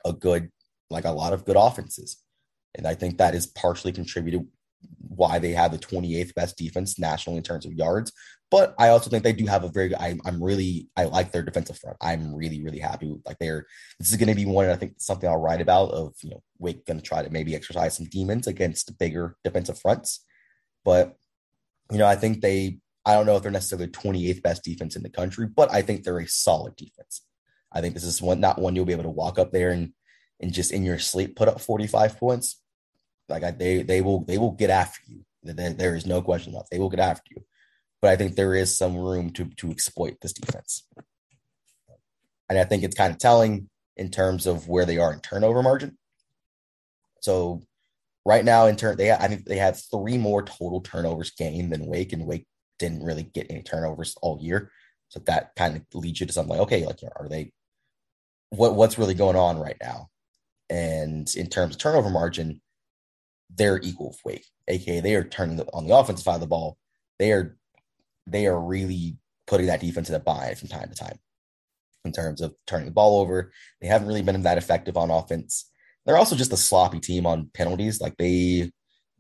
a 0.03 0.11
good 0.11 0.49
like 0.89 1.05
a 1.05 1.11
lot 1.11 1.33
of 1.33 1.45
good 1.45 1.55
offenses, 1.55 2.17
and 2.75 2.87
I 2.87 2.95
think 2.95 3.17
that 3.17 3.35
is 3.35 3.45
partially 3.45 3.91
contributed 3.91 4.47
why 4.97 5.37
they 5.37 5.51
have 5.51 5.71
the 5.71 5.77
28th 5.77 6.33
best 6.33 6.57
defense 6.57 6.97
nationally 6.97 7.37
in 7.37 7.43
terms 7.43 7.65
of 7.65 7.73
yards. 7.73 8.11
But 8.51 8.75
I 8.77 8.89
also 8.89 9.09
think 9.09 9.23
they 9.23 9.31
do 9.31 9.45
have 9.45 9.63
a 9.63 9.69
very. 9.69 9.95
I, 9.95 10.19
I'm 10.25 10.43
really. 10.43 10.89
I 10.97 11.05
like 11.05 11.31
their 11.31 11.41
defensive 11.41 11.79
front. 11.79 11.95
I'm 12.01 12.35
really, 12.35 12.61
really 12.61 12.79
happy. 12.79 13.07
With, 13.07 13.21
like 13.25 13.39
they're. 13.39 13.65
This 13.97 14.11
is 14.11 14.17
going 14.17 14.27
to 14.27 14.35
be 14.35 14.45
one. 14.45 14.69
I 14.69 14.75
think 14.75 14.95
something 14.97 15.27
I'll 15.27 15.39
write 15.39 15.61
about. 15.61 15.91
Of 15.91 16.15
you 16.21 16.31
know, 16.31 16.43
Wake 16.59 16.85
going 16.85 16.99
to 16.99 17.03
try 17.03 17.23
to 17.23 17.29
maybe 17.29 17.55
exercise 17.55 17.95
some 17.95 18.07
demons 18.07 18.47
against 18.47 18.99
bigger 18.99 19.37
defensive 19.45 19.79
fronts. 19.79 20.25
But 20.83 21.15
you 21.89 21.97
know, 21.97 22.05
I 22.05 22.15
think 22.15 22.41
they. 22.41 22.79
I 23.05 23.13
don't 23.13 23.25
know 23.25 23.37
if 23.37 23.41
they're 23.41 23.51
necessarily 23.51 23.87
28th 23.87 24.43
best 24.43 24.63
defense 24.63 24.95
in 24.95 25.01
the 25.01 25.09
country, 25.09 25.47
but 25.47 25.73
I 25.73 25.81
think 25.81 26.03
they're 26.03 26.19
a 26.19 26.27
solid 26.27 26.75
defense. 26.75 27.21
I 27.71 27.79
think 27.79 27.93
this 27.93 28.03
is 28.03 28.21
one 28.21 28.41
not 28.41 28.59
one 28.59 28.75
you'll 28.75 28.85
be 28.85 28.93
able 28.93 29.03
to 29.03 29.09
walk 29.09 29.39
up 29.39 29.51
there 29.51 29.71
and 29.71 29.93
and 30.41 30.51
just 30.51 30.73
in 30.73 30.83
your 30.83 30.99
sleep 30.99 31.37
put 31.37 31.47
up 31.47 31.61
45 31.61 32.19
points. 32.19 32.61
Like 33.29 33.43
I, 33.43 33.51
they 33.51 33.81
they 33.81 34.01
will 34.01 34.25
they 34.25 34.37
will 34.37 34.51
get 34.51 34.69
after 34.69 34.99
you. 35.07 35.23
There, 35.41 35.71
there 35.71 35.95
is 35.95 36.05
no 36.05 36.21
question 36.21 36.53
about 36.53 36.65
it. 36.65 36.67
they 36.71 36.79
will 36.79 36.89
get 36.89 36.99
after 36.99 37.31
you 37.33 37.43
but 38.01 38.09
I 38.09 38.15
think 38.15 38.35
there 38.35 38.55
is 38.55 38.75
some 38.75 38.97
room 38.97 39.31
to 39.31 39.45
to 39.45 39.71
exploit 39.71 40.17
this 40.21 40.33
defense. 40.33 40.87
And 42.49 42.59
I 42.59 42.65
think 42.65 42.83
it's 42.83 42.95
kind 42.95 43.13
of 43.13 43.19
telling 43.19 43.69
in 43.95 44.09
terms 44.09 44.47
of 44.47 44.67
where 44.67 44.85
they 44.85 44.97
are 44.97 45.13
in 45.13 45.19
turnover 45.19 45.63
margin. 45.63 45.97
So 47.21 47.61
right 48.25 48.43
now, 48.43 48.65
in 48.65 48.75
turn, 48.75 48.97
they 48.97 49.11
I 49.11 49.27
think 49.27 49.45
they 49.45 49.57
have 49.57 49.79
three 49.79 50.17
more 50.17 50.43
total 50.43 50.81
turnovers 50.81 51.31
gained 51.31 51.71
than 51.71 51.85
Wake, 51.85 52.13
and 52.13 52.25
Wake 52.25 52.47
didn't 52.79 53.03
really 53.03 53.23
get 53.23 53.47
any 53.49 53.61
turnovers 53.61 54.15
all 54.21 54.39
year. 54.41 54.71
So 55.09 55.19
that 55.25 55.51
kind 55.55 55.77
of 55.77 55.83
leads 55.93 56.19
you 56.19 56.25
to 56.25 56.33
something 56.33 56.51
like, 56.51 56.61
okay, 56.61 56.85
like 56.85 56.99
are 57.15 57.29
they 57.29 57.53
what 58.49 58.75
what's 58.75 58.97
really 58.97 59.13
going 59.13 59.35
on 59.35 59.59
right 59.59 59.77
now? 59.81 60.09
And 60.69 61.33
in 61.35 61.47
terms 61.47 61.75
of 61.75 61.81
turnover 61.81 62.09
margin, 62.09 62.61
they're 63.53 63.79
equal 63.83 64.09
with 64.09 64.19
Wake, 64.25 64.45
aka 64.67 64.99
they 64.99 65.15
are 65.15 65.23
turning 65.23 65.57
the, 65.57 65.65
on 65.73 65.85
the 65.85 65.95
offensive 65.95 66.23
side 66.23 66.35
of 66.35 66.41
the 66.41 66.47
ball. 66.47 66.77
They 67.19 67.31
are 67.33 67.57
they 68.31 68.47
are 68.47 68.59
really 68.59 69.17
putting 69.47 69.67
that 69.67 69.81
defense 69.81 70.09
in 70.09 70.15
a 70.15 70.19
bind 70.19 70.57
from 70.57 70.69
time 70.69 70.89
to 70.89 70.95
time 70.95 71.17
in 72.05 72.11
terms 72.11 72.41
of 72.41 72.53
turning 72.65 72.85
the 72.85 72.91
ball 72.91 73.21
over. 73.21 73.51
They 73.81 73.87
haven't 73.87 74.07
really 74.07 74.21
been 74.21 74.41
that 74.43 74.57
effective 74.57 74.97
on 74.97 75.11
offense. 75.11 75.69
They're 76.05 76.17
also 76.17 76.35
just 76.35 76.53
a 76.53 76.57
sloppy 76.57 76.99
team 76.99 77.25
on 77.25 77.49
penalties. 77.53 78.01
Like 78.01 78.17
they 78.17 78.71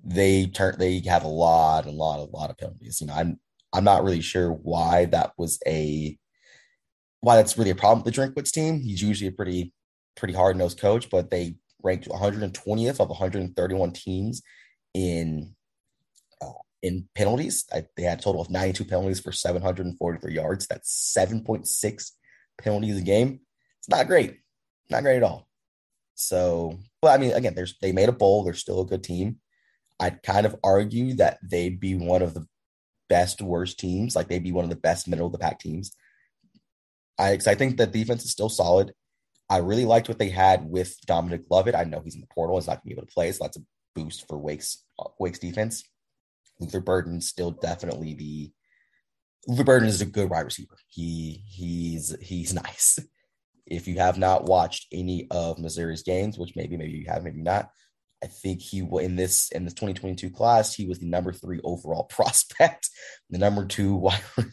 they 0.03 0.47
turn 0.47 0.75
they 0.79 0.99
have 1.01 1.23
a 1.23 1.27
lot 1.27 1.85
and 1.85 1.95
lot 1.95 2.19
a 2.19 2.23
lot 2.23 2.49
of 2.49 2.57
penalties. 2.57 3.01
You 3.01 3.07
know, 3.07 3.13
I'm 3.13 3.39
I'm 3.73 3.83
not 3.83 4.03
really 4.03 4.21
sure 4.21 4.51
why 4.51 5.05
that 5.05 5.33
was 5.37 5.59
a 5.67 6.17
why 7.21 7.35
that's 7.35 7.57
really 7.57 7.69
a 7.69 7.75
problem 7.75 8.03
with 8.03 8.13
the 8.13 8.19
Drinkwitz 8.21 8.51
team. 8.51 8.79
He's 8.79 9.01
usually 9.01 9.27
a 9.27 9.31
pretty 9.31 9.73
pretty 10.15 10.33
hard 10.33 10.57
nosed 10.57 10.79
coach, 10.79 11.09
but 11.09 11.29
they 11.29 11.55
ranked 11.83 12.07
120th 12.07 12.99
of 12.99 13.09
131 13.09 13.91
teams 13.91 14.41
in 14.93 15.55
in 16.81 17.07
penalties. 17.15 17.65
They 17.95 18.03
had 18.03 18.19
a 18.19 18.21
total 18.21 18.41
of 18.41 18.49
92 18.49 18.85
penalties 18.85 19.19
for 19.19 19.31
743 19.31 20.33
yards. 20.33 20.67
That's 20.67 21.15
7.6 21.17 22.11
penalties 22.61 22.97
a 22.97 23.01
game. 23.01 23.41
It's 23.79 23.89
not 23.89 24.07
great. 24.07 24.37
Not 24.89 25.03
great 25.03 25.17
at 25.17 25.23
all. 25.23 25.47
So, 26.15 26.77
but 27.01 27.09
I 27.09 27.17
mean, 27.17 27.31
again, 27.31 27.55
there's 27.55 27.75
they 27.81 27.91
made 27.91 28.09
a 28.09 28.13
bowl. 28.13 28.43
They're 28.43 28.53
still 28.53 28.81
a 28.81 28.85
good 28.85 29.03
team. 29.03 29.37
I'd 29.99 30.23
kind 30.23 30.45
of 30.45 30.55
argue 30.63 31.15
that 31.15 31.39
they'd 31.43 31.79
be 31.79 31.95
one 31.95 32.21
of 32.21 32.33
the 32.33 32.45
best 33.09 33.41
worst 33.41 33.79
teams. 33.79 34.15
Like 34.15 34.27
they'd 34.27 34.43
be 34.43 34.51
one 34.51 34.63
of 34.63 34.69
the 34.69 34.75
best 34.75 35.07
middle 35.07 35.27
of 35.27 35.31
the 35.31 35.39
pack 35.39 35.59
teams. 35.59 35.95
I, 37.17 37.33
I 37.33 37.55
think 37.55 37.77
the 37.77 37.87
defense 37.87 38.23
is 38.23 38.31
still 38.31 38.49
solid. 38.49 38.93
I 39.49 39.57
really 39.57 39.85
liked 39.85 40.07
what 40.07 40.17
they 40.17 40.29
had 40.29 40.65
with 40.65 40.95
Dominic 41.05 41.43
Lovett. 41.49 41.75
I 41.75 41.83
know 41.83 42.01
he's 42.01 42.15
in 42.15 42.21
the 42.21 42.27
portal. 42.27 42.57
He's 42.57 42.67
not 42.67 42.77
going 42.77 42.81
to 42.81 42.87
be 42.87 42.93
able 42.93 43.05
to 43.05 43.13
play, 43.13 43.31
so 43.31 43.43
that's 43.43 43.57
a 43.57 43.61
boost 43.95 44.27
for 44.27 44.37
Wake's 44.37 44.83
uh, 44.97 45.09
Wake's 45.19 45.39
defense. 45.39 45.83
Luther 46.61 46.79
Burden 46.79 47.19
still 47.19 47.51
definitely 47.51 48.13
the 48.13 48.51
Luther 49.47 49.63
Burden 49.63 49.87
is 49.87 50.01
a 50.01 50.05
good 50.05 50.29
wide 50.29 50.45
receiver. 50.45 50.77
He 50.87 51.43
he's 51.47 52.15
he's 52.21 52.53
nice. 52.67 52.99
If 53.65 53.87
you 53.87 53.97
have 53.97 54.17
not 54.17 54.45
watched 54.45 54.87
any 54.91 55.27
of 55.31 55.59
Missouri's 55.59 56.03
games, 56.03 56.37
which 56.37 56.55
maybe 56.55 56.77
maybe 56.77 56.93
you 56.93 57.05
have, 57.07 57.23
maybe 57.23 57.41
not, 57.41 57.69
I 58.23 58.27
think 58.27 58.61
he 58.61 58.81
will 58.81 58.99
in 58.99 59.15
this 59.15 59.49
in 59.51 59.65
this 59.65 59.73
2022 59.73 60.29
class, 60.29 60.73
he 60.73 60.85
was 60.85 60.99
the 60.99 61.07
number 61.07 61.33
three 61.33 61.59
overall 61.63 62.03
prospect, 62.09 62.89
the 63.29 63.39
number 63.39 63.65
two 63.65 64.09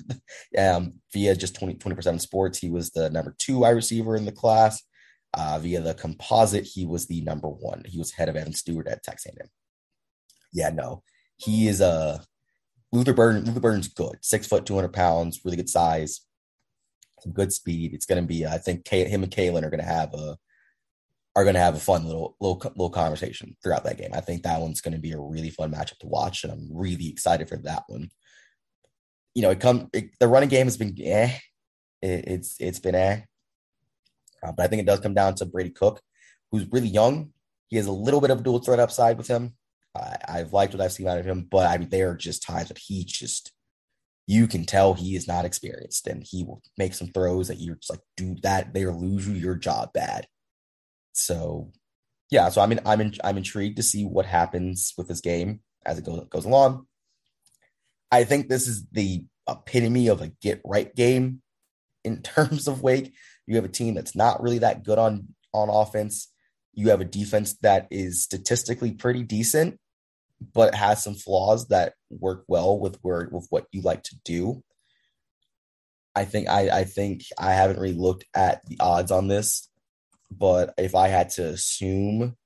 um, 0.58 0.94
via 1.12 1.36
just 1.36 1.56
20 1.56 1.76
percent 1.94 2.22
sports. 2.22 2.58
He 2.58 2.70
was 2.70 2.90
the 2.90 3.10
number 3.10 3.34
two 3.38 3.58
wide 3.58 3.70
receiver 3.70 4.16
in 4.16 4.24
the 4.24 4.32
class. 4.32 4.82
Uh, 5.34 5.58
via 5.58 5.82
the 5.82 5.92
composite, 5.92 6.64
he 6.64 6.86
was 6.86 7.06
the 7.06 7.20
number 7.20 7.48
one. 7.48 7.82
He 7.84 7.98
was 7.98 8.12
head 8.12 8.30
of 8.30 8.36
Evan 8.36 8.54
Stewart 8.54 8.88
at 8.88 9.02
Texas 9.02 9.30
A&M. 9.36 9.48
Yeah, 10.54 10.70
no, 10.70 11.02
he 11.38 11.68
is 11.68 11.80
a 11.80 12.22
Luther 12.92 13.14
Burden. 13.14 13.44
Luther 13.44 13.60
Burden's 13.60 13.88
good, 13.88 14.18
six 14.20 14.46
foot, 14.46 14.66
two 14.66 14.74
hundred 14.74 14.92
pounds, 14.92 15.40
really 15.44 15.56
good 15.56 15.70
size, 15.70 16.20
some 17.20 17.32
good 17.32 17.52
speed. 17.52 17.94
It's 17.94 18.06
going 18.06 18.20
to 18.20 18.26
be, 18.26 18.44
I 18.46 18.58
think, 18.58 18.84
Kay, 18.84 19.04
him 19.04 19.22
and 19.22 19.32
Caelen 19.32 19.62
are 19.62 19.70
going 19.70 19.80
to 19.80 19.86
have 19.86 20.12
a 20.14 20.36
are 21.36 21.44
going 21.44 21.54
to 21.54 21.60
have 21.60 21.76
a 21.76 21.80
fun 21.80 22.04
little 22.04 22.36
little 22.40 22.60
little 22.76 22.90
conversation 22.90 23.56
throughout 23.62 23.84
that 23.84 23.98
game. 23.98 24.10
I 24.12 24.20
think 24.20 24.42
that 24.42 24.60
one's 24.60 24.80
going 24.80 24.94
to 24.94 25.00
be 25.00 25.12
a 25.12 25.20
really 25.20 25.50
fun 25.50 25.72
matchup 25.72 25.98
to 25.98 26.08
watch, 26.08 26.42
and 26.42 26.52
I'm 26.52 26.68
really 26.72 27.08
excited 27.08 27.48
for 27.48 27.56
that 27.58 27.84
one. 27.86 28.10
You 29.34 29.42
know, 29.42 29.50
it 29.50 29.60
come 29.60 29.88
it, 29.92 30.10
the 30.18 30.26
running 30.26 30.48
game 30.48 30.66
has 30.66 30.76
been 30.76 30.96
eh. 31.00 31.32
it, 32.02 32.24
it's 32.26 32.56
it's 32.58 32.80
been 32.80 32.96
a. 32.96 33.24
Uh, 34.42 34.52
but 34.52 34.64
I 34.64 34.66
think 34.68 34.80
it 34.80 34.86
does 34.86 35.00
come 35.00 35.14
down 35.14 35.34
to 35.36 35.46
Brady 35.46 35.70
Cook, 35.70 36.00
who's 36.50 36.70
really 36.72 36.88
young. 36.88 37.32
He 37.68 37.76
has 37.76 37.86
a 37.86 37.92
little 37.92 38.20
bit 38.20 38.30
of 38.30 38.42
dual 38.42 38.60
threat 38.60 38.80
upside 38.80 39.18
with 39.18 39.28
him. 39.28 39.54
I, 39.98 40.38
have 40.38 40.52
liked 40.52 40.74
what 40.74 40.80
I've 40.80 40.92
seen 40.92 41.08
out 41.08 41.18
of 41.18 41.26
him, 41.26 41.46
but 41.50 41.66
I 41.66 41.78
mean, 41.78 41.88
there 41.88 42.10
are 42.10 42.16
just 42.16 42.42
times 42.42 42.68
that 42.68 42.78
he 42.78 43.04
just 43.04 43.52
you 44.26 44.46
can 44.46 44.64
tell 44.64 44.92
he 44.92 45.16
is 45.16 45.26
not 45.26 45.46
experienced 45.46 46.06
and 46.06 46.22
he 46.22 46.44
will 46.44 46.62
make 46.76 46.92
some 46.92 47.08
throws 47.08 47.48
that 47.48 47.60
you're 47.60 47.76
just 47.76 47.90
like, 47.90 48.02
dude, 48.14 48.42
that 48.42 48.74
they 48.74 48.84
lose 48.84 49.26
you 49.26 49.32
your 49.32 49.54
job 49.54 49.90
bad. 49.94 50.26
So 51.12 51.72
yeah, 52.30 52.50
so 52.50 52.60
I 52.60 52.66
mean 52.66 52.80
I'm 52.84 53.00
in, 53.00 53.14
I'm 53.24 53.38
intrigued 53.38 53.76
to 53.78 53.82
see 53.82 54.04
what 54.04 54.26
happens 54.26 54.92
with 54.98 55.08
this 55.08 55.22
game 55.22 55.60
as 55.86 55.98
it 55.98 56.04
goes 56.04 56.24
goes 56.28 56.44
along. 56.44 56.86
I 58.10 58.24
think 58.24 58.48
this 58.48 58.68
is 58.68 58.86
the 58.92 59.24
epitome 59.48 60.08
of 60.08 60.20
a 60.20 60.28
get 60.42 60.60
right 60.64 60.94
game 60.94 61.42
in 62.04 62.22
terms 62.22 62.68
of 62.68 62.82
Wake. 62.82 63.14
You 63.46 63.56
have 63.56 63.64
a 63.64 63.68
team 63.68 63.94
that's 63.94 64.14
not 64.14 64.42
really 64.42 64.58
that 64.58 64.84
good 64.84 64.98
on 64.98 65.28
on 65.54 65.70
offense. 65.70 66.28
You 66.74 66.90
have 66.90 67.00
a 67.00 67.06
defense 67.06 67.56
that 67.62 67.88
is 67.90 68.22
statistically 68.22 68.92
pretty 68.92 69.22
decent, 69.22 69.80
but 70.54 70.74
has 70.74 71.02
some 71.02 71.14
flaws 71.14 71.68
that 71.68 71.94
work 72.10 72.44
well 72.48 72.78
with 72.78 72.98
where 73.02 73.28
with 73.30 73.46
what 73.50 73.66
you 73.72 73.82
like 73.82 74.02
to 74.04 74.16
do. 74.24 74.62
I 76.14 76.24
think 76.24 76.48
I, 76.48 76.80
I 76.80 76.84
think 76.84 77.22
I 77.38 77.52
haven't 77.52 77.78
really 77.78 77.94
looked 77.94 78.24
at 78.34 78.64
the 78.66 78.78
odds 78.80 79.10
on 79.10 79.28
this, 79.28 79.68
but 80.30 80.74
if 80.78 80.94
I 80.94 81.08
had 81.08 81.30
to 81.30 81.46
assume, 81.46 82.36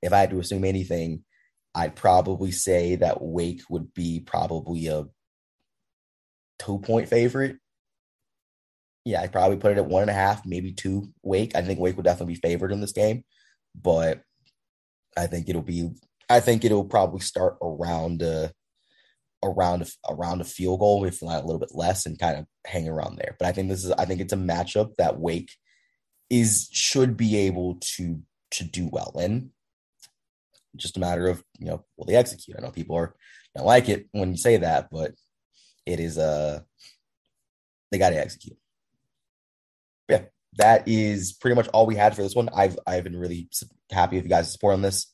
if 0.00 0.12
I 0.12 0.20
had 0.20 0.30
to 0.30 0.38
assume 0.38 0.64
anything, 0.64 1.24
I'd 1.74 1.96
probably 1.96 2.52
say 2.52 2.96
that 2.96 3.22
Wake 3.22 3.62
would 3.70 3.94
be 3.94 4.20
probably 4.20 4.86
a 4.88 5.06
two 6.58 6.78
point 6.78 7.08
favorite. 7.08 7.56
Yeah, 9.04 9.22
I'd 9.22 9.32
probably 9.32 9.56
put 9.56 9.72
it 9.72 9.78
at 9.78 9.86
one 9.86 10.02
and 10.02 10.10
a 10.10 10.14
half, 10.14 10.46
maybe 10.46 10.72
two. 10.72 11.12
Wake. 11.22 11.56
I 11.56 11.62
think 11.62 11.80
Wake 11.80 11.96
would 11.96 12.04
definitely 12.04 12.34
be 12.34 12.40
favored 12.40 12.70
in 12.70 12.80
this 12.80 12.92
game, 12.92 13.24
but 13.74 14.22
I 15.16 15.26
think 15.26 15.48
it'll 15.48 15.62
be 15.62 15.90
I 16.32 16.40
think 16.40 16.64
it'll 16.64 16.84
probably 16.84 17.20
start 17.20 17.58
around 17.60 18.22
a 18.22 18.52
around 19.44 19.82
a, 19.82 20.12
around 20.12 20.40
a 20.40 20.44
field 20.44 20.80
goal, 20.80 21.04
if 21.04 21.22
not 21.22 21.42
a 21.42 21.46
little 21.46 21.58
bit 21.58 21.74
less, 21.74 22.06
and 22.06 22.18
kind 22.18 22.38
of 22.38 22.46
hang 22.66 22.88
around 22.88 23.16
there. 23.16 23.36
But 23.38 23.48
I 23.48 23.52
think 23.52 23.68
this 23.68 23.84
is 23.84 23.92
I 23.92 24.06
think 24.06 24.22
it's 24.22 24.32
a 24.32 24.36
matchup 24.36 24.96
that 24.96 25.20
Wake 25.20 25.52
is 26.30 26.70
should 26.72 27.18
be 27.18 27.36
able 27.36 27.76
to 27.96 28.22
to 28.52 28.64
do 28.64 28.88
well 28.90 29.12
in. 29.18 29.50
Just 30.74 30.96
a 30.96 31.00
matter 31.00 31.28
of 31.28 31.44
you 31.58 31.66
know 31.66 31.84
will 31.98 32.06
they 32.06 32.16
execute? 32.16 32.56
I 32.56 32.62
know 32.62 32.70
people 32.70 32.96
are 32.96 33.14
don't 33.54 33.66
like 33.66 33.90
it 33.90 34.06
when 34.12 34.30
you 34.30 34.38
say 34.38 34.56
that, 34.56 34.88
but 34.90 35.12
it 35.84 36.00
is 36.00 36.16
a 36.16 36.22
uh, 36.22 36.60
they 37.90 37.98
got 37.98 38.10
to 38.10 38.18
execute. 38.18 38.56
Yeah, 40.08 40.22
that 40.54 40.88
is 40.88 41.34
pretty 41.34 41.56
much 41.56 41.68
all 41.68 41.84
we 41.84 41.96
had 41.96 42.16
for 42.16 42.22
this 42.22 42.34
one. 42.34 42.48
I've 42.54 42.78
I've 42.86 43.04
been 43.04 43.18
really 43.18 43.50
happy 43.90 44.16
with 44.16 44.24
you 44.24 44.30
guys' 44.30 44.50
support 44.50 44.72
on 44.72 44.80
this 44.80 45.11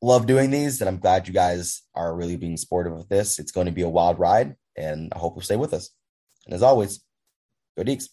love 0.00 0.26
doing 0.26 0.50
these, 0.50 0.80
and 0.80 0.88
I'm 0.88 0.98
glad 0.98 1.26
you 1.26 1.34
guys 1.34 1.82
are 1.94 2.14
really 2.14 2.36
being 2.36 2.56
supportive 2.56 2.92
of 2.92 3.08
this. 3.08 3.38
It's 3.38 3.52
going 3.52 3.66
to 3.66 3.72
be 3.72 3.82
a 3.82 3.88
wild 3.88 4.18
ride, 4.18 4.54
and 4.76 5.12
I 5.14 5.18
hope 5.18 5.34
you'll 5.34 5.42
stay 5.42 5.56
with 5.56 5.74
us. 5.74 5.90
And 6.46 6.54
as 6.54 6.62
always, 6.62 7.04
go 7.76 7.84
Deacs. 7.84 8.08